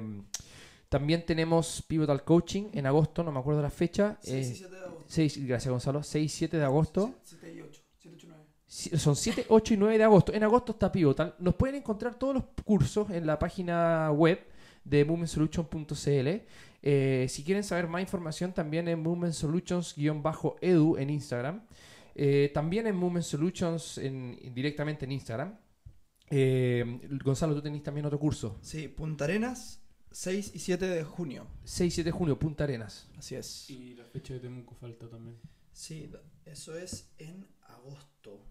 también 0.88 1.26
tenemos 1.26 1.82
Pivotal 1.88 2.22
Coaching 2.22 2.68
en 2.72 2.86
agosto, 2.86 3.24
no 3.24 3.32
me 3.32 3.40
acuerdo 3.40 3.60
la 3.62 3.70
fecha. 3.70 4.18
6 4.22 4.46
y 4.48 4.52
eh, 4.52 4.54
7 4.56 4.74
de 4.74 4.80
agosto. 4.84 5.04
seis- 5.08 5.46
gracias 5.46 5.70
Gonzalo. 5.72 6.02
6 6.02 6.32
7 6.32 6.56
de 6.58 6.64
agosto. 6.64 7.14
7 7.24 7.52
y 7.54 7.60
8. 7.62 7.82
7, 7.98 8.14
8, 8.16 8.26
9. 8.28 8.42
Sí, 8.68 8.96
Son 8.98 9.16
7, 9.16 9.46
8 9.48 9.74
y 9.74 9.76
9 9.76 9.98
de 9.98 10.04
agosto. 10.04 10.32
En 10.32 10.44
agosto 10.44 10.72
está 10.72 10.92
Pivotal. 10.92 11.34
Nos 11.40 11.54
pueden 11.56 11.76
encontrar 11.76 12.14
todos 12.16 12.34
los 12.34 12.44
cursos 12.64 13.10
en 13.10 13.26
la 13.26 13.38
página 13.38 14.12
web 14.12 14.38
de 14.84 15.04
movementsolution.cl. 15.04 16.28
Eh, 16.88 17.26
si 17.28 17.42
quieren 17.42 17.64
saber 17.64 17.88
más 17.88 18.00
información, 18.00 18.52
también 18.54 18.86
en 18.86 19.02
Movement 19.02 19.34
Solutions-edu 19.34 20.96
en 20.98 21.10
Instagram. 21.10 21.66
Eh, 22.14 22.50
también 22.54 22.86
en 22.86 22.94
Movement 22.96 23.24
Solutions 23.24 23.98
en- 23.98 24.38
directamente 24.54 25.04
en 25.04 25.12
Instagram. 25.12 25.58
Eh, 26.30 27.00
Gonzalo, 27.24 27.54
tú 27.54 27.62
tenés 27.62 27.82
también 27.82 28.06
otro 28.06 28.18
curso. 28.18 28.58
Sí, 28.62 28.86
Punta 28.88 29.24
Arenas, 29.24 29.80
6 30.12 30.52
y 30.54 30.58
7 30.60 30.86
de 30.86 31.02
junio. 31.02 31.46
6-7 31.64 32.04
de 32.04 32.10
junio, 32.12 32.38
Punta 32.38 32.64
Arenas. 32.64 33.08
Así 33.18 33.34
es. 33.34 33.68
Y 33.70 33.94
la 33.94 34.04
fecha 34.04 34.34
de 34.34 34.40
Temuco 34.40 34.74
falta 34.76 35.08
también. 35.08 35.38
Sí, 35.72 36.08
eso 36.44 36.76
es 36.78 37.10
en 37.18 37.46
agosto. 37.62 38.44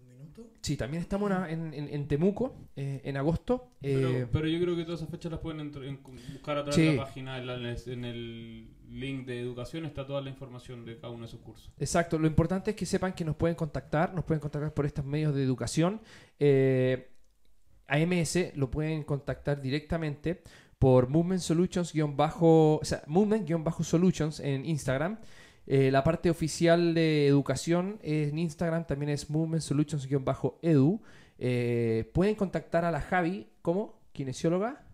Un 0.00 0.08
minuto. 0.08 0.46
Sí, 0.62 0.76
también 0.76 1.02
estamos 1.02 1.30
en, 1.30 1.44
en- 1.44 1.74
en- 1.74 1.88
en 1.94 2.08
Temuco 2.08 2.56
eh, 2.76 3.00
en 3.04 3.16
agosto. 3.16 3.72
Pero, 3.80 4.08
Eh, 4.10 4.26
pero 4.30 4.46
yo 4.48 4.60
creo 4.60 4.76
que 4.76 4.84
todas 4.84 5.00
esas 5.00 5.10
fechas 5.10 5.30
las 5.32 5.40
pueden 5.40 5.60
en- 5.60 6.02
buscar 6.02 6.58
a 6.58 6.62
través 6.64 6.74
Sí. 6.74 6.82
de 6.86 6.94
la 6.96 7.04
página. 7.04 7.38
En, 7.38 7.46
la- 7.46 7.54
en 7.86 8.04
el 8.04 8.68
link 8.88 9.26
de 9.26 9.40
educación 9.40 9.84
está 9.86 10.06
toda 10.06 10.20
la 10.20 10.30
información 10.30 10.84
de 10.84 10.96
cada 10.98 11.10
uno 11.12 11.20
de 11.22 11.28
esos 11.28 11.40
cursos. 11.40 11.70
Exacto, 11.78 12.18
lo 12.18 12.26
importante 12.26 12.70
es 12.70 12.76
que 12.76 12.86
sepan 12.86 13.12
que 13.12 13.24
nos 13.24 13.36
pueden 13.36 13.54
contactar, 13.56 14.12
nos 14.14 14.24
pueden 14.24 14.40
contactar 14.40 14.74
por 14.74 14.84
estos 14.86 15.04
medios 15.04 15.34
de 15.34 15.42
educación. 15.44 16.00
Eh, 16.38 17.08
AMS 17.86 18.52
lo 18.56 18.70
pueden 18.70 19.02
contactar 19.04 19.60
directamente 19.60 20.42
por 20.78 21.08
Movement 21.08 21.40
Solutions 21.42 21.92
bajo, 22.16 22.76
o 22.78 22.84
sea, 22.84 23.02
Movement-Solutions 23.06 24.40
en 24.40 24.64
Instagram. 24.64 25.18
Eh, 25.72 25.92
la 25.92 26.02
parte 26.02 26.30
oficial 26.30 26.94
de 26.94 27.28
educación 27.28 28.00
en 28.02 28.36
Instagram 28.38 28.86
también 28.88 29.10
es 29.10 29.30
Movement 29.30 29.62
Solutions-edu. 29.62 31.00
Eh, 31.38 32.10
pueden 32.12 32.34
contactar 32.34 32.84
a 32.84 32.90
la 32.90 33.00
Javi 33.00 33.46
como 33.62 34.00
kinesióloga. 34.12 34.84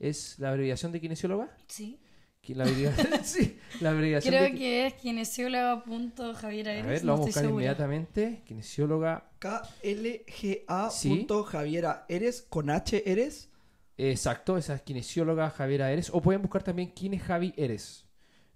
¿Es 0.00 0.36
la 0.40 0.50
abreviación 0.50 0.90
de 0.90 1.00
kinesióloga? 1.00 1.56
Sí. 1.68 2.00
¿Qui- 2.44 2.56
La 2.56 2.64
abreviación, 2.64 3.06
sí, 3.24 3.58
la 3.80 3.90
abreviación 3.90 4.34
Creo 4.34 4.42
de 4.50 4.54
que 4.58 4.86
es 4.88 4.94
kinesióloga.javier 4.94 6.68
A 6.68 6.82
ver, 6.82 7.04
lo 7.04 7.06
no 7.06 7.12
vamos 7.12 7.20
a 7.20 7.26
buscar 7.26 7.42
segura. 7.44 7.62
inmediatamente. 7.64 8.42
Kinesióloga. 8.44 9.30
KLGA. 9.38 10.90
Sí. 10.90 11.26
Javiera 11.46 12.06
Eres 12.08 12.42
con 12.42 12.70
H 12.70 13.02
Eres. 13.10 13.50
Exacto, 13.96 14.58
esa 14.58 14.74
es 14.74 14.82
kinesióloga 14.82 15.48
Javiera 15.50 15.92
Eres. 15.92 16.10
O 16.12 16.20
pueden 16.20 16.42
buscar 16.42 16.62
también 16.64 16.90
quién 16.94 17.14
es 17.14 17.22
Javi 17.22 17.54
Eres. 17.56 18.04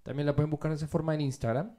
También 0.03 0.25
la 0.25 0.35
pueden 0.35 0.49
buscar 0.49 0.71
de 0.71 0.77
esa 0.77 0.87
forma 0.87 1.13
en 1.15 1.21
Instagram. 1.21 1.71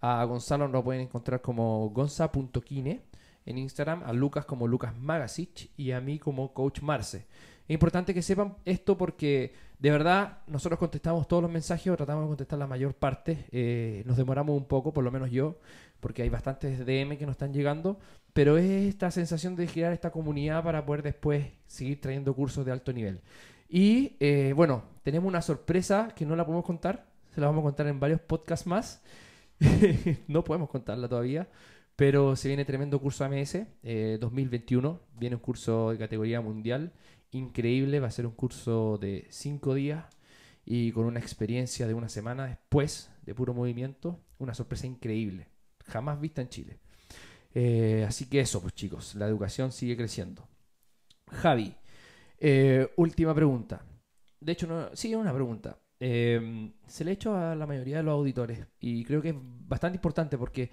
A 0.00 0.24
Gonzalo 0.24 0.68
lo 0.68 0.84
pueden 0.84 1.02
encontrar 1.02 1.40
como 1.40 1.90
gonza.kine 1.90 3.02
en 3.44 3.58
Instagram. 3.58 4.02
A 4.04 4.12
Lucas 4.12 4.44
como 4.44 4.66
Lucas 4.66 4.96
Magasic. 4.96 5.70
Y 5.76 5.92
a 5.92 6.00
mí 6.00 6.18
como 6.18 6.52
Coach 6.52 6.80
Marce. 6.82 7.26
Es 7.68 7.74
importante 7.74 8.14
que 8.14 8.22
sepan 8.22 8.56
esto 8.64 8.96
porque 8.96 9.52
de 9.78 9.90
verdad 9.90 10.38
nosotros 10.46 10.78
contestamos 10.78 11.26
todos 11.26 11.42
los 11.42 11.50
mensajes 11.50 11.92
o 11.92 11.96
tratamos 11.96 12.24
de 12.24 12.28
contestar 12.28 12.58
la 12.58 12.66
mayor 12.66 12.94
parte. 12.94 13.46
Eh, 13.50 14.04
nos 14.06 14.16
demoramos 14.16 14.56
un 14.56 14.66
poco, 14.66 14.92
por 14.92 15.02
lo 15.02 15.10
menos 15.10 15.30
yo, 15.30 15.58
porque 15.98 16.22
hay 16.22 16.28
bastantes 16.28 16.86
DM 16.86 17.18
que 17.18 17.26
nos 17.26 17.34
están 17.34 17.52
llegando. 17.52 17.98
Pero 18.32 18.56
es 18.56 18.88
esta 18.88 19.10
sensación 19.10 19.56
de 19.56 19.66
crear 19.66 19.92
esta 19.92 20.10
comunidad 20.10 20.62
para 20.62 20.86
poder 20.86 21.02
después 21.02 21.46
seguir 21.66 22.00
trayendo 22.00 22.34
cursos 22.34 22.64
de 22.64 22.72
alto 22.72 22.92
nivel. 22.92 23.20
Y 23.68 24.16
eh, 24.20 24.52
bueno, 24.54 24.84
tenemos 25.02 25.28
una 25.28 25.42
sorpresa 25.42 26.08
que 26.14 26.24
no 26.24 26.36
la 26.36 26.44
podemos 26.44 26.64
contar. 26.64 27.05
Se 27.36 27.42
la 27.42 27.48
vamos 27.48 27.60
a 27.60 27.64
contar 27.64 27.86
en 27.86 28.00
varios 28.00 28.22
podcasts 28.22 28.66
más. 28.66 29.02
no 30.26 30.42
podemos 30.42 30.70
contarla 30.70 31.06
todavía. 31.06 31.50
Pero 31.94 32.34
se 32.34 32.48
viene 32.48 32.64
tremendo 32.64 32.98
curso 32.98 33.26
AMS 33.26 33.58
eh, 33.82 34.16
2021. 34.18 34.98
Viene 35.18 35.36
un 35.36 35.42
curso 35.42 35.90
de 35.90 35.98
categoría 35.98 36.40
mundial 36.40 36.94
increíble. 37.32 38.00
Va 38.00 38.06
a 38.06 38.10
ser 38.10 38.24
un 38.24 38.32
curso 38.32 38.96
de 38.96 39.26
5 39.28 39.74
días 39.74 40.06
y 40.64 40.92
con 40.92 41.04
una 41.04 41.20
experiencia 41.20 41.86
de 41.86 41.92
una 41.92 42.08
semana 42.08 42.46
después 42.46 43.10
de 43.26 43.34
puro 43.34 43.52
movimiento. 43.52 44.18
Una 44.38 44.54
sorpresa 44.54 44.86
increíble. 44.86 45.48
Jamás 45.84 46.18
vista 46.18 46.40
en 46.40 46.48
Chile. 46.48 46.78
Eh, 47.52 48.06
así 48.08 48.30
que 48.30 48.40
eso, 48.40 48.62
pues 48.62 48.72
chicos, 48.72 49.14
la 49.14 49.26
educación 49.26 49.72
sigue 49.72 49.94
creciendo. 49.94 50.48
Javi, 51.30 51.76
eh, 52.38 52.88
última 52.96 53.34
pregunta. 53.34 53.84
De 54.40 54.52
hecho, 54.52 54.66
no, 54.66 54.88
sí, 54.96 55.14
una 55.14 55.34
pregunta. 55.34 55.76
Eh, 55.98 56.72
se 56.86 57.04
le 57.04 57.10
ha 57.10 57.14
hecho 57.14 57.36
a 57.36 57.54
la 57.54 57.66
mayoría 57.66 57.98
de 57.98 58.02
los 58.02 58.12
auditores 58.12 58.66
y 58.80 59.02
creo 59.04 59.22
que 59.22 59.30
es 59.30 59.36
bastante 59.38 59.96
importante 59.96 60.36
porque 60.36 60.70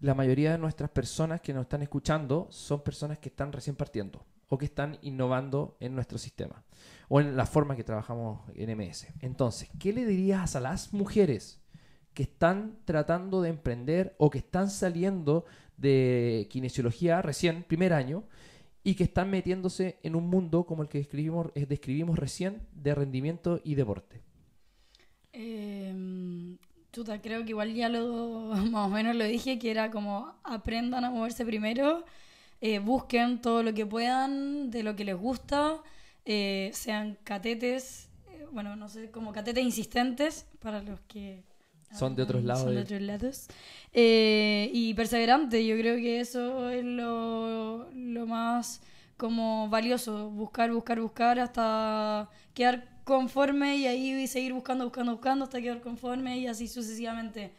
la 0.00 0.14
mayoría 0.14 0.52
de 0.52 0.58
nuestras 0.58 0.90
personas 0.90 1.40
que 1.40 1.54
nos 1.54 1.62
están 1.62 1.82
escuchando 1.82 2.48
son 2.50 2.82
personas 2.82 3.18
que 3.18 3.28
están 3.28 3.52
recién 3.52 3.76
partiendo 3.76 4.26
o 4.48 4.58
que 4.58 4.66
están 4.66 4.98
innovando 5.02 5.76
en 5.80 5.94
nuestro 5.94 6.18
sistema 6.18 6.64
o 7.08 7.20
en 7.20 7.36
la 7.36 7.46
forma 7.46 7.76
que 7.76 7.84
trabajamos 7.84 8.40
en 8.54 8.76
MS. 8.76 9.06
Entonces, 9.20 9.70
¿qué 9.78 9.92
le 9.92 10.04
dirías 10.04 10.56
a 10.56 10.60
las 10.60 10.92
mujeres 10.92 11.60
que 12.12 12.24
están 12.24 12.78
tratando 12.84 13.42
de 13.42 13.50
emprender 13.50 14.14
o 14.18 14.30
que 14.30 14.38
están 14.38 14.70
saliendo 14.70 15.44
de 15.76 16.46
kinesiología 16.50 17.22
recién, 17.22 17.62
primer 17.62 17.92
año, 17.92 18.24
y 18.82 18.94
que 18.94 19.04
están 19.04 19.30
metiéndose 19.30 19.98
en 20.02 20.16
un 20.16 20.28
mundo 20.28 20.64
como 20.64 20.82
el 20.82 20.88
que 20.88 20.98
describimos, 20.98 21.52
describimos 21.54 22.18
recién 22.18 22.66
de 22.72 22.94
rendimiento 22.94 23.60
y 23.64 23.74
deporte? 23.74 24.25
Eh, 25.38 25.92
creo 27.22 27.44
que 27.44 27.50
igual 27.50 27.74
ya 27.74 27.88
lo 27.88 28.52
más 28.70 28.86
o 28.86 28.88
menos 28.88 29.14
lo 29.16 29.24
dije, 29.24 29.58
que 29.58 29.70
era 29.70 29.90
como 29.90 30.34
aprendan 30.44 31.04
a 31.04 31.10
moverse 31.10 31.44
primero, 31.44 32.04
eh, 32.60 32.78
busquen 32.78 33.40
todo 33.40 33.62
lo 33.62 33.74
que 33.74 33.84
puedan 33.86 34.70
de 34.70 34.82
lo 34.82 34.96
que 34.96 35.04
les 35.04 35.16
gusta, 35.16 35.76
eh, 36.24 36.70
sean 36.72 37.18
catetes, 37.24 38.08
eh, 38.30 38.46
bueno, 38.52 38.76
no 38.76 38.88
sé, 38.88 39.10
como 39.10 39.32
catetes 39.32 39.64
insistentes 39.64 40.46
para 40.60 40.80
los 40.82 41.00
que 41.02 41.44
Son 41.92 42.14
de 42.16 42.22
otros 42.22 42.42
lados 42.44 42.62
Son 42.64 42.70
de 42.70 42.76
de- 42.76 42.82
otros 42.82 43.00
lados. 43.02 43.46
Eh, 43.92 44.70
y 44.72 44.94
perseverante, 44.94 45.64
yo 45.66 45.76
creo 45.76 45.96
que 45.96 46.20
eso 46.20 46.70
es 46.70 46.84
lo, 46.84 47.90
lo 47.92 48.26
más 48.26 48.80
como 49.16 49.68
valioso, 49.68 50.30
buscar, 50.30 50.70
buscar, 50.72 51.00
buscar 51.00 51.38
hasta 51.38 52.28
quedar 52.54 52.95
conforme 53.06 53.76
y 53.76 53.86
ahí 53.86 54.26
seguir 54.26 54.52
buscando, 54.52 54.82
buscando, 54.82 55.12
buscando 55.12 55.44
hasta 55.44 55.62
quedar 55.62 55.80
conforme 55.80 56.38
y 56.38 56.48
así 56.48 56.66
sucesivamente. 56.66 57.52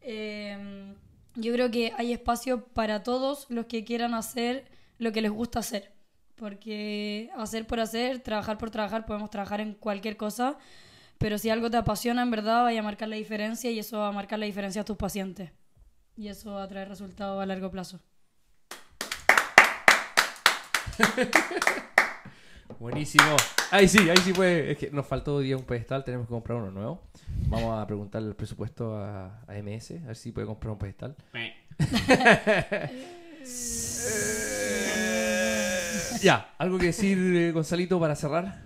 Eh, 0.00 0.94
yo 1.34 1.52
creo 1.52 1.70
que 1.70 1.92
hay 1.98 2.14
espacio 2.14 2.64
para 2.64 3.02
todos 3.02 3.44
los 3.50 3.66
que 3.66 3.84
quieran 3.84 4.14
hacer 4.14 4.64
lo 4.96 5.12
que 5.12 5.20
les 5.20 5.30
gusta 5.30 5.58
hacer. 5.58 5.92
Porque 6.34 7.28
hacer 7.36 7.66
por 7.66 7.78
hacer, 7.78 8.20
trabajar 8.20 8.56
por 8.56 8.70
trabajar, 8.70 9.04
podemos 9.04 9.28
trabajar 9.28 9.60
en 9.60 9.74
cualquier 9.74 10.16
cosa. 10.16 10.56
Pero 11.18 11.36
si 11.36 11.50
algo 11.50 11.70
te 11.70 11.76
apasiona, 11.76 12.22
en 12.22 12.30
verdad, 12.30 12.62
vaya 12.62 12.80
a 12.80 12.82
marcar 12.82 13.08
la 13.08 13.16
diferencia 13.16 13.70
y 13.70 13.78
eso 13.78 13.98
va 13.98 14.08
a 14.08 14.12
marcar 14.12 14.38
la 14.38 14.46
diferencia 14.46 14.80
a 14.80 14.84
tus 14.86 14.96
pacientes. 14.96 15.50
Y 16.16 16.28
eso 16.28 16.54
va 16.54 16.62
a 16.62 16.68
traer 16.68 16.88
resultados 16.88 17.42
a 17.42 17.44
largo 17.44 17.70
plazo. 17.70 18.00
Buenísimo. 22.78 23.36
Ahí 23.70 23.88
sí, 23.88 23.98
ahí 24.10 24.16
sí 24.18 24.32
puede. 24.32 24.72
Es 24.72 24.78
que 24.78 24.90
nos 24.90 25.06
faltó 25.06 25.36
hoy 25.36 25.46
día 25.46 25.56
un 25.56 25.64
pedestal, 25.64 26.04
tenemos 26.04 26.26
que 26.26 26.32
comprar 26.32 26.58
uno 26.58 26.70
nuevo. 26.70 27.02
Vamos 27.48 27.78
a 27.80 27.86
preguntarle 27.86 28.28
el 28.28 28.36
presupuesto 28.36 28.96
a, 28.96 29.42
a 29.46 29.54
MS, 29.62 29.92
a 30.04 30.06
ver 30.08 30.16
si 30.16 30.32
puede 30.32 30.46
comprar 30.46 30.72
un 30.72 30.78
pedestal. 30.78 31.16
Ya, 36.22 36.54
¿algo 36.58 36.78
que 36.78 36.86
decir, 36.86 37.18
eh, 37.18 37.52
Gonzalito, 37.52 38.00
para 38.00 38.16
cerrar? 38.16 38.62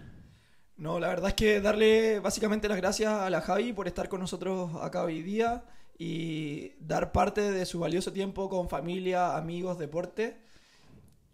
No, 0.76 0.98
la 0.98 1.08
verdad 1.08 1.28
es 1.28 1.34
que 1.34 1.60
darle 1.60 2.20
básicamente 2.20 2.68
las 2.68 2.78
gracias 2.78 3.12
a 3.12 3.28
la 3.28 3.40
Javi 3.40 3.72
por 3.72 3.86
estar 3.86 4.08
con 4.08 4.20
nosotros 4.20 4.70
acá 4.80 5.02
hoy 5.02 5.22
día 5.22 5.64
y 5.98 6.72
dar 6.80 7.12
parte 7.12 7.50
de 7.50 7.66
su 7.66 7.80
valioso 7.80 8.12
tiempo 8.12 8.48
con 8.48 8.68
familia, 8.68 9.36
amigos, 9.36 9.78
deporte. 9.78 10.38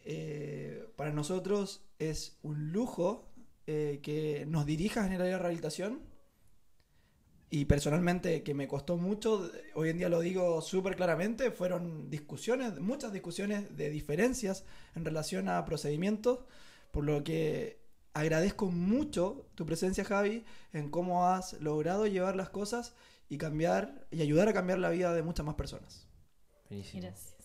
Eh, 0.04 0.75
para 0.96 1.12
nosotros 1.12 1.82
es 1.98 2.38
un 2.42 2.72
lujo 2.72 3.28
eh, 3.66 4.00
que 4.02 4.44
nos 4.46 4.66
dirijas 4.66 5.06
en 5.06 5.12
el 5.12 5.20
área 5.20 5.34
de 5.34 5.38
rehabilitación 5.38 6.00
y 7.48 7.66
personalmente 7.66 8.42
que 8.42 8.54
me 8.54 8.66
costó 8.66 8.96
mucho, 8.96 9.50
hoy 9.74 9.90
en 9.90 9.98
día 9.98 10.08
lo 10.08 10.20
digo 10.20 10.60
súper 10.62 10.96
claramente, 10.96 11.52
fueron 11.52 12.10
discusiones, 12.10 12.80
muchas 12.80 13.12
discusiones 13.12 13.76
de 13.76 13.88
diferencias 13.90 14.64
en 14.96 15.04
relación 15.04 15.48
a 15.48 15.64
procedimientos, 15.64 16.40
por 16.90 17.04
lo 17.04 17.22
que 17.22 17.80
agradezco 18.14 18.66
mucho 18.66 19.48
tu 19.54 19.64
presencia 19.64 20.04
Javi 20.04 20.44
en 20.72 20.90
cómo 20.90 21.28
has 21.28 21.52
logrado 21.60 22.06
llevar 22.06 22.34
las 22.34 22.48
cosas 22.48 22.94
y 23.28 23.38
cambiar 23.38 24.06
y 24.10 24.22
ayudar 24.22 24.48
a 24.48 24.52
cambiar 24.52 24.78
la 24.78 24.90
vida 24.90 25.14
de 25.14 25.22
muchas 25.22 25.46
más 25.46 25.54
personas. 25.54 26.08
Buenísimo. 26.68 27.02
Gracias. 27.02 27.35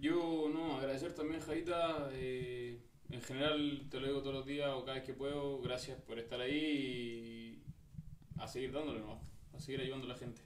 Yo, 0.00 0.48
no, 0.52 0.76
agradecer 0.78 1.12
también, 1.12 1.40
Javita. 1.40 2.08
eh, 2.12 2.78
en 3.10 3.22
general, 3.22 3.86
te 3.90 3.98
lo 3.98 4.06
digo 4.06 4.20
todos 4.20 4.34
los 4.34 4.46
días 4.46 4.68
o 4.70 4.84
cada 4.84 4.96
vez 4.96 5.04
que 5.04 5.14
puedo. 5.14 5.60
Gracias 5.60 5.98
por 6.02 6.18
estar 6.18 6.40
ahí 6.40 6.54
y 6.54 7.62
a 8.40 8.46
seguir 8.46 8.72
dándole, 8.72 9.00
¿no? 9.00 9.18
A 9.54 9.60
seguir 9.60 9.80
ayudando 9.80 10.06
a 10.06 10.10
la 10.10 10.16
gente. 10.16 10.42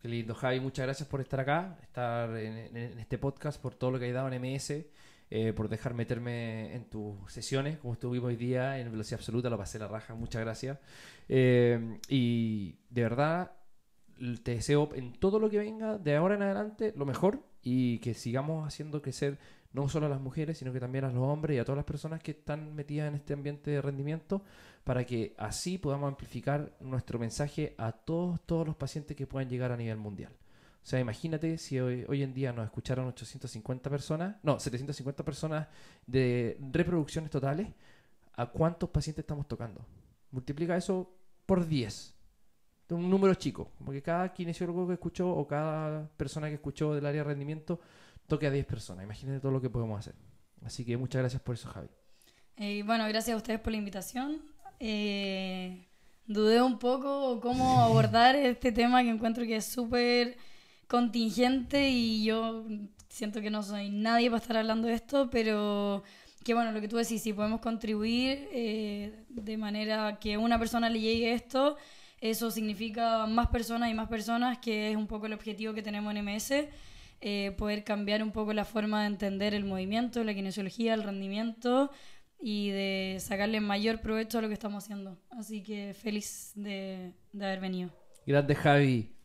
Qué 0.00 0.08
lindo, 0.08 0.34
Javi. 0.34 0.58
Muchas 0.58 0.84
gracias 0.84 1.08
por 1.08 1.20
estar 1.20 1.38
acá, 1.38 1.78
estar 1.82 2.36
en, 2.36 2.76
este 2.98 3.16
podcast, 3.18 3.62
por 3.62 3.74
todo 3.74 3.92
lo 3.92 3.98
que 4.00 4.06
hay 4.06 4.12
dado 4.12 4.30
en 4.30 4.42
MS, 4.42 4.84
eh, 5.30 5.52
por 5.52 5.68
dejar 5.68 5.94
meterme 5.94 6.74
en 6.74 6.90
tus 6.90 7.32
sesiones, 7.32 7.78
como 7.78 7.94
estuvimos 7.94 8.28
hoy 8.28 8.36
día 8.36 8.80
en 8.80 8.90
velocidad 8.90 9.20
absoluta, 9.20 9.48
lo 9.48 9.56
pasé 9.56 9.78
la 9.78 9.86
raja. 9.86 10.14
Muchas 10.14 10.42
gracias. 10.42 10.78
Eh, 11.28 11.98
y 12.08 12.74
de 12.90 13.02
verdad, 13.02 13.52
te 14.42 14.54
deseo 14.54 14.90
en 14.94 15.12
todo 15.12 15.38
lo 15.38 15.50
que 15.50 15.58
venga 15.58 15.98
de 15.98 16.16
ahora 16.16 16.36
en 16.36 16.42
adelante 16.42 16.92
lo 16.96 17.06
mejor 17.06 17.42
y 17.62 17.98
que 17.98 18.14
sigamos 18.14 18.66
haciendo 18.66 19.02
crecer 19.02 19.38
no 19.72 19.88
solo 19.88 20.06
a 20.06 20.08
las 20.08 20.20
mujeres, 20.20 20.58
sino 20.58 20.72
que 20.72 20.80
también 20.80 21.04
a 21.04 21.10
los 21.10 21.22
hombres 21.22 21.56
y 21.56 21.58
a 21.58 21.64
todas 21.64 21.76
las 21.76 21.84
personas 21.84 22.22
que 22.22 22.32
están 22.32 22.74
metidas 22.74 23.08
en 23.08 23.14
este 23.14 23.32
ambiente 23.32 23.70
de 23.70 23.82
rendimiento 23.82 24.42
para 24.84 25.04
que 25.04 25.34
así 25.38 25.78
podamos 25.78 26.08
amplificar 26.08 26.76
nuestro 26.80 27.18
mensaje 27.18 27.74
a 27.78 27.92
todos, 27.92 28.40
todos 28.44 28.66
los 28.66 28.76
pacientes 28.76 29.16
que 29.16 29.26
puedan 29.26 29.48
llegar 29.48 29.72
a 29.72 29.76
nivel 29.76 29.96
mundial. 29.96 30.32
O 30.82 30.86
sea, 30.86 30.98
imagínate 30.98 31.58
si 31.58 31.78
hoy, 31.78 32.04
hoy 32.08 32.22
en 32.22 32.34
día 32.34 32.52
nos 32.52 32.64
escucharon 32.64 33.06
850 33.06 33.88
personas, 33.88 34.36
no, 34.42 34.58
750 34.58 35.24
personas 35.24 35.68
de 36.06 36.58
reproducciones 36.72 37.30
totales, 37.30 37.68
¿a 38.34 38.46
cuántos 38.46 38.90
pacientes 38.90 39.22
estamos 39.22 39.46
tocando? 39.46 39.86
Multiplica 40.32 40.76
eso 40.76 41.14
por 41.46 41.66
10. 41.66 42.14
De 42.92 42.98
un 42.98 43.08
número 43.08 43.32
chico, 43.36 43.70
como 43.78 43.90
que 43.90 44.02
cada 44.02 44.34
kinesiólogo 44.34 44.86
que 44.86 44.92
escuchó 44.92 45.30
o 45.30 45.46
cada 45.46 46.06
persona 46.08 46.48
que 46.48 46.56
escuchó 46.56 46.94
del 46.94 47.06
área 47.06 47.22
de 47.22 47.28
rendimiento 47.28 47.80
toque 48.26 48.46
a 48.46 48.50
10 48.50 48.66
personas. 48.66 49.02
Imagínate 49.02 49.40
todo 49.40 49.50
lo 49.50 49.62
que 49.62 49.70
podemos 49.70 49.98
hacer. 49.98 50.14
Así 50.62 50.84
que 50.84 50.98
muchas 50.98 51.22
gracias 51.22 51.40
por 51.40 51.54
eso, 51.54 51.70
Javi. 51.70 51.88
Eh, 52.58 52.82
bueno, 52.84 53.08
gracias 53.08 53.32
a 53.32 53.38
ustedes 53.38 53.60
por 53.60 53.72
la 53.72 53.78
invitación. 53.78 54.42
Eh, 54.78 55.86
dudé 56.26 56.60
un 56.60 56.78
poco 56.78 57.40
cómo 57.40 57.80
abordar 57.80 58.36
este 58.36 58.72
tema 58.72 59.02
que 59.02 59.08
encuentro 59.08 59.44
que 59.44 59.56
es 59.56 59.64
súper 59.64 60.36
contingente 60.86 61.88
y 61.88 62.24
yo 62.24 62.66
siento 63.08 63.40
que 63.40 63.48
no 63.48 63.62
soy 63.62 63.88
nadie 63.88 64.28
para 64.28 64.42
estar 64.42 64.58
hablando 64.58 64.88
de 64.88 64.92
esto, 64.92 65.30
pero 65.30 66.02
que 66.44 66.52
bueno, 66.52 66.72
lo 66.72 66.80
que 66.82 66.88
tú 66.88 66.98
decís, 66.98 67.22
si 67.22 67.32
podemos 67.32 67.62
contribuir 67.62 68.50
eh, 68.52 69.24
de 69.30 69.56
manera 69.56 70.18
que 70.20 70.36
una 70.36 70.58
persona 70.58 70.90
le 70.90 71.00
llegue 71.00 71.32
esto, 71.32 71.78
eso 72.22 72.52
significa 72.52 73.26
más 73.26 73.48
personas 73.48 73.90
y 73.90 73.94
más 73.94 74.08
personas, 74.08 74.58
que 74.58 74.92
es 74.92 74.96
un 74.96 75.08
poco 75.08 75.26
el 75.26 75.32
objetivo 75.32 75.74
que 75.74 75.82
tenemos 75.82 76.14
en 76.14 76.24
MS, 76.24 76.68
eh, 77.20 77.50
poder 77.58 77.82
cambiar 77.82 78.22
un 78.22 78.30
poco 78.30 78.52
la 78.52 78.64
forma 78.64 79.00
de 79.00 79.08
entender 79.08 79.54
el 79.54 79.64
movimiento, 79.64 80.22
la 80.22 80.32
kinesiología, 80.32 80.94
el 80.94 81.02
rendimiento 81.02 81.90
y 82.40 82.70
de 82.70 83.16
sacarle 83.18 83.60
mayor 83.60 84.00
provecho 84.00 84.38
a 84.38 84.42
lo 84.42 84.46
que 84.46 84.54
estamos 84.54 84.84
haciendo. 84.84 85.18
Así 85.30 85.64
que 85.64 85.94
feliz 85.94 86.52
de, 86.54 87.12
de 87.32 87.44
haber 87.44 87.58
venido. 87.58 87.90
Grande 88.24 88.54
Javi. 88.54 89.16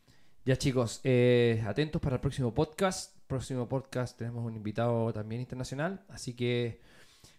Ya 0.44 0.56
chicos, 0.56 1.00
eh, 1.04 1.64
atentos 1.68 2.02
para 2.02 2.16
el 2.16 2.22
próximo 2.22 2.52
podcast. 2.52 3.16
Próximo 3.28 3.70
podcast 3.70 4.18
tenemos 4.18 4.44
un 4.44 4.56
invitado 4.56 5.14
también 5.14 5.42
internacional, 5.42 6.04
así 6.10 6.34
que 6.34 6.82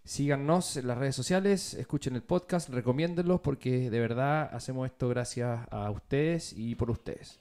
síganos 0.08 0.78
en 0.78 0.88
las 0.88 0.96
redes 0.96 1.14
sociales, 1.14 1.74
escuchen 1.74 2.16
el 2.16 2.22
podcast, 2.22 2.70
recomiéndenlo 2.70 3.42
porque 3.42 3.90
de 3.90 4.00
verdad 4.00 4.48
hacemos 4.54 4.86
esto 4.86 5.06
gracias 5.10 5.60
a 5.70 5.90
ustedes 5.90 6.54
y 6.56 6.74
por 6.76 6.90
ustedes. 6.90 7.38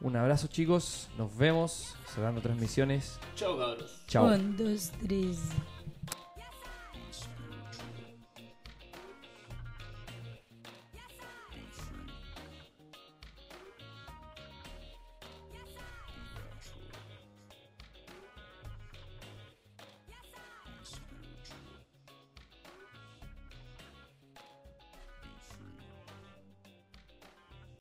Un 0.00 0.16
abrazo 0.16 0.46
chicos, 0.46 1.10
nos 1.18 1.36
vemos, 1.36 1.94
cerrando 2.14 2.40
transmisiones. 2.40 3.18
Chao, 3.34 3.58
cabros. 3.58 4.02
Chao. 4.06 4.28
Un, 4.28 4.56
dos, 4.56 4.92
tres. 5.02 5.40